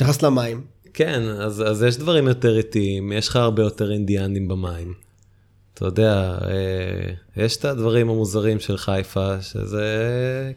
נכנס 0.00 0.22
למים. 0.22 0.60
כן, 0.94 1.22
אז, 1.22 1.62
אז 1.66 1.82
יש 1.82 1.96
דברים 1.96 2.28
יותר 2.28 2.56
איטיים, 2.56 3.12
יש 3.12 3.28
לך 3.28 3.36
הרבה 3.36 3.62
יותר 3.62 3.92
אינדיאנים 3.92 4.48
במים. 4.48 5.03
אתה 5.74 5.84
יודע, 5.84 6.38
אה, 6.44 7.12
יש 7.44 7.56
את 7.56 7.64
הדברים 7.64 8.08
המוזרים 8.10 8.60
של 8.60 8.76
חיפה, 8.76 9.42
שזה, 9.42 9.86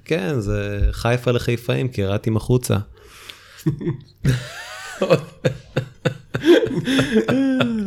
כן, 0.06 0.40
זה 0.40 0.80
חיפה 0.92 1.32
לחיפאים, 1.32 1.88
כי 1.88 2.02
ירדתי 2.02 2.30
החוצה. 2.36 2.78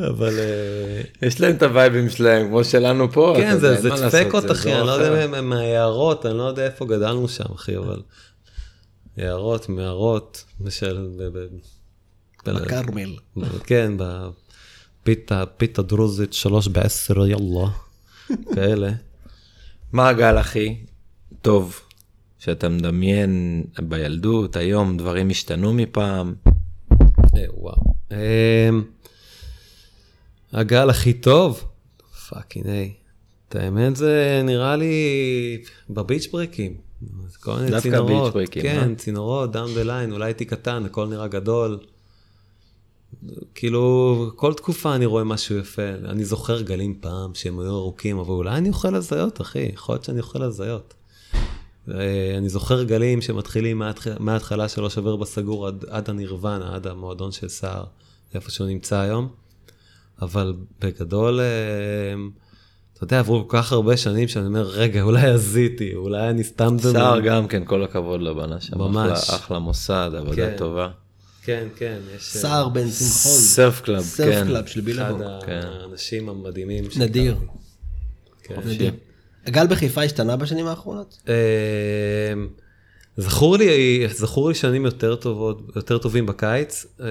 אבל 0.09 0.39
אה, 0.39 1.01
יש 1.23 1.41
להם 1.41 1.57
את 1.57 1.63
הווייבים 1.63 2.09
שלהם, 2.11 2.49
כמו 2.49 2.65
שלנו 2.65 3.13
פה. 3.13 3.35
כן, 3.37 3.59
זה, 3.59 3.73
אין 3.73 3.83
זה 3.83 3.89
מה 3.89 3.97
דפק 3.97 4.15
לעשות, 4.15 4.35
אותי, 4.35 4.53
אחי, 4.53 4.75
אני 4.75 4.87
לא. 4.87 4.93
יודע 4.93 5.27
מה- 5.27 5.41
מהיערות, 5.41 6.27
אני 6.27 6.39
לא 6.39 6.43
יודע 6.43 6.65
איפה 6.67 6.85
גדלנו 6.87 7.29
שם, 7.29 7.45
אחי, 7.55 7.77
אבל... 7.77 8.01
יערות, 9.17 9.69
מערות, 9.69 10.45
בכרמל. 12.47 13.17
כן, 13.65 13.93
בפיתה, 15.03 15.47
פיתה 15.47 15.83
דרוזית, 15.83 16.33
שלוש 16.33 16.69
בעשר, 16.69 17.27
יאללה, 17.27 17.69
כאלה. 18.55 18.91
מה 19.93 20.09
הגל 20.09 20.39
הכי 20.39 20.77
טוב 21.43 21.81
שאתה 22.39 22.69
מדמיין 22.69 23.65
בילדות, 23.83 24.57
היום 24.57 24.97
דברים 24.97 25.31
השתנו 25.31 25.73
מפעם? 25.73 26.35
אה, 27.37 27.45
וואו. 27.55 27.95
אמ, 28.11 28.83
הגל 30.53 30.91
הכי 30.91 31.13
טוב? 31.13 31.65
fucking 32.29 32.67
high. 32.67 32.93
את 33.49 33.57
האמת 33.57 33.97
זה 33.97 34.41
נראה 34.45 34.77
לי 34.77 35.63
ב 35.91 35.97
beach 35.97 36.29
break 36.33 36.59
ים. 36.59 36.75
כל 37.41 37.57
מיני 37.57 37.71
דווקא 37.71 37.91
צינורות. 37.91 38.25
beach 38.25 38.35
break 38.35 38.52
ים, 38.52 38.63
כן, 38.63 38.89
אה? 38.91 38.95
צינורות, 38.95 39.53
down 39.53 39.75
the 39.75 39.83
line, 39.83 40.13
אולי 40.13 40.25
הייתי 40.25 40.45
קטן, 40.45 40.85
הכל 40.85 41.07
נראה 41.07 41.29
גדול. 41.29 41.79
כאילו, 43.55 44.17
כל 44.37 44.55
תקופה 44.55 44.95
אני 44.95 45.07
רואה 45.07 45.25
משהו 45.25 45.57
יפה. 45.59 45.83
אני 46.05 46.25
זוכר 46.25 46.61
גלים 46.63 46.99
פעם 47.01 47.35
שהם 47.35 47.59
היו 47.61 47.71
ארוכים, 47.77 48.19
אבל 48.19 48.31
אולי 48.31 48.57
אני 48.57 48.69
אוכל 48.69 48.95
הזיות, 48.95 49.41
אחי. 49.41 49.71
יכול 49.75 49.95
להיות 49.95 50.05
שאני 50.05 50.21
אוכל 50.21 50.43
הזיות. 50.43 50.95
אני 52.39 52.49
זוכר 52.49 52.83
גלים 52.83 53.21
שמתחילים 53.23 53.79
מההתח- 53.79 54.17
מההתחלה 54.21 54.69
של 54.69 54.81
לא 54.83 54.91
שובר 54.91 55.17
בסגור 55.17 55.67
עד, 55.67 55.85
עד 55.89 56.11
הנירוונה, 56.11 56.75
עד 56.75 56.87
המועדון 56.87 57.33
של 57.33 57.49
סער, 57.49 57.85
איפה 58.35 58.51
שהוא 58.51 58.67
נמצא 58.67 58.97
היום. 58.99 59.29
אבל 60.23 60.55
בגדול, 60.81 61.41
אה, 61.41 61.45
אתה 62.95 63.05
יודע, 63.05 63.19
עברו 63.19 63.49
כל 63.49 63.57
כך 63.59 63.73
הרבה 63.73 63.97
שנים 63.97 64.29
שאני 64.29 64.47
אומר, 64.47 64.63
רגע, 64.63 65.03
אולי 65.03 65.27
הזיתי, 65.27 65.95
אולי 65.95 66.31
אני 66.31 66.45
סתם... 66.45 66.77
סער 66.79 67.21
גם 67.21 67.49
כן, 67.49 67.63
כל 67.65 67.83
הכבוד 67.85 68.21
לו 68.21 68.35
בנה 68.35 68.61
שם. 68.61 68.79
ממש. 68.79 69.19
אחלה- 69.25 69.37
אחלה 69.37 69.59
מוסד, 69.59 70.11
עבודה 70.17 70.37
כן. 70.37 70.55
טובה. 70.59 70.89
כן, 71.43 71.69
כן, 71.77 71.99
יש... 72.17 72.37
אה, 72.37 72.41
סער 72.41 72.69
בן 72.69 72.91
שמחון. 72.91 73.33
surf 73.33 73.81
club, 73.81 74.03
surf 74.03 74.35
כן. 74.35 74.47
club 74.47 74.67
של 74.67 74.81
אחד 74.81 74.85
בלבו. 74.85 75.41
כן. 75.47 75.61
האנשים 75.65 76.29
המדהימים. 76.29 76.85
נדיר. 76.99 77.37
כן. 78.43 78.61
נדיר. 78.65 78.93
הגל 79.47 79.67
בחיפה 79.67 80.03
השתנה 80.03 80.37
בשנים 80.37 80.67
האחרונות? 80.67 81.23
אמ, 81.29 82.49
זכור 83.17 83.57
לי, 83.57 84.07
זכור 84.09 84.49
לי 84.49 84.55
שנים 84.55 84.85
יותר 84.85 85.17
טובות, 85.17 85.63
יותר 85.77 85.99
טובים 85.99 86.27
בקיץ, 86.27 86.87
אמ, 87.01 87.07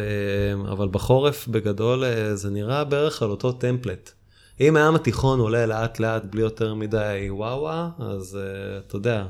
אבל 0.66 0.88
בחורף 0.88 1.48
בגדול 1.48 2.04
אה, 2.04 2.36
זה 2.36 2.50
נראה 2.50 2.84
בערך 2.84 3.22
על 3.22 3.30
אותו 3.30 3.52
template. 3.52 4.12
אם 4.60 4.76
הים 4.76 4.96
התיכון 4.96 5.40
עולה 5.40 5.66
לאט 5.66 6.00
לאט 6.00 6.26
בלי 6.26 6.42
יותר 6.42 6.74
מדי 6.74 7.28
וואו 7.30 7.62
וואו, 7.62 7.88
אז 8.00 8.38
אה, 8.42 8.78
אתה 8.78 8.96
יודע, 8.96 9.26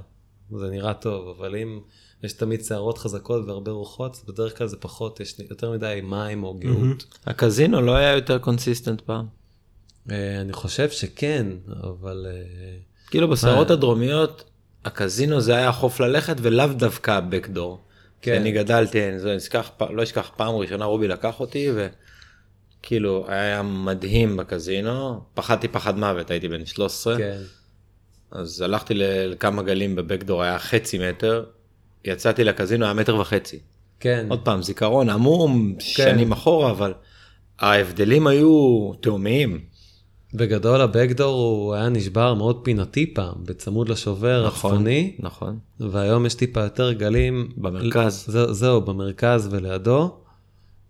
זה 0.57 0.69
נראה 0.69 0.93
טוב, 0.93 1.35
אבל 1.37 1.55
אם 1.55 1.79
יש 2.23 2.33
תמיד 2.33 2.63
סערות 2.65 2.97
חזקות 2.97 3.47
והרבה 3.47 3.71
רוחות, 3.71 4.23
בדרך 4.27 4.57
כלל 4.57 4.67
זה 4.67 4.77
פחות, 4.77 5.19
יש 5.19 5.35
יותר 5.49 5.71
מדי 5.71 5.99
מים 6.03 6.43
או 6.43 6.53
גאות. 6.53 7.05
הקזינו 7.25 7.81
לא 7.81 7.95
היה 7.95 8.15
יותר 8.15 8.37
consistent 8.37 9.01
פעם. 9.01 9.25
אה, 10.11 10.41
אני 10.41 10.53
חושב 10.53 10.89
שכן, 10.89 11.47
אבל... 11.83 12.27
אה, 12.29 12.77
כאילו 13.09 13.27
בסערות 13.27 13.67
מה? 13.67 13.73
הדרומיות, 13.73 14.43
הקזינו 14.85 15.41
זה 15.41 15.55
היה 15.55 15.71
חוף 15.71 15.99
ללכת 15.99 16.35
ולאו 16.41 16.67
דווקא 16.67 17.11
הבקדור. 17.11 17.81
כן. 18.21 18.41
אני 18.41 18.51
גדלתי, 18.51 19.09
אני 19.09 19.23
לא 19.23 19.37
אשכח, 19.37 19.71
לא 19.89 20.03
אשכח 20.03 20.31
פעם 20.37 20.55
ראשונה 20.55 20.85
רובי 20.85 21.07
לקח 21.07 21.39
אותי 21.39 21.67
וכאילו 22.81 23.25
היה 23.27 23.61
מדהים 23.61 24.37
בקזינו, 24.37 25.21
פחדתי 25.33 25.67
פחד 25.67 25.97
מוות, 25.97 26.31
הייתי 26.31 26.47
בן 26.47 26.65
13, 26.65 27.17
כן. 27.17 27.37
אז 28.31 28.61
הלכתי 28.61 28.93
לכמה 28.95 29.61
גלים 29.61 29.95
בבקדור, 29.95 30.43
היה 30.43 30.59
חצי 30.59 31.09
מטר, 31.09 31.43
יצאתי 32.05 32.43
לקזינו, 32.43 32.85
היה 32.85 32.93
מטר 32.93 33.15
וחצי. 33.15 33.59
כן. 33.99 34.25
עוד 34.29 34.39
פעם, 34.39 34.61
זיכרון 34.61 35.09
עמום, 35.09 35.75
שנים 35.79 36.31
אחורה, 36.31 36.71
אבל 36.71 36.93
ההבדלים 37.59 38.27
היו 38.27 38.91
תאומיים. 39.01 39.59
בגדול 40.33 40.81
הבקדור 40.81 41.41
הוא 41.41 41.73
היה 41.73 41.89
נשבר 41.89 42.33
מאוד 42.33 42.59
פינתי 42.63 43.13
פעם, 43.13 43.35
בצמוד 43.45 43.89
לשובר 43.89 44.47
נכון, 44.47 44.71
הצפוני, 44.71 45.15
נכון. 45.19 45.59
והיום 45.79 46.25
יש 46.25 46.33
טיפה 46.33 46.63
יותר 46.63 46.91
גלים. 46.93 47.51
במרכז. 47.57 48.25
זה, 48.27 48.53
זהו, 48.53 48.81
במרכז 48.81 49.47
ולידו, 49.51 50.17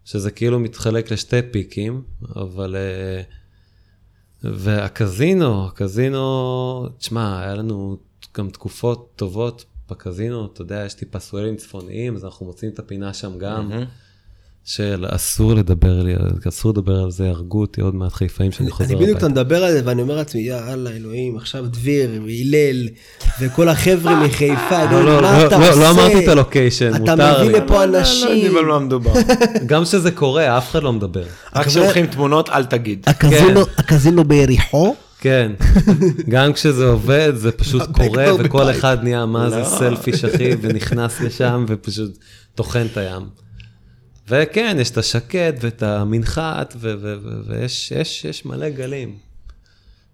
שזה 0.05 0.31
כאילו 0.31 0.59
מתחלק 0.59 1.11
לשתי 1.11 1.41
פיקים, 1.51 2.01
אבל... 2.35 2.75
אה, 2.75 3.21
והקזינו, 4.43 5.67
הקזינו, 5.67 6.87
תשמע, 6.97 7.39
היה 7.41 7.55
לנו 7.55 7.97
גם 8.37 8.49
תקופות 8.49 9.09
טובות 9.15 9.65
בקזינו, 9.91 10.49
אתה 10.53 10.61
יודע, 10.61 10.83
יש 10.85 10.93
טיפה 10.93 11.19
סואלים 11.19 11.55
צפוניים, 11.55 12.15
אז 12.15 12.25
אנחנו 12.25 12.45
מוצאים 12.45 12.71
את 12.71 12.79
הפינה 12.79 13.13
שם 13.13 13.37
גם. 13.37 13.69
מהמם. 13.69 13.85
של 14.65 15.05
אסור 15.09 15.53
לדבר 15.53 16.03
לי, 16.03 16.13
אסור 16.47 16.71
לדבר 16.71 17.03
על 17.03 17.11
זה, 17.11 17.29
הרגו 17.29 17.61
אותי 17.61 17.81
עוד 17.81 17.95
מעט 17.95 18.13
חיפאים 18.13 18.51
שאני 18.51 18.71
חוזר 18.71 18.85
אני 18.89 18.95
בדיוק 18.95 19.09
הביתה. 19.09 19.25
אתה 19.25 19.33
מדבר 19.33 19.63
על 19.63 19.71
זה 19.73 19.81
ואני 19.85 20.01
אומר 20.01 20.15
לעצמי, 20.15 20.41
יאללה 20.41 20.89
אלוהים, 20.89 21.37
עכשיו 21.37 21.65
דביר 21.65 22.09
והלל 22.25 22.87
וכל 23.41 23.69
החבר'ה 23.69 24.23
מחיפה, 24.25 24.83
לא, 24.91 25.05
לא, 25.05 25.21
מה 25.21 25.39
לא, 25.43 25.47
אתה 25.47 25.57
לא, 25.59 25.69
עושה? 25.69 25.79
לא 25.81 25.89
אמרתי 25.91 26.23
את 26.23 26.27
הלוקיישן, 26.27 26.89
אתה 26.89 26.99
מותר 26.99 27.43
מביא 27.43 27.51
לי. 27.59 27.65
לפה 27.65 27.85
לא 27.85 27.99
אנשים. 27.99 28.27
יודעים 28.35 28.57
על 28.57 28.65
מה 28.65 28.79
מדובר. 28.79 29.13
גם 29.65 29.83
כשזה 29.83 30.11
קורה, 30.11 30.57
אף 30.57 30.71
אחד 30.71 30.83
לא 30.83 30.93
מדבר. 30.93 31.23
רק 31.55 31.67
כשלוקחים 31.67 32.05
תמונות, 32.07 32.49
אל 32.49 32.65
תגיד. 32.65 33.03
הקזינו- 33.07 33.65
הקזינו 33.77 34.23
ביריחו, 34.23 34.95
כן, 35.21 35.51
גם 36.33 36.53
כשזה 36.53 36.85
עובד, 36.85 37.33
זה 37.35 37.51
פשוט 37.51 37.81
קורה, 37.91 38.25
וכל. 38.39 38.71
אחד 38.71 39.03
נהיה 39.03 39.25
מה 39.25 39.49
זה 39.49 39.59
לא. 39.59 39.63
סלפיש 39.63 40.25
אחי, 40.25 40.51
ונכנס 40.61 41.21
לשם, 41.21 41.65
ופשוט 41.67 42.17
טוחן 42.55 42.85
את 42.91 42.97
הים. 42.97 43.29
וכן, 44.29 44.77
יש 44.79 44.91
את 44.91 44.97
השקט 44.97 45.55
ואת 45.61 45.83
המנחת, 45.83 46.75
ויש 47.47 47.91
יש, 47.91 48.25
יש 48.25 48.45
מלא 48.45 48.69
גלים. 48.69 49.17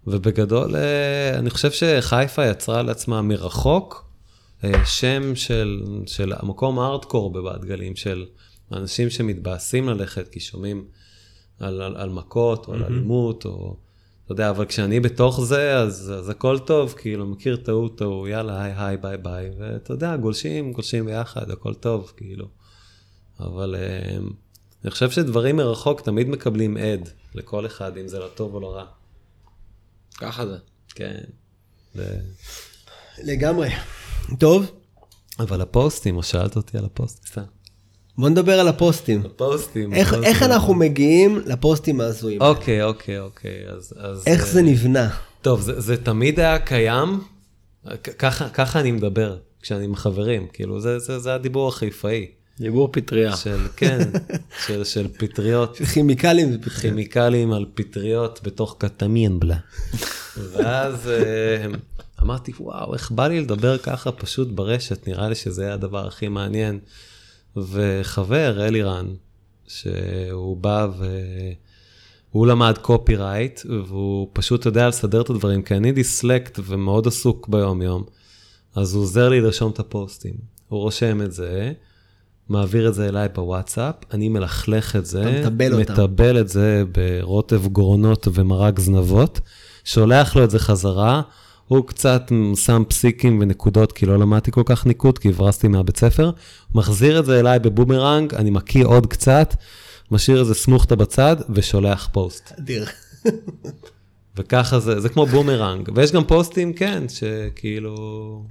ובגדול, 0.06 0.76
אה, 0.76 1.38
אני 1.38 1.50
חושב 1.50 1.70
שחיפה 1.70 2.46
יצרה 2.46 2.82
לעצמה 2.82 3.22
מרחוק 3.22 4.04
אה, 4.64 4.86
שם 4.86 5.36
של, 5.36 5.82
של 6.06 6.32
המקום 6.36 6.78
הארדקור 6.78 7.32
בבת 7.32 7.64
גלים, 7.64 7.96
של 7.96 8.24
אנשים 8.72 9.10
שמתבאסים 9.10 9.88
ללכת 9.88 10.28
כי 10.28 10.40
שומעים 10.40 10.84
על, 11.60 11.82
על, 11.82 11.96
על 11.96 12.10
מכות 12.10 12.68
או 12.68 12.74
על 12.74 12.84
אלימות, 12.84 13.44
או 13.44 13.76
אתה 14.26 14.32
יודע, 14.32 14.50
אבל 14.50 14.64
כשאני 14.64 15.00
בתוך 15.00 15.40
זה, 15.44 15.76
אז, 15.76 16.12
אז 16.18 16.28
הכל 16.28 16.58
טוב, 16.58 16.94
כאילו, 16.98 17.26
מכיר 17.26 17.56
טעות, 17.56 17.98
טעות, 17.98 18.28
יאללה, 18.28 18.62
היי, 18.62 18.74
היי, 18.76 18.96
ביי, 18.96 19.16
ביי, 19.16 19.50
ואתה 19.58 19.92
יודע, 19.92 20.16
גולשים, 20.16 20.72
גולשים 20.72 21.06
ביחד, 21.06 21.50
הכל 21.50 21.74
טוב, 21.74 22.12
כאילו. 22.16 22.48
אבל 23.40 23.74
אה, 23.78 24.16
אני 24.84 24.90
חושב 24.90 25.10
שדברים 25.10 25.56
מרחוק 25.56 26.00
תמיד 26.00 26.28
מקבלים 26.28 26.76
עד 26.76 27.08
לכל 27.34 27.66
אחד, 27.66 27.98
אם 27.98 28.08
זה 28.08 28.18
לא 28.18 28.28
טוב 28.34 28.54
או 28.54 28.60
לא 28.60 28.74
רע. 28.74 28.84
ככה 30.18 30.46
זה. 30.46 30.56
כן. 30.94 31.20
ו... 31.96 32.04
לגמרי. 33.18 33.68
טוב, 34.38 34.72
אבל 35.38 35.60
הפוסטים, 35.60 36.16
או 36.16 36.22
שאלת 36.22 36.56
אותי 36.56 36.78
על 36.78 36.84
הפוסטים, 36.84 37.26
סתם. 37.26 37.55
בוא 38.18 38.28
נדבר 38.28 38.60
על 38.60 38.68
הפוסטים. 38.68 39.22
הפוסטים. 39.26 39.94
איך, 39.94 40.08
הפוסטים. 40.12 40.30
איך 40.34 40.42
אנחנו 40.42 40.74
מגיעים 40.74 41.40
לפוסטים 41.46 42.00
ההזויים? 42.00 42.40
אוקיי, 42.40 42.82
אוקיי, 42.82 43.18
אוקיי, 43.18 43.68
אז... 43.68 43.94
אז 43.98 44.22
איך 44.26 44.40
אה, 44.40 44.46
זה 44.46 44.62
נבנה? 44.62 45.08
טוב, 45.42 45.60
זה, 45.60 45.80
זה 45.80 45.96
תמיד 45.96 46.40
היה 46.40 46.58
קיים, 46.58 47.20
ככה, 48.18 48.48
ככה 48.48 48.80
אני 48.80 48.92
מדבר 48.92 49.36
כשאני 49.62 49.84
עם 49.84 49.96
חברים, 49.96 50.46
כאילו, 50.52 50.80
זה, 50.80 50.98
זה, 50.98 51.18
זה 51.18 51.34
הדיבור 51.34 51.68
החיפאי. 51.68 52.26
דיבור 52.60 52.88
פטריה. 52.92 53.36
של, 53.36 53.58
כן, 53.76 53.98
של, 54.66 54.84
של 54.84 55.08
פטריות, 55.18 55.78
כימיקלים 55.92 56.52
זה. 56.52 56.70
כימיקלים 56.80 57.52
על 57.52 57.64
פטריות 57.74 58.40
בתוך 58.42 58.76
קטמיאנבלה. 58.78 59.56
ואז 60.52 61.08
אה, 61.08 61.66
אמרתי, 62.22 62.52
וואו, 62.60 62.94
איך 62.94 63.10
בא 63.10 63.28
לי 63.28 63.40
לדבר 63.40 63.78
ככה 63.78 64.12
פשוט 64.12 64.48
ברשת, 64.48 65.08
נראה 65.08 65.28
לי 65.28 65.34
שזה 65.34 65.64
היה 65.64 65.74
הדבר 65.74 66.06
הכי 66.06 66.28
מעניין. 66.28 66.78
וחבר, 67.56 68.66
אלירן, 68.66 69.06
שהוא 69.66 70.56
בא 70.56 70.86
והוא 72.32 72.46
למד 72.46 72.78
קופי 72.82 73.16
רייט, 73.16 73.60
והוא 73.86 74.28
פשוט 74.32 74.66
יודע 74.66 74.88
לסדר 74.88 75.20
את 75.20 75.30
הדברים, 75.30 75.62
כי 75.62 75.74
אני 75.74 75.92
דיסלקט 75.92 76.60
ומאוד 76.64 77.06
עסוק 77.06 77.48
ביום 77.48 77.82
יום, 77.82 78.04
אז 78.74 78.94
הוא 78.94 79.02
עוזר 79.02 79.28
לי 79.28 79.40
לרשום 79.40 79.70
את 79.70 79.78
הפוסטים. 79.78 80.34
הוא 80.68 80.80
רושם 80.80 81.22
את 81.22 81.32
זה, 81.32 81.72
מעביר 82.48 82.88
את 82.88 82.94
זה 82.94 83.08
אליי 83.08 83.28
בוואטסאפ, 83.34 83.94
אני 84.12 84.28
מלכלך 84.28 84.96
את 84.96 85.06
זה, 85.06 85.40
מטבל. 85.40 85.80
מטבל 85.80 86.40
את 86.40 86.48
זה 86.48 86.84
ברוטב 86.92 87.66
גרונות 87.66 88.28
ומרק 88.34 88.80
זנבות, 88.80 89.40
שולח 89.84 90.36
לו 90.36 90.44
את 90.44 90.50
זה 90.50 90.58
חזרה, 90.58 91.22
הוא 91.68 91.86
קצת 91.86 92.32
שם 92.54 92.82
פסיקים 92.88 93.38
ונקודות, 93.40 93.92
כי 93.92 94.06
לא 94.06 94.18
למדתי 94.18 94.50
כל 94.50 94.62
כך 94.64 94.86
ניקוד, 94.86 95.18
כי 95.18 95.28
הברזתי 95.28 95.68
מהבית 95.68 95.96
ספר, 95.96 96.30
מחזיר 96.74 97.18
את 97.18 97.24
זה 97.24 97.40
אליי 97.40 97.58
בבומרנג, 97.58 98.34
אני 98.34 98.50
מקיא 98.50 98.84
עוד 98.84 99.06
קצת, 99.06 99.54
משאיר 100.10 100.40
איזה 100.40 100.54
סמוכתה 100.54 100.96
בצד 100.96 101.36
ושולח 101.50 102.08
פוסט. 102.12 102.52
אדיר. 102.58 102.86
וככה 104.36 104.80
זה, 104.80 105.00
זה 105.00 105.08
כמו 105.08 105.26
בומרנג. 105.26 105.88
ויש 105.94 106.12
גם 106.12 106.24
פוסטים, 106.24 106.72
כן, 106.72 107.04
שכאילו, 107.08 108.44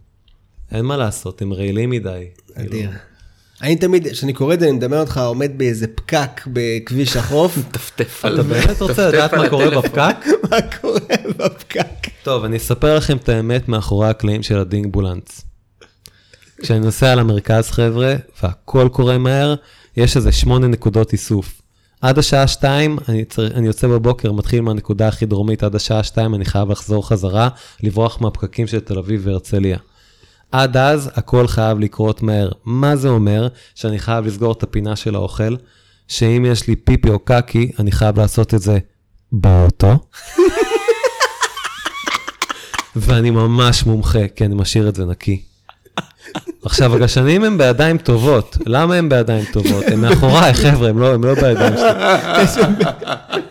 אין 0.71 0.85
מה 0.85 0.97
לעשות, 0.97 1.41
הם 1.41 1.53
רעילים 1.53 1.89
מדי. 1.89 2.25
כאילו. 2.55 2.89
אני 3.61 3.75
תמיד, 3.75 4.07
כשאני 4.07 4.33
קורא 4.33 4.53
את 4.53 4.59
זה, 4.59 4.65
אני 4.65 4.75
מדמיין 4.75 5.01
אותך 5.01 5.17
עומד 5.17 5.51
באיזה 5.57 5.87
פקק 5.87 6.41
בכביש 6.47 7.15
החוף, 7.15 7.57
טפטף 7.71 8.23
אתה 8.25 8.43
באמת 8.43 8.81
רוצה 8.81 9.07
לדעת 9.07 9.33
מה 9.33 9.49
קורה 9.49 9.69
בפקק? 9.69 10.15
מה 10.51 10.57
קורה 10.81 10.99
בפקק? 11.37 12.07
טוב, 12.23 12.43
אני 12.43 12.57
אספר 12.57 12.97
לכם 12.97 13.17
את 13.17 13.29
האמת 13.29 13.69
מאחורי 13.69 14.09
הקלעים 14.09 14.43
של 14.43 14.59
ה 14.59 14.66
Dingbulance. 14.66 15.41
כשאני 16.61 16.79
נוסע 16.79 17.15
למרכז, 17.15 17.71
חבר'ה, 17.71 18.15
והכל 18.43 18.89
קורה 18.91 19.17
מהר, 19.17 19.55
יש 19.97 20.17
איזה 20.17 20.31
שמונה 20.31 20.67
נקודות 20.67 21.13
איסוף. 21.13 21.61
עד 22.01 22.17
השעה 22.19 22.47
שתיים, 22.47 22.97
אני, 23.09 23.25
צר... 23.25 23.47
אני 23.47 23.67
יוצא 23.67 23.87
בבוקר, 23.87 24.31
מתחיל 24.31 24.61
מהנקודה 24.61 25.07
הכי 25.07 25.25
דרומית, 25.25 25.63
עד 25.63 25.75
השעה 25.75 26.03
שתיים 26.03 26.35
אני 26.35 26.45
חייב 26.45 26.71
לחזור 26.71 27.07
חזרה, 27.07 27.49
לברוח 27.83 28.21
מהפקקים 28.21 28.67
של 28.67 28.79
תל 28.79 28.97
אביב 28.97 29.21
והרצליה. 29.23 29.77
עד 30.61 30.77
אז, 30.77 31.09
הכל 31.13 31.47
חייב 31.47 31.79
לקרות 31.79 32.23
מהר. 32.23 32.49
מה 32.65 32.95
זה 32.95 33.09
אומר? 33.09 33.47
שאני 33.75 33.99
חייב 33.99 34.25
לסגור 34.25 34.51
את 34.51 34.63
הפינה 34.63 34.95
של 34.95 35.15
האוכל, 35.15 35.55
שאם 36.07 36.45
יש 36.47 36.67
לי 36.67 36.75
פיפי 36.75 37.09
או 37.09 37.19
קקי, 37.19 37.71
אני 37.79 37.91
חייב 37.91 38.19
לעשות 38.19 38.53
את 38.53 38.61
זה 38.61 38.77
באוטו. 39.31 39.93
ואני 42.95 43.29
ממש 43.29 43.85
מומחה, 43.85 44.27
כי 44.35 44.45
אני 44.45 44.55
משאיר 44.55 44.89
את 44.89 44.95
זה 44.95 45.05
נקי. 45.05 45.41
עכשיו, 46.65 46.95
הגשנים 46.95 47.43
הם 47.43 47.57
בידיים 47.57 47.97
טובות. 47.97 48.57
למה 48.65 48.95
הם 48.95 49.09
בידיים 49.09 49.45
טובות? 49.53 49.83
הם 49.87 50.01
מאחוריי, 50.01 50.53
חבר'ה, 50.53 50.89
הם 50.89 50.99
לא, 50.99 51.21
לא 51.21 51.33
בידיים 51.33 51.73
שלי. 51.77 52.65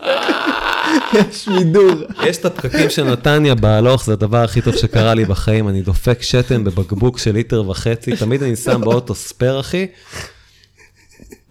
יש 1.14 1.48
מידור. 1.48 1.92
יש 2.24 2.36
את 2.36 2.44
הפקקים 2.44 2.90
של 2.90 3.04
נתניה 3.04 3.54
בהלוך, 3.54 4.04
זה 4.04 4.12
הדבר 4.12 4.44
הכי 4.44 4.60
טוב 4.60 4.76
שקרה 4.76 5.14
לי 5.14 5.24
בחיים. 5.24 5.68
אני 5.68 5.82
דופק 5.82 6.22
שתן 6.22 6.64
בבקבוק 6.64 7.18
של 7.18 7.32
ליטר 7.32 7.70
וחצי, 7.70 8.16
תמיד 8.16 8.42
אני 8.42 8.56
שם 8.56 8.80
באוטו 8.80 9.14
spare, 9.14 9.60
אחי. 9.60 9.86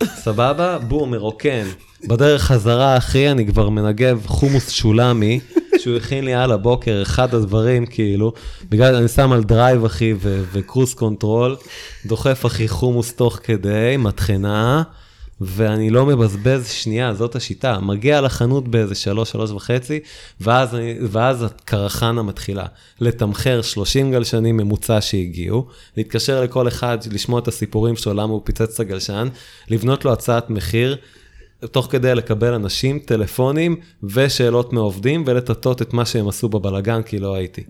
סבבה? 0.04 0.78
בום, 0.78 1.12
מרוקן. 1.12 1.66
בדרך 2.08 2.44
חזרה, 2.44 2.98
אחי, 2.98 3.32
אני 3.32 3.48
כבר 3.48 3.70
מנגב 3.70 4.22
חומוס 4.26 4.70
שולמי, 4.70 5.40
שהוא 5.78 5.98
הכין 5.98 6.26
לי 6.26 6.34
על 6.34 6.52
הבוקר, 6.52 7.00
אחד 7.02 7.36
הדברים, 7.36 7.86
כאילו, 7.86 8.34
בגלל 8.70 8.96
אני 8.96 9.08
שם 9.08 9.32
על 9.32 9.44
drive, 9.44 9.86
אחי, 9.86 10.14
ו 10.52 10.58
cruise 10.58 10.94
control, 10.94 11.56
דוחף, 12.06 12.46
אחי, 12.46 12.68
חומוס 12.68 13.14
תוך 13.14 13.40
כדי, 13.44 13.96
מטחנה, 14.00 14.84
ואני 15.42 15.90
לא 15.90 16.06
מבזבז 16.06 16.70
שנייה, 16.70 17.14
זאת 17.14 17.36
השיטה. 17.36 17.80
מגיע 17.80 18.22
לחנות 18.22 18.68
באיזה 18.68 18.96
שלוש, 18.96 19.32
שלוש 19.32 19.52
וחצי, 19.52 20.00
ואז, 20.42 20.76
אני, 20.76 20.96
ואז 21.10 21.44
הקרחנה 21.44 22.24
מתחילה. 22.24 22.66
לתמחר 23.00 23.62
30 23.62 24.12
גלשנים 24.12 24.58
ממוצע 24.58 25.02
שהגיעו, 25.02 25.68
להתקשר 25.98 26.42
לכל 26.42 26.68
אחד, 26.68 26.98
לשמוע 27.12 27.40
את 27.40 27.48
הסיפורים 27.48 27.96
שלו, 27.96 28.14
למה 28.14 28.34
הוא 28.34 28.42
פיצץ 28.44 28.74
את 28.74 28.80
הגלשן, 28.80 29.28
לבנות 29.70 30.06
לו 30.06 30.14
הצעת 30.14 30.50
מחיר, 30.50 30.98
תוך 31.72 31.88
כדי 31.92 32.16
לקבל 32.16 32.54
אנשים, 32.54 33.00
טלפונים 33.00 33.76
ושאלות 34.04 34.74
מעובדים, 34.74 35.24
ולטטות 35.28 35.82
את 35.82 35.94
מה 35.94 36.06
שהם 36.06 36.28
עשו 36.28 36.50
בבלגן, 36.50 37.02
כי 37.02 37.20
לא 37.20 37.36
הייתי. 37.36 37.64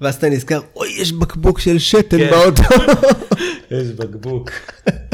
ואז 0.00 0.14
אתה 0.14 0.28
נזכר, 0.28 0.60
אוי, 0.76 0.88
יש 0.98 1.12
בקבוק 1.12 1.60
של 1.60 1.78
שתן 1.78 2.18
כן. 2.18 2.30
באוטו. 2.30 2.62
יש 3.70 3.88
בקבוק. 3.88 4.50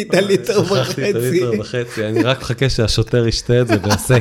שכחתי 0.00 0.18
את 0.18 0.24
הליטר 0.24 0.64
שכחתי 0.64 1.10
את 1.10 1.16
וחצי. 1.16 1.28
הליטר 1.28 1.60
וחצי, 1.60 2.06
אני 2.06 2.22
רק 2.22 2.40
מחכה 2.40 2.68
שהשוטר 2.70 3.26
ישתה 3.26 3.60
את 3.60 3.68
זה 3.68 3.74
ויעשה. 3.82 4.16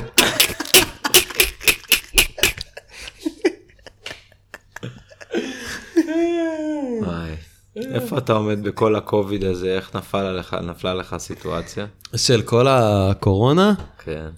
איפה 7.94 8.18
אתה 8.18 8.34
עומד 8.34 8.64
בכל 8.64 8.96
הקוביד 8.96 9.44
הזה? 9.44 9.76
איך 9.76 9.96
נפל 9.96 10.18
עליך, 10.18 10.54
נפלה 10.54 10.94
לך 10.94 11.14
הסיטואציה? 11.14 11.86
של 12.16 12.42
כל 12.42 12.68
הקורונה, 12.70 13.74
כן. 14.04 14.30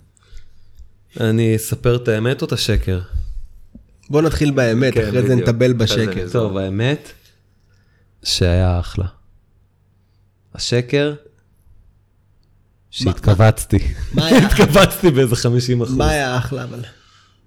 אני 1.20 1.56
אספר 1.56 1.96
את 1.96 2.08
האמת 2.08 2.42
או 2.42 2.48
את 2.48 2.52
השקר? 2.52 3.00
בוא 4.10 4.22
נתחיל 4.22 4.52
באמת, 4.52 4.94
כן, 4.94 5.08
אחרי 5.08 5.22
זה 5.22 5.28
בדיוק. 5.28 5.50
נטבל 5.50 5.68
זה 5.68 5.74
בשקט. 5.74 6.18
נזרום. 6.18 6.48
טוב, 6.48 6.58
האמת, 6.58 7.12
שהיה 8.24 8.80
אחלה. 8.80 9.06
השקר, 10.58 11.14
שהתכווצתי. 12.90 13.78
מה 14.14 14.26
היה- 14.28 14.48
התכווצתי 14.48 15.10
באיזה 15.12 15.36
50 15.36 15.82
אחוז. 15.82 15.96
מה 15.98 16.10
היה 16.10 16.38
אחלה 16.38 16.64
אבל? 16.64 16.84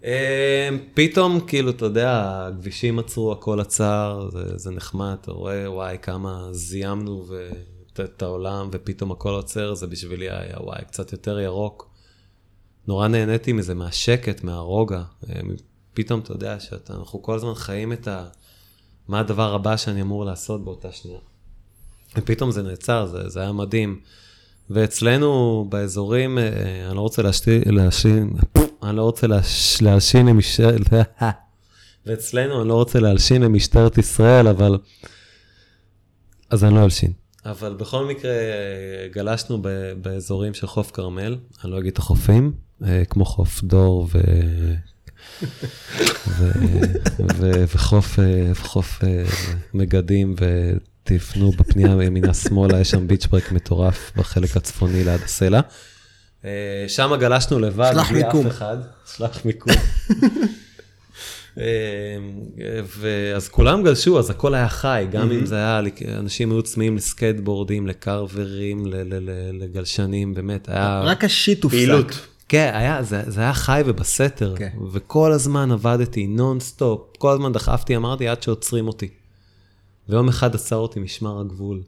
אמ, 0.04 0.08
פתאום, 0.94 1.40
כאילו, 1.46 1.70
אתה 1.70 1.84
יודע, 1.84 2.12
הכבישים 2.48 2.98
עצרו, 2.98 3.32
הכל 3.32 3.60
עצר, 3.60 4.28
זה, 4.32 4.58
זה 4.58 4.70
נחמד, 4.70 5.16
אתה 5.20 5.32
רואה, 5.32 5.70
וואי, 5.72 5.96
כמה 6.02 6.48
זיהמנו 6.52 7.24
ו- 7.28 7.50
את- 7.92 8.00
את 8.00 8.22
העולם, 8.22 8.68
ופתאום 8.72 9.12
הכל 9.12 9.30
עוצר, 9.30 9.74
זה 9.74 9.86
בשבילי 9.86 10.30
היה, 10.30 10.56
וואי, 10.60 10.80
קצת 10.86 11.12
יותר 11.12 11.40
ירוק. 11.40 11.90
נורא 12.88 13.08
נהניתי 13.08 13.52
מזה, 13.52 13.74
מהשקט, 13.74 14.44
מהרוגע. 14.44 15.02
אמ, 15.28 15.50
פתאום, 15.94 16.20
אתה 16.20 16.32
יודע, 16.32 16.60
שאנחנו 16.60 17.22
כל 17.22 17.34
הזמן 17.36 17.54
חיים 17.54 17.92
את 17.92 18.08
ה... 18.08 18.24
מה 19.08 19.20
הדבר 19.20 19.54
הבא 19.54 19.76
שאני 19.76 20.02
אמור 20.02 20.24
לעשות 20.24 20.64
באותה 20.64 20.92
שנייה. 20.92 21.18
ופתאום 22.16 22.50
זה 22.50 22.62
נעצר, 22.62 23.06
זה, 23.06 23.28
זה 23.28 23.40
היה 23.40 23.52
מדהים. 23.52 24.00
ואצלנו 24.70 25.66
באזורים, 25.68 26.38
אה, 26.38 26.44
אני 26.86 26.96
לא 26.96 27.00
רוצה 27.00 27.22
להשין, 27.22 28.30
אני 28.82 28.96
לא 28.96 29.02
רוצה 29.02 29.26
להש, 29.26 29.82
להלשין 29.82 30.26
למשטרת, 30.26 30.80
ואצלנו 32.06 32.60
אני 32.60 32.68
לא 32.68 32.74
רוצה 32.74 33.00
להלשין 33.00 33.42
למשטרת 33.42 33.98
ישראל, 33.98 34.48
אבל, 34.48 34.78
אז 36.50 36.64
אני 36.64 36.74
לא 36.74 36.84
אלשין. 36.84 37.12
אבל 37.46 37.74
בכל 37.74 38.04
מקרה, 38.04 38.32
גלשנו 39.12 39.58
ב, 39.62 39.68
באזורים 40.02 40.54
של 40.54 40.66
חוף 40.66 40.90
כרמל, 40.90 41.36
אני 41.64 41.72
לא 41.72 41.78
אגיד 41.78 41.92
את 41.92 41.98
החופים, 41.98 42.52
אה, 42.84 43.02
כמו 43.04 43.24
חוף 43.24 43.62
דור 43.62 44.08
ו... 44.12 44.20
ו, 46.28 46.50
ו, 47.36 47.64
וחוף, 47.74 48.18
וחוף 48.50 49.04
אה, 49.04 49.24
מגדים, 49.74 50.34
ותפנו 51.10 51.50
בפנייה 51.50 51.96
ימינה 52.04 52.34
שמאלה, 52.34 52.80
יש 52.80 52.90
שם 52.90 53.06
ביץ' 53.06 53.26
ברק 53.26 53.52
מטורף 53.52 54.12
בחלק 54.16 54.56
הצפוני 54.56 55.04
ליד 55.04 55.20
הסלע. 55.24 55.60
אה, 56.44 56.84
שם 56.88 57.12
גלשנו 57.20 57.58
לבד, 57.58 57.90
שלח 57.94 58.10
בלי 58.10 58.22
מיקום. 58.22 58.46
אף 58.46 58.52
אחד. 58.52 58.76
שלח 59.16 59.44
מיקום. 59.44 59.72
אה, 61.58 61.64
ואז 62.98 63.48
כולם 63.48 63.82
גלשו, 63.82 64.18
אז 64.18 64.30
הכל 64.30 64.54
היה 64.54 64.68
חי, 64.68 65.06
גם 65.10 65.32
אם 65.32 65.46
זה 65.46 65.56
היה, 65.56 65.80
אנשים 66.18 66.52
היו 66.52 66.62
צמאים 66.62 66.96
לסקייטבורדים, 66.96 67.86
לקרברים, 67.86 68.84
לגלשנים, 69.52 70.34
באמת, 70.34 70.68
היה... 70.68 71.00
רק 71.04 71.24
השיט 71.24 71.64
הופסק. 71.64 71.78
פעילות. 71.78 72.26
כן, 72.48 72.70
היה, 72.74 73.02
זה, 73.02 73.22
זה 73.26 73.40
היה 73.40 73.54
חי 73.54 73.82
ובסתר, 73.86 74.54
כן. 74.56 74.70
וכל 74.92 75.32
הזמן 75.32 75.70
עבדתי 75.70 76.26
נונסטופ, 76.26 77.16
כל 77.18 77.32
הזמן 77.32 77.52
דחפתי, 77.52 77.96
אמרתי, 77.96 78.28
עד 78.28 78.42
שעוצרים 78.42 78.88
אותי. 78.88 79.08
ויום 80.08 80.28
אחד 80.28 80.54
עצר 80.54 80.76
אותי 80.76 81.00
משמר 81.00 81.40
הגבול. 81.40 81.82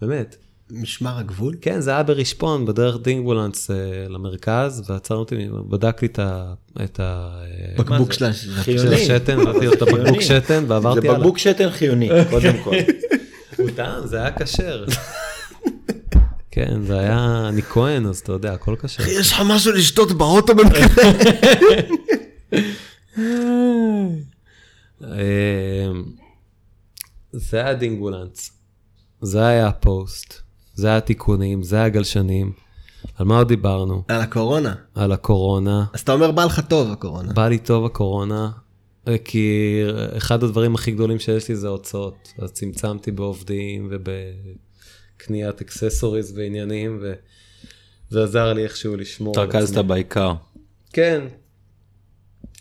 באמת. 0.00 0.36
משמר 0.70 1.18
הגבול? 1.18 1.54
כן, 1.60 1.80
זה 1.80 1.90
היה 1.90 2.02
ברשפון, 2.02 2.66
בדרך 2.66 2.96
Dingbulance 3.02 3.70
אה, 3.70 3.76
למרכז, 4.08 4.90
ועצר 4.90 5.14
אותי, 5.14 5.48
בדק 5.68 6.02
לי 6.02 6.08
את 6.08 6.18
ה... 6.18 6.54
את 6.84 7.00
ה... 7.00 7.30
אה, 7.42 7.74
בקבוק 7.78 8.12
זה? 8.12 8.32
של. 8.32 8.92
השתן, 8.92 9.40
נתתי 9.40 9.66
לו 9.66 9.72
את 9.72 9.82
הבקבוק. 9.82 10.20
שתן, 10.20 10.60
זה 10.66 10.74
ועברתי 10.74 11.08
עליו. 11.08 11.20
בקבוק 11.20 11.38
שתן 11.38 11.70
חיוני, 11.70 12.08
קודם 12.30 12.54
כל. 12.64 12.74
הוא 13.58 13.70
טעם, 13.76 14.06
זה 14.06 14.16
היה 14.16 14.30
כשר. 14.30 14.84
כן, 16.50 16.82
זה 16.86 16.98
היה, 16.98 17.48
אני 17.48 17.62
כהן, 17.62 18.06
אז 18.06 18.18
אתה 18.18 18.32
יודע, 18.32 18.52
הכל 18.52 18.76
כשר. 18.82 19.02
יש 19.08 19.32
לך 19.32 19.42
משהו 19.46 19.72
לשתות 19.72 20.12
באוטו 20.12 20.54
במקרה? 20.54 20.86
זה 27.32 27.56
היה 27.56 27.74
דינגולנץ, 27.74 28.50
זה 29.20 29.46
היה 29.46 29.66
הפוסט, 29.66 30.34
זה 30.74 30.86
היה 30.86 30.96
התיקונים, 30.96 31.62
זה 31.62 31.76
היה 31.76 31.84
הגלשנים. 31.84 32.52
על 33.16 33.26
מה 33.26 33.38
עוד 33.38 33.48
דיברנו? 33.48 34.02
על 34.08 34.20
הקורונה. 34.20 34.74
על 34.94 35.12
הקורונה. 35.12 35.84
אז 35.94 36.00
אתה 36.00 36.12
אומר 36.12 36.30
בא 36.30 36.44
לך 36.44 36.60
טוב 36.68 36.92
הקורונה. 36.92 37.32
בא 37.32 37.48
לי 37.48 37.58
טוב 37.58 37.84
הקורונה, 37.84 38.50
כי 39.24 39.80
אחד 40.16 40.42
הדברים 40.42 40.74
הכי 40.74 40.90
גדולים 40.90 41.18
שיש 41.18 41.48
לי 41.48 41.56
זה 41.56 41.68
הוצאות. 41.68 42.32
אז 42.38 42.52
צמצמתי 42.52 43.10
בעובדים 43.10 43.90
ובקניית 43.90 45.60
אקססוריז 45.60 46.38
ועניינים, 46.38 47.02
וזה 48.10 48.24
עזר 48.24 48.52
לי 48.52 48.64
איכשהו 48.64 48.96
לשמור. 48.96 49.40
התרכזת. 49.40 49.78
בעיקר. 49.78 50.32
כן. 50.92 51.26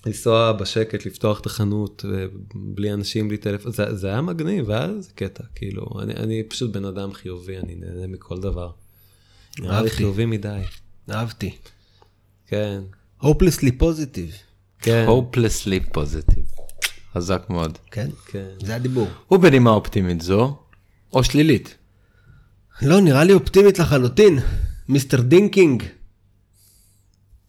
לנסוע 0.07 0.51
בשקט, 0.51 1.05
לפתוח 1.05 1.39
את 1.39 1.45
החנות, 1.45 2.05
אה, 2.13 2.25
בלי 2.55 2.93
אנשים, 2.93 3.27
בלי 3.27 3.37
טלפון, 3.37 3.71
זה, 3.71 3.95
זה 3.95 4.07
היה 4.07 4.21
מגניב, 4.21 4.71
היה 4.71 4.85
איזה 4.85 5.09
קטע, 5.15 5.43
כאילו, 5.55 5.87
אני, 6.01 6.13
אני 6.13 6.43
פשוט 6.43 6.71
בן 6.71 6.85
אדם 6.85 7.13
חיובי, 7.13 7.57
אני 7.57 7.75
נהנה 7.75 8.07
מכל 8.07 8.39
דבר. 8.39 8.71
נראה 9.59 9.71
לי 9.71 9.77
אהבתי. 9.77 9.95
חיובי 9.95 10.25
מדי, 10.25 10.61
אהבתי. 11.09 11.55
כן, 12.47 12.81
hopelessly 13.21 13.81
positive. 13.81 14.33
כן, 14.81 15.05
hopelessly 15.09 15.97
positive. 15.97 16.61
חזק 17.13 17.45
מאוד. 17.49 17.77
כן? 17.91 18.09
כן. 18.25 18.47
זה 18.63 18.75
הדיבור. 18.75 19.07
ובנימה 19.31 19.69
אופטימית 19.69 20.21
זו, 20.21 20.57
או 21.13 21.23
שלילית. 21.23 21.75
לא, 22.81 23.01
נראה 23.01 23.23
לי 23.23 23.33
אופטימית 23.33 23.79
לחלוטין. 23.79 24.39
Mister 24.89 25.21
Ding 25.21 25.49
King. 25.49 25.83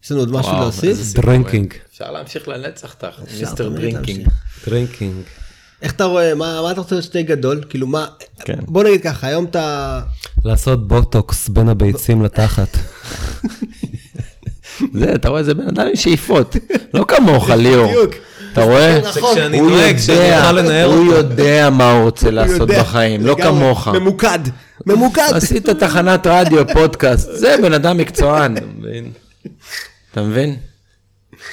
יש 0.03 0.11
לנו 0.11 0.19
עוד 0.19 0.31
משהו 0.31 0.51
להוסיף? 0.53 0.97
סיפור. 0.97 1.23
Ding 1.23 1.45
King, 1.45 1.73
אפשר 2.01 2.11
להמשיך 2.11 2.47
לנצח 2.47 2.93
תח, 2.93 3.19
אפשר 3.23 3.37
Mister 3.39 3.69
Ding 3.69 3.95
King. 3.95 4.27
Ding 4.67 4.88
King. 4.88 5.15
איך 5.81 5.91
אתה 5.91 6.03
רואה, 6.03 6.35
מה 6.35 6.61
מה 6.61 6.71
אתה 6.71 6.81
רוצה 6.81 7.01
שתהיה 7.01 7.23
גדול? 7.23 7.63
כאילו 7.69 7.87
מה, 7.87 8.05
כן. 8.39 8.59
בוא 8.61 8.83
נגיד 8.83 9.01
ככה, 9.03 9.27
היום 9.27 9.45
אתה... 9.45 9.99
לעשות 10.45 10.87
בוטוקס 10.87 11.49
בין 11.49 11.69
הביצים 11.69 12.23
לתחת. 12.23 12.77
זה, 14.93 15.15
אתה 15.15 15.29
רואה, 15.29 15.43
זה 15.43 15.53
בן 15.53 15.67
אדם 15.67 15.87
עם 15.87 15.95
שאיפות. 15.95 16.55
לא 16.93 17.05
כמוך, 17.07 17.49
ליאור. 17.49 17.87
בדיוק. 17.87 18.13
אתה 18.53 18.63
רואה? 18.63 18.99
כשאני 19.33 19.59
הוא 19.59 19.69
נוהג, 19.69 19.95
יודע, 20.09 20.39
אוכל 20.41 20.51
לנער 20.51 20.85
הוא. 20.85 21.13
יודע 21.13 21.69
מה 21.69 21.91
הוא 21.91 22.03
רוצה 22.03 22.31
לעשות 22.31 22.69
בחיים, 22.69 23.25
לא. 23.25 23.35
כמוך. 23.41 23.87
ממוקד, 23.87 24.39
ממוקד. 24.85 25.29
עשית 25.33 25.69
תחנת 25.69 26.27
רדיו, 26.27 26.67
פודקאסט, 26.73 27.29
זה 27.31 27.55
בן 27.61 27.73
אדם 27.73 27.97
מקצוען. 27.97 28.55
אתה 30.11 30.21
מבין? 30.21 30.55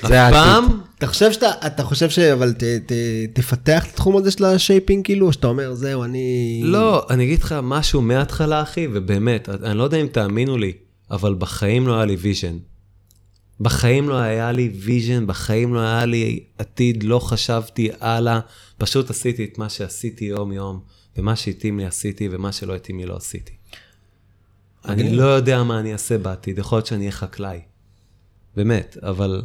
זה 0.03 0.23
העתיד. 0.23 0.41
פעם, 0.41 0.81
אתה 0.99 1.07
חושב 1.07 1.33
שאתה, 1.33 1.51
אתה 1.67 1.85
חושב 1.85 2.11
ש... 2.11 2.19
אבל 2.19 2.53
ת, 2.53 2.63
ת, 2.63 2.93
תפתח 3.33 3.85
את 3.85 3.91
התחום 3.93 4.17
הזה 4.17 4.31
של 4.31 4.45
ה 4.45 4.52
shaping 4.52 5.05
כאילו, 5.05 5.27
או 5.27 5.33
שאתה 5.33 5.47
אומר, 5.47 5.75
זהו, 5.75 6.05
אני... 6.05 6.61
לא, 6.65 7.07
אני 7.11 7.25
אגיד 7.25 7.43
לך 7.43 7.55
משהו 7.63 8.03
מההתחלה, 8.03 8.63
אחי, 8.63 8.89
ובאמת, 8.93 9.49
אני 9.49 9.79
לא 9.79 9.85
יודע 9.85 9.97
אם 9.97 10.07
תאמינו 10.07 10.59
לי, 10.59 10.73
אבל 11.11 11.35
בחיים 11.35 11.87
לא 11.89 11.95
היה 11.95 12.05
לי 12.05 12.17
vision. 12.17 12.57
בחיים 13.61 14.09
לא 14.09 14.15
היה 14.15 14.53
לי 14.53 14.71
vision, 14.75 15.27
בחיים 15.27 15.75
לא 15.75 15.81
היה 15.81 16.05
לי 16.05 16.45
עתיד, 16.59 17.03
לא 17.03 17.19
חשבתי 17.19 17.89
הלאה, 18.01 18.41
פשוט 18.79 19.11
עשיתי 19.11 19.45
את 19.45 19.59
מה 19.59 19.69
שעשיתי 19.69 20.25
יום-יום, 20.25 20.81
ומה 21.17 21.37
שהתאים 21.37 21.79
לי 21.79 21.87
עשיתי, 21.87 22.29
ומה 22.31 22.53
שלא 22.53 22.75
התאים 22.75 22.99
לי 22.99 23.07
לא 23.07 23.17
עשיתי. 23.17 23.53
אני 24.85 25.17
לא 25.17 25.25
יודע 25.25 25.63
מה 25.63 25.81
אני 25.81 25.93
אעשה 25.93 26.19
בעתיד, 26.19 26.59
יכול 26.59 26.77
להיות 26.77 26.87
שאני 26.87 27.01
אהיה 27.01 27.13
חקלאי. 27.13 27.61
באמת, 28.57 28.97
אבל, 29.03 29.43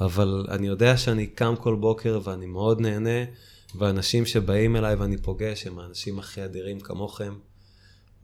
אבל 0.00 0.46
אני 0.50 0.66
יודע 0.66 0.96
שאני 0.96 1.26
קם 1.26 1.54
כל 1.56 1.74
בוקר 1.74 2.20
ואני 2.24 2.46
מאוד 2.46 2.80
נהנה, 2.80 3.24
ואנשים 3.78 4.26
שבאים 4.26 4.76
אליי 4.76 4.94
ואני 4.94 5.16
פוגש 5.16 5.66
הם 5.66 5.78
האנשים 5.78 6.18
הכי 6.18 6.44
אדירים 6.44 6.80
כמוכם, 6.80 7.34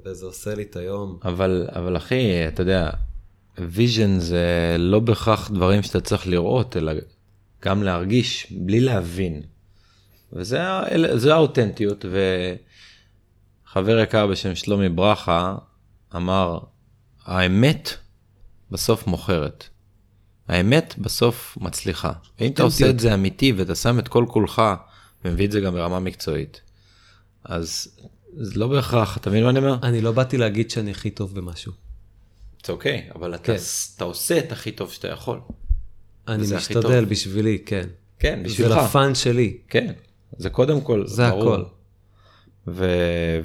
וזה 0.05 0.27
עושה 0.27 0.55
לי 0.55 0.63
את 0.63 0.77
היום. 0.77 1.19
אבל, 1.25 1.69
אבל 1.73 1.97
אחי, 1.97 2.49
אתה 2.49 2.63
יודע, 2.63 2.91
vision 3.59 4.19
זה 4.19 4.77
לא 4.79 5.01
בהכרח 5.01 5.51
דברים 5.51 5.83
שאתה 5.83 6.01
צריך 6.01 6.27
לראות, 6.27 6.77
אלא 6.77 6.93
גם 7.63 7.83
להרגיש, 7.83 8.53
בלי 8.53 8.81
להבין. 8.81 9.43
וזה 10.33 11.35
האותנטיות, 11.35 12.05
וחבר 13.69 13.99
יקר 13.99 14.27
בשם 14.27 14.55
שלומי 14.55 14.89
ברכה 14.89 15.57
אמר, 16.17 16.59
האמת 17.25 17.91
בסוף 18.71 19.07
מוכרת. 19.07 19.69
האמת 20.49 20.95
בסוף 20.99 21.59
מצליחה. 21.61 22.13
ואם 22.41 22.51
אתה 22.51 22.63
עושה 22.63 22.91
את 22.91 23.01
זה 23.01 23.15
אמיתי 23.15 23.53
ואתה 23.53 23.75
שם 23.75 23.99
את 23.99 24.09
כל 24.09 24.25
כולך 24.29 24.63
ומביא 25.25 25.47
את 25.47 25.53
זה 25.53 25.61
גם 25.61 25.75
ברמה 25.75 26.01
מקצועית, 26.01 26.61
אז 27.45 27.89
זה 28.37 28.61
לא 28.61 28.69
בהכרח, 28.69 29.17
אתה 29.17 29.31
מבין 29.31 29.45
מה 29.45 29.51
אני 29.51 29.59
אומר? 29.59 29.77
אני 29.83 30.01
לא 30.01 30.13
באתי 30.13 30.37
להגיד 30.37 30.71
שאני 30.71 30.91
הכי 30.91 31.11
טוב 31.11 31.35
במשהו. 31.35 31.73
זה 32.67 32.73
אוקיי, 32.73 33.09
אבל 33.15 33.35
אתה, 33.35 33.45
כן. 33.45 33.57
אתה 33.97 34.05
עושה 34.05 34.39
את 34.39 34.53
הכי 34.53 34.73
טוב 34.73 34.93
שאתה 34.93 35.09
יכול. 35.09 35.41
אני 36.29 36.47
משתדל. 36.57 37.05
בשבילי, 37.05 37.59
כן. 37.67 37.87
כן, 38.19 38.39
זה 38.39 38.45
בשבילך. 38.45 38.77
ל 38.77 38.86
fun 38.86 39.15
שלי. 39.15 39.57
כן, 39.69 39.93
זה 40.39 40.51
קודם 40.51 40.81
כל, 40.81 41.07
זה 41.07 41.31
ברור. 41.31 41.55
הכל. 41.55 41.63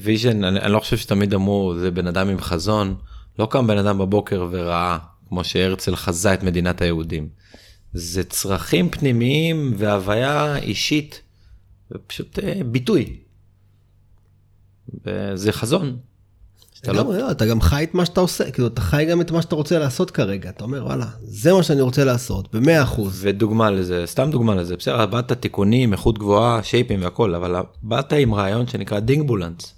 ו 0.01 0.06
vision, 0.06 0.43
אני, 0.43 0.59
אני 0.59 0.71
לא 0.71 0.79
חושב 0.79 0.97
שתמיד 0.97 1.33
אמרו, 1.33 1.75
זה 1.79 1.91
בן 1.91 2.07
אדם 2.07 2.29
עם 2.29 2.39
חזון, 2.39 2.95
לא 3.39 3.47
קם 3.51 3.67
בן 3.67 3.77
אדם 3.77 3.97
בבוקר 3.97 4.47
וראה, 4.51 4.97
כמו 5.31 5.43
שהרצל 5.43 5.95
חזה 5.95 6.33
את 6.33 6.43
מדינת 6.43 6.81
היהודים. 6.81 7.29
זה 7.93 8.23
צרכים 8.23 8.89
פנימיים 8.89 9.73
והוויה 9.77 10.57
אישית, 10.57 11.21
ופשוט 11.91 12.39
אה, 12.39 12.61
ביטוי. 12.65 13.17
וזה 15.05 15.51
חזון. 15.51 15.97
שאתה 16.73 16.93
לא, 16.93 17.13
לא, 17.17 17.31
אתה 17.31 17.45
גם 17.45 17.61
חי 17.61 17.83
את 17.83 17.93
מה 17.93 18.05
שאתה 18.05 18.21
עושה, 18.21 18.51
כאילו, 18.51 18.67
אתה 18.67 18.81
חי 18.81 19.05
גם 19.05 19.21
את 19.21 19.31
מה 19.31 19.41
שאתה 19.41 19.55
רוצה 19.55 19.79
לעשות 19.79 20.11
כרגע. 20.11 20.49
אתה 20.49 20.63
אומר, 20.63 20.85
וואלה, 20.85 21.05
זה 21.21 21.53
מה 21.53 21.63
שאני 21.63 21.81
רוצה 21.81 22.03
לעשות, 22.03 22.55
במאה 22.55 22.83
אחוז. 22.83 23.19
ודוגמה 23.21 23.71
לזה, 23.71 24.03
סתם 24.05 24.29
דוגמה 24.31 24.55
לזה, 24.55 24.77
בסדר, 24.77 25.05
באת 25.05 25.31
תיקונים, 25.31 25.93
איכות 25.93 26.17
גבוהה, 26.17 26.63
שייפים 26.63 27.03
והכל, 27.03 27.35
אבל 27.35 27.55
באת 27.83 28.13
עם 28.13 28.33
רעיון 28.33 28.67
שנקרא 28.67 28.99
דינגבולנס. 28.99 29.73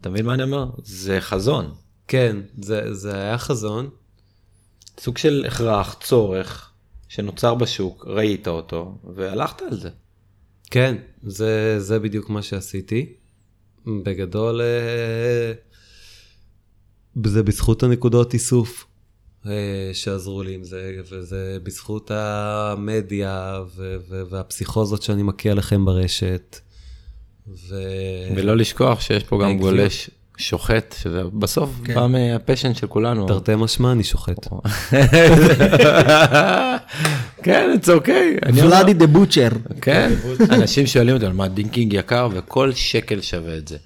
אתה 0.00 0.10
מבין 0.10 0.26
מה 0.26 0.34
אני 0.34 0.42
אומר? 0.42 0.70
זה 0.84 1.20
חזון. 1.20 1.70
כן, 2.08 2.36
זה, 2.62 2.94
זה 2.94 3.14
היה 3.14 3.38
חזון. 3.38 3.88
סוג 5.02 5.18
של 5.18 5.44
הכרח, 5.46 5.96
צורך, 6.00 6.70
שנוצר 7.08 7.54
בשוק, 7.54 8.04
ראית 8.08 8.48
אותו, 8.48 8.98
והלכת 9.14 9.62
על 9.62 9.80
זה. 9.80 9.88
כן, 10.70 10.96
זה, 11.22 11.80
זה 11.80 11.98
בדיוק 11.98 12.30
מה 12.30 12.42
שעשיתי. 12.42 13.12
בגדול, 14.04 14.60
אה, 14.60 15.52
זה 17.24 17.42
בזכות 17.42 17.82
הנקודות 17.82 18.34
איסוף 18.34 18.86
אה, 19.46 19.90
שעזרו 19.92 20.42
לי 20.42 20.54
עם 20.54 20.64
זה, 20.64 21.00
וזה 21.10 21.58
בזכות 21.62 22.10
המדיה 22.14 23.62
ו- 23.76 23.96
ו- 24.08 24.22
והפסיכוזות 24.30 25.02
שאני 25.02 25.22
מכה 25.22 25.54
לכם 25.54 25.84
ברשת. 25.84 26.58
ו... 27.48 27.76
ולא 28.36 28.56
לשכוח 28.56 29.00
שיש 29.00 29.24
פה 29.24 29.38
גם. 29.42 29.58
גולש 29.58 30.10
שוחט, 30.36 30.94
שזה 31.02 31.22
בסוף 31.32 31.70
כן. 31.84 31.94
בא 31.94 32.06
מה 32.06 32.21
passion 32.21 32.74
של 32.74 32.86
כולנו. 32.86 33.26
תרתי 33.26 33.52
משמע, 33.56 33.92
אני 33.92 34.04
שוחט. 34.04 34.46
כן, 37.42 37.74
it's 37.76 37.86
okay. 37.86 38.48
ולאדי 38.54 38.94
the 38.94 39.06
butcher. 39.06 39.48
כן, 39.80 40.12
אנשים 40.50 40.86
שואלים 40.86 41.14
אותי, 41.14 41.28
מה 41.28 41.48
Ding 41.48 41.70
King 41.70 41.92
יקר 41.92 42.28
וכל 42.32 42.72
שקל 42.72 43.20
שווה 43.20 43.56
את 43.56 43.68
זה. 43.68 43.76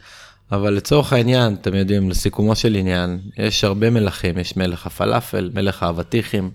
אבל 0.53 0.74
לצורך 0.74 1.12
העניין, 1.12 1.55
אתם 1.55 1.74
יודעים, 1.74 2.11
לסיכומו 2.11 2.57
של 2.57 2.74
עניין, 2.74 3.18
יש 3.38 3.64
הרבה 3.64 3.90
מלכים, 3.90 4.38
יש 4.38 4.57
מלך 4.57 4.86
הפלאפל, 4.86 5.51
מלך 5.55 5.82
האבטיחים, 5.82 6.51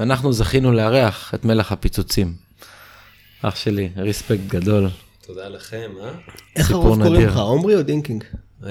ואנחנו 0.00 0.32
זכינו 0.32 0.72
לארח 0.72 1.34
את 1.34 1.44
מלך 1.44 1.72
הפיצוצים. 1.72 2.34
אח 3.42 3.56
שלי, 3.56 3.88
respect 3.96 4.40
גדול. 4.48 4.88
תודה 5.26 5.48
לכם, 5.48 5.90
אה? 6.02 6.10
איך 6.56 6.70
הרוב 6.70 7.02
קוראים. 7.02 7.26
לך, 7.26 7.36
עומרי 7.36 7.76
או 7.76 7.82
Ding 7.82 8.01
King? 8.01 8.24
אה, 8.66 8.70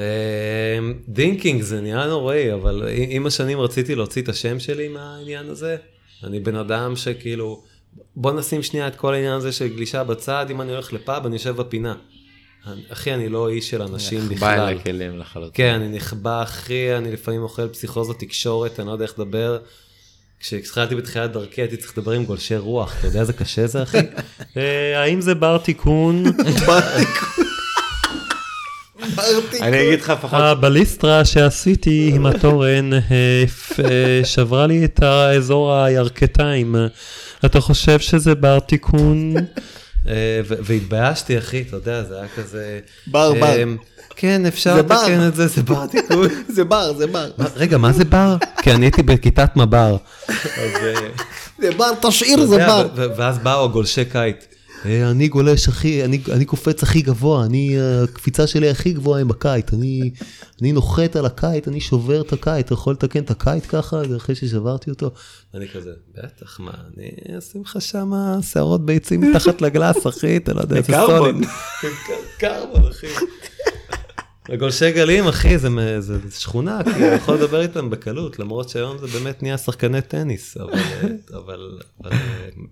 Ding 1.07 1.34
King 1.34 1.61
זה 1.61 1.81
נראה 1.81 2.07
נוראי, 2.07 2.53
אבל 2.53 2.83
עם 3.09 3.25
השנים 3.25 3.59
רציתי 3.59 3.95
להוציא 3.95 4.21
את 4.21 4.29
השם 4.29 4.59
שלי 4.59 4.87
מהעניין 4.87 5.49
הזה. 5.49 5.77
אני 6.23 6.39
בן 6.39 6.55
אדם 6.55 6.95
שכאילו, 6.95 7.63
בוא 8.15 8.31
נשים 8.31 8.63
שנייה 8.63 8.87
את 8.87 8.95
כל 8.95 9.13
העניין 9.13 9.33
הזה 9.33 9.51
של 9.51 9.67
גלישה 9.67 10.03
בצד, 10.03 10.45
אם 10.49 10.61
אני 10.61 10.71
הולך 10.71 10.93
לפאב, 10.93 11.25
אני 11.25 11.35
יושב 11.35 11.55
בפינה. 11.55 11.95
אחי, 12.89 13.13
אני 13.13 13.29
לא 13.29 13.49
איש 13.49 13.69
של 13.69 13.81
אנשים 13.81 14.19
נחבא 14.19 14.35
בכלל. 14.35 14.59
אל 14.59 14.77
הכלים 14.77 15.19
לחלוטין. 15.19 15.51
כן, 15.53 15.73
אני 15.73 15.97
נחבא, 15.97 16.43
אחי, 16.43 16.97
אני 16.97 17.11
לפעמים 17.11 17.41
אוכל 17.41 17.67
פסיכוזות 17.67 18.19
תקשורת, 18.19 18.79
אני 18.79 18.87
לא 18.87 18.91
יודע 18.91 19.05
איך 19.05 19.19
לדבר. 19.19 19.57
כשהתחלתי 20.39 20.95
בתחילת 20.95 21.31
דרכי 21.31 21.61
הייתי 21.61 21.77
צריך 21.77 21.97
לדבר 21.97 22.11
עם 22.11 22.25
גולשי 22.25 22.57
רוח, 22.57 22.99
אתה 22.99 23.07
יודע 23.07 23.19
איזה 23.19 23.33
קשה 23.33 23.67
זה, 23.67 23.83
אחי? 23.83 23.97
אה, 24.57 25.01
האם 25.01 25.21
זה 25.21 25.35
בר 25.35 25.57
תיקון? 25.57 26.23
אני 29.61 29.87
אגיד 29.87 30.01
לך 30.01 30.09
לפחות, 30.09 30.39
הבליסטרה 30.41 31.25
שעשיתי 31.25 32.11
עם 32.13 32.25
התורן 32.25 32.93
אה, 32.93 32.99
אה, 33.79 34.21
שברה 34.23 34.67
לי 34.67 34.85
את 34.85 35.03
האזור 35.03 35.73
הירכתיים. 35.73 36.75
אתה 37.45 37.61
חושב 37.61 37.99
שזה 37.99 38.35
בר 38.35 38.59
תיקון? 38.59 39.35
אה, 40.07 40.41
והתביישתי, 40.45 41.37
אחי, 41.37 41.61
אתה 41.61 41.75
יודע, 41.75 42.03
זה 42.03 42.15
היה 42.15 42.27
כזה... 42.35 42.79
בר, 43.07 43.33
בר. 43.33 43.55
כן, 44.15 44.45
אפשר. 44.45 44.75
לתקן 44.77 45.27
את 45.27 45.35
זה, 45.35 45.47
זה 45.47 45.63
בר 45.63 45.85
תיקון. 45.85 46.27
זה 46.55 46.63
בר, 46.63 46.93
זה 46.93 47.07
בר. 47.07 47.29
רגע, 47.55 47.77
מה 47.77 47.91
זה 47.91 48.05
בר? 48.05 48.35
כי 48.61 48.71
אני 48.71 48.85
הייתי 48.85 49.03
בכיתת 49.03 49.55
מב"ר. 49.55 49.97
זה 51.61 51.71
בר, 51.77 51.91
תשאיר, 52.01 52.45
זה 52.45 52.57
בר. 52.57 52.87
ואז 52.95 53.37
באו 53.37 53.63
הגולשי 53.63 54.05
קייט. 54.05 54.56
"אה, 54.87 55.11
אני 55.11 55.27
גולש 55.27 55.67
הכי, 55.67 56.05
אני, 56.05 56.21
אני 56.31 56.45
קופץ 56.45 56.83
הכי 56.83 57.01
גבוה, 57.01 57.45
אני, 57.45 57.79
אה, 57.79 58.03
הקפיצה 58.03 58.47
שלי 58.47 58.69
הכי 58.69 58.93
גבוהה 58.93 59.21
עם 59.21 59.31
הקייט, 59.31 59.73
אני, 59.73 60.11
אני 60.61 60.71
נוחת 60.71 61.15
על 61.15 61.25
הקייט, 61.25 61.67
אני 61.67 61.81
שובר 61.81 62.21
את 62.21 62.33
הקייט, 62.33 62.65
אתה 62.65 62.73
יכול 62.73 62.93
לתקן 62.93 63.19
את 63.19 63.31
הקייט 63.31 63.63
ככה, 63.69 64.01
אחרי 64.17 64.35
ששברתי 64.35 64.89
אותו? 64.89 65.11
אני 65.53 65.67
כזה, 65.67 65.91
בטח, 66.15 66.59
מה, 66.59 66.71
אני 66.97 67.37
אשים 67.37 67.61
לך 67.61 67.81
שם 67.81 68.11
שערות 68.41 68.85
ביצים 68.85 69.21
מתחת 69.31 69.61
ל 69.61 69.68
glass, 69.68 70.07
אחי, 70.07 70.37
אתה 70.37 70.53
לא 70.53 70.61
יודע 70.61 70.81
carbon. 70.81 71.33
Solid. 71.33 71.47
קרבון, 72.39 72.87
אחי. 72.89 73.07
וגולשי 74.49 74.91
גלים, 74.91 75.27
אחי, 75.27 75.57
זה, 75.57 75.69
מ- 75.69 75.99
זה 75.99 76.13
שכונה, 76.39 76.79
כי 76.83 77.05
אני 77.05 77.15
יכול 77.15 77.35
לדבר 77.35 77.61
איתם 77.61 77.89
בקלות, 77.89 78.39
למרות 78.39 78.69
שהיום 78.69 78.97
זה 78.97 79.07
באמת 79.19 79.43
נהיה 79.43 79.57
שחקני 79.57 80.01
טניס, 80.01 80.57
אבל, 80.57 80.79
אבל, 81.33 81.59
אבל 82.03 82.11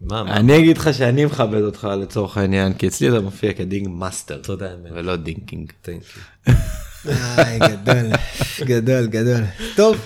מה, 0.01 0.23
מה, 0.23 0.35
אני 0.37 0.57
אגיד 0.59 0.77
לך 0.77 0.93
שאני 0.93 1.25
מכבד 1.25 1.61
אותך 1.61 1.87
לצורך 2.01 2.37
העניין, 2.37 2.73
כי 2.73 2.87
אצלי 2.87 3.09
אתה 3.09 3.19
מופיע 3.19 3.53
כ 3.53 3.65
Ding 3.65 3.87
Master, 3.91 4.37
תודה, 4.37 4.65
אמת. 4.73 4.91
ולא 4.95 5.15
Ding 5.15 5.40
King. 5.40 5.71
גדול, 7.59 8.11
גדול, 8.65 9.05
גדול. 9.07 9.41
טוב, 9.75 9.97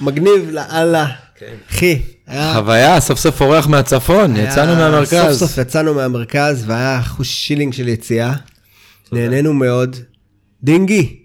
מגניב 0.00 0.50
לאללה. 0.50 1.06
כן. 1.38 1.54
אחי, 1.70 2.02
היה... 2.26 2.54
חוויה, 2.54 3.00
סוף 3.00 3.18
סוף 3.18 3.40
אורח 3.42 3.66
מהצפון, 3.66 4.36
היה- 4.36 4.48
יצאנו 4.48 4.74
מהמרכז. 4.76 5.38
סוף 5.38 5.48
סוף 5.50 5.58
יצאנו 5.58 5.94
מהמרכז 5.94 6.64
והיה 6.66 7.00
אחושילינג 7.00 7.72
של 7.72 7.88
יציאה. 7.88 8.32
נהנינו 9.12 9.52
מאוד. 9.54 9.96
דינגי. 10.64 11.16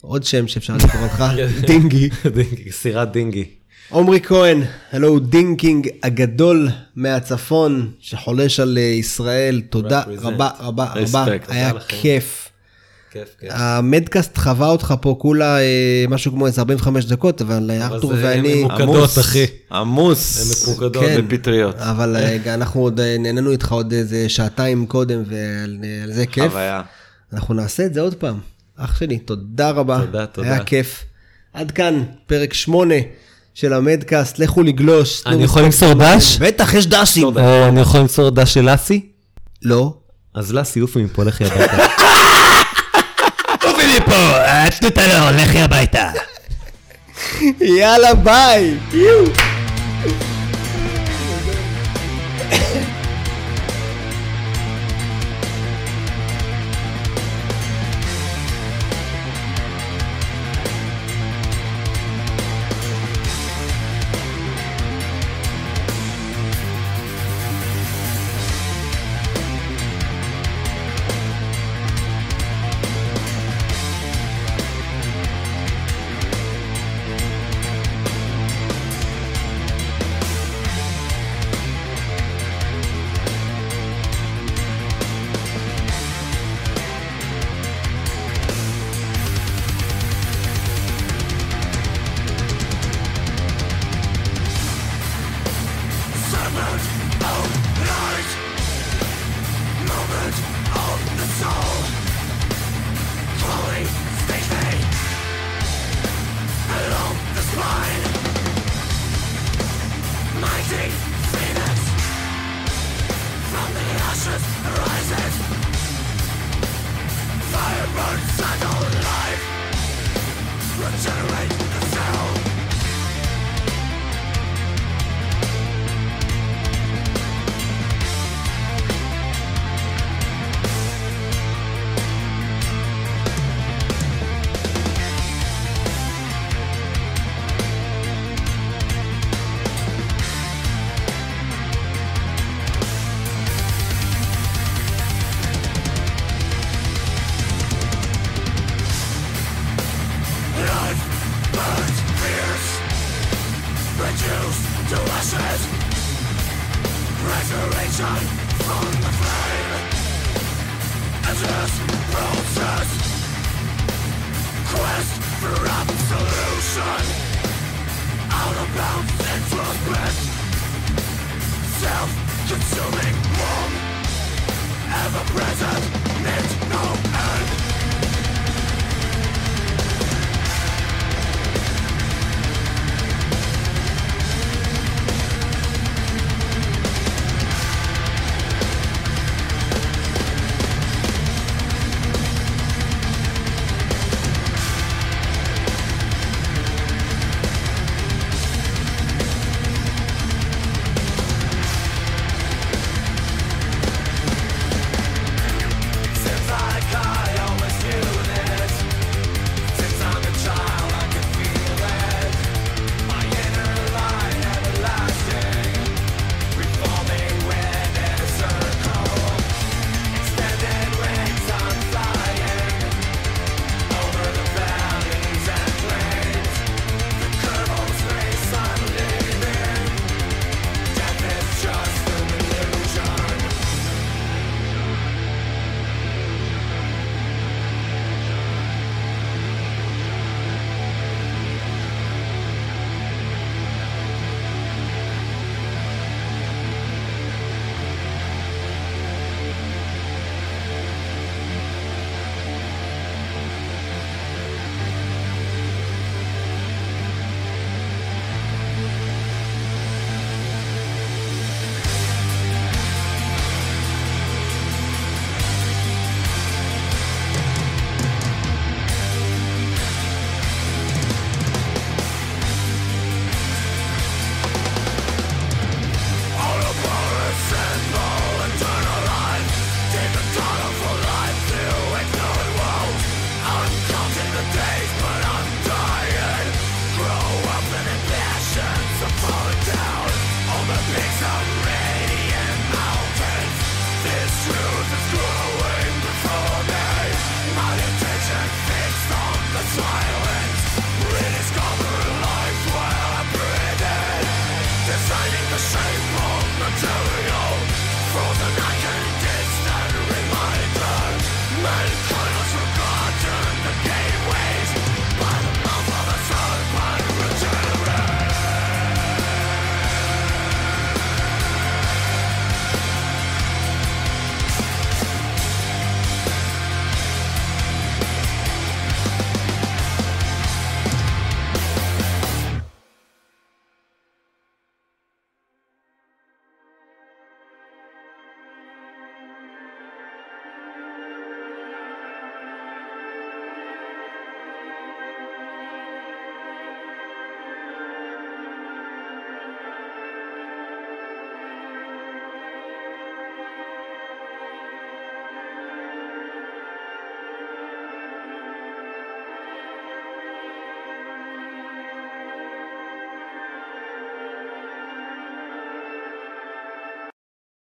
עוד 0.00 0.24
שם 0.24 0.48
שאפשר 0.48 0.76
לקרוא 0.76 1.02
אותך, 1.02 1.24
דינגי. 1.68 2.08
דינגי, 2.34 2.72
סירת 2.72 3.12
דינגי. 3.12 3.44
עמרי 3.92 4.20
כהן, 4.20 4.62
הלא 4.92 5.08
הוא 5.08 5.20
Ding 5.20 5.54
King 5.54 5.88
הגדול 6.02 6.68
מהצפון 6.96 7.90
שחולש 8.00 8.60
על 8.60 8.78
אה, 8.78 8.82
ישראל, 8.82 9.62
תודה. 9.70 10.02
רבה 10.18 10.50
רבה 10.60 10.92
רבה. 10.94 11.24
היה. 11.48 11.72
כיף. 11.88 12.48
המדקאסט 13.50 14.38
חווה 14.38 14.68
אותך 14.68 14.94
פה 15.00 15.16
כולה 15.18 15.60
אה, 15.60 16.04
משהו 16.08 16.32
כמו 16.32 16.46
איזה 16.46 16.60
45 16.60 17.04
דקות, 17.04 17.40
אבל 17.40 17.70
ארתור 17.70 18.12
ואני... 18.22 18.64
עמוס, 18.70 19.18
אחי. 19.18 19.46
עמוס. 19.72 20.40
הן 20.40 20.68
ממוקדות. 20.68 21.04
כן. 21.04 21.28
בפטריות. 21.28 21.76
אבל 21.78 22.16
אה, 22.16 22.54
אנחנו 22.54 22.80
עוד 22.80 23.00
נהנינו 23.00 23.50
איתך 23.50 23.72
עוד 23.72 23.92
איזה 23.92 24.28
שעתיים 24.28 24.86
קודם, 24.86 25.22
ועל 25.26 25.78
על 26.04 26.12
זה 26.12 26.26
כיף. 26.26 26.50
חוויה. 26.52 26.82
אנחנו 27.32 27.54
נעשה 27.54 27.86
את 27.86 27.94
זה 27.94 28.00
עוד 28.00 28.14
פעם. 28.14 28.38
אח 28.76 28.98
שלי, 28.98 29.18
תודה 29.18 29.70
רבה. 29.70 30.00
תודה, 30.06 30.26
תודה. 30.26 30.48
היה 30.48 30.64
כיף. 30.64 31.04
עד 31.52 31.70
כאן, 31.70 32.02
פרק 32.26 32.54
8 32.54 32.94
של 33.54 33.72
המדקאסט, 33.72 34.38
לכו 34.38 34.62
לגלוש. 34.62 35.20
תנו 35.20 35.32
אני 35.32 35.44
יכול. 35.44 35.62
למסור 35.62 35.94
דש? 35.94 36.38
בטח, 36.38 36.74
יש 36.74 36.86
דשים. 36.86 37.38
אה, 37.38 37.68
אני 37.68 37.80
יכול 37.80 38.00
למסור 38.00 38.30
דש 38.30 38.54
של 38.54 38.60
לאסי? 38.60 39.06
לא. 39.62 39.94
אז 40.34 40.52
לאסי 40.52 40.80
עופי 40.80 41.02
מפה, 41.02 41.24
לכי 41.28 41.44
הביתה. 45.58 46.10
יאללה, 47.60 48.14
ביי. 48.14 48.76
Self-consuming 48.90 48.92
warm 48.92 48.92
Ever 48.92 49.00
present, 49.00 49.20
meant 49.22 49.22
no 49.24 49.38
end 49.38 49.51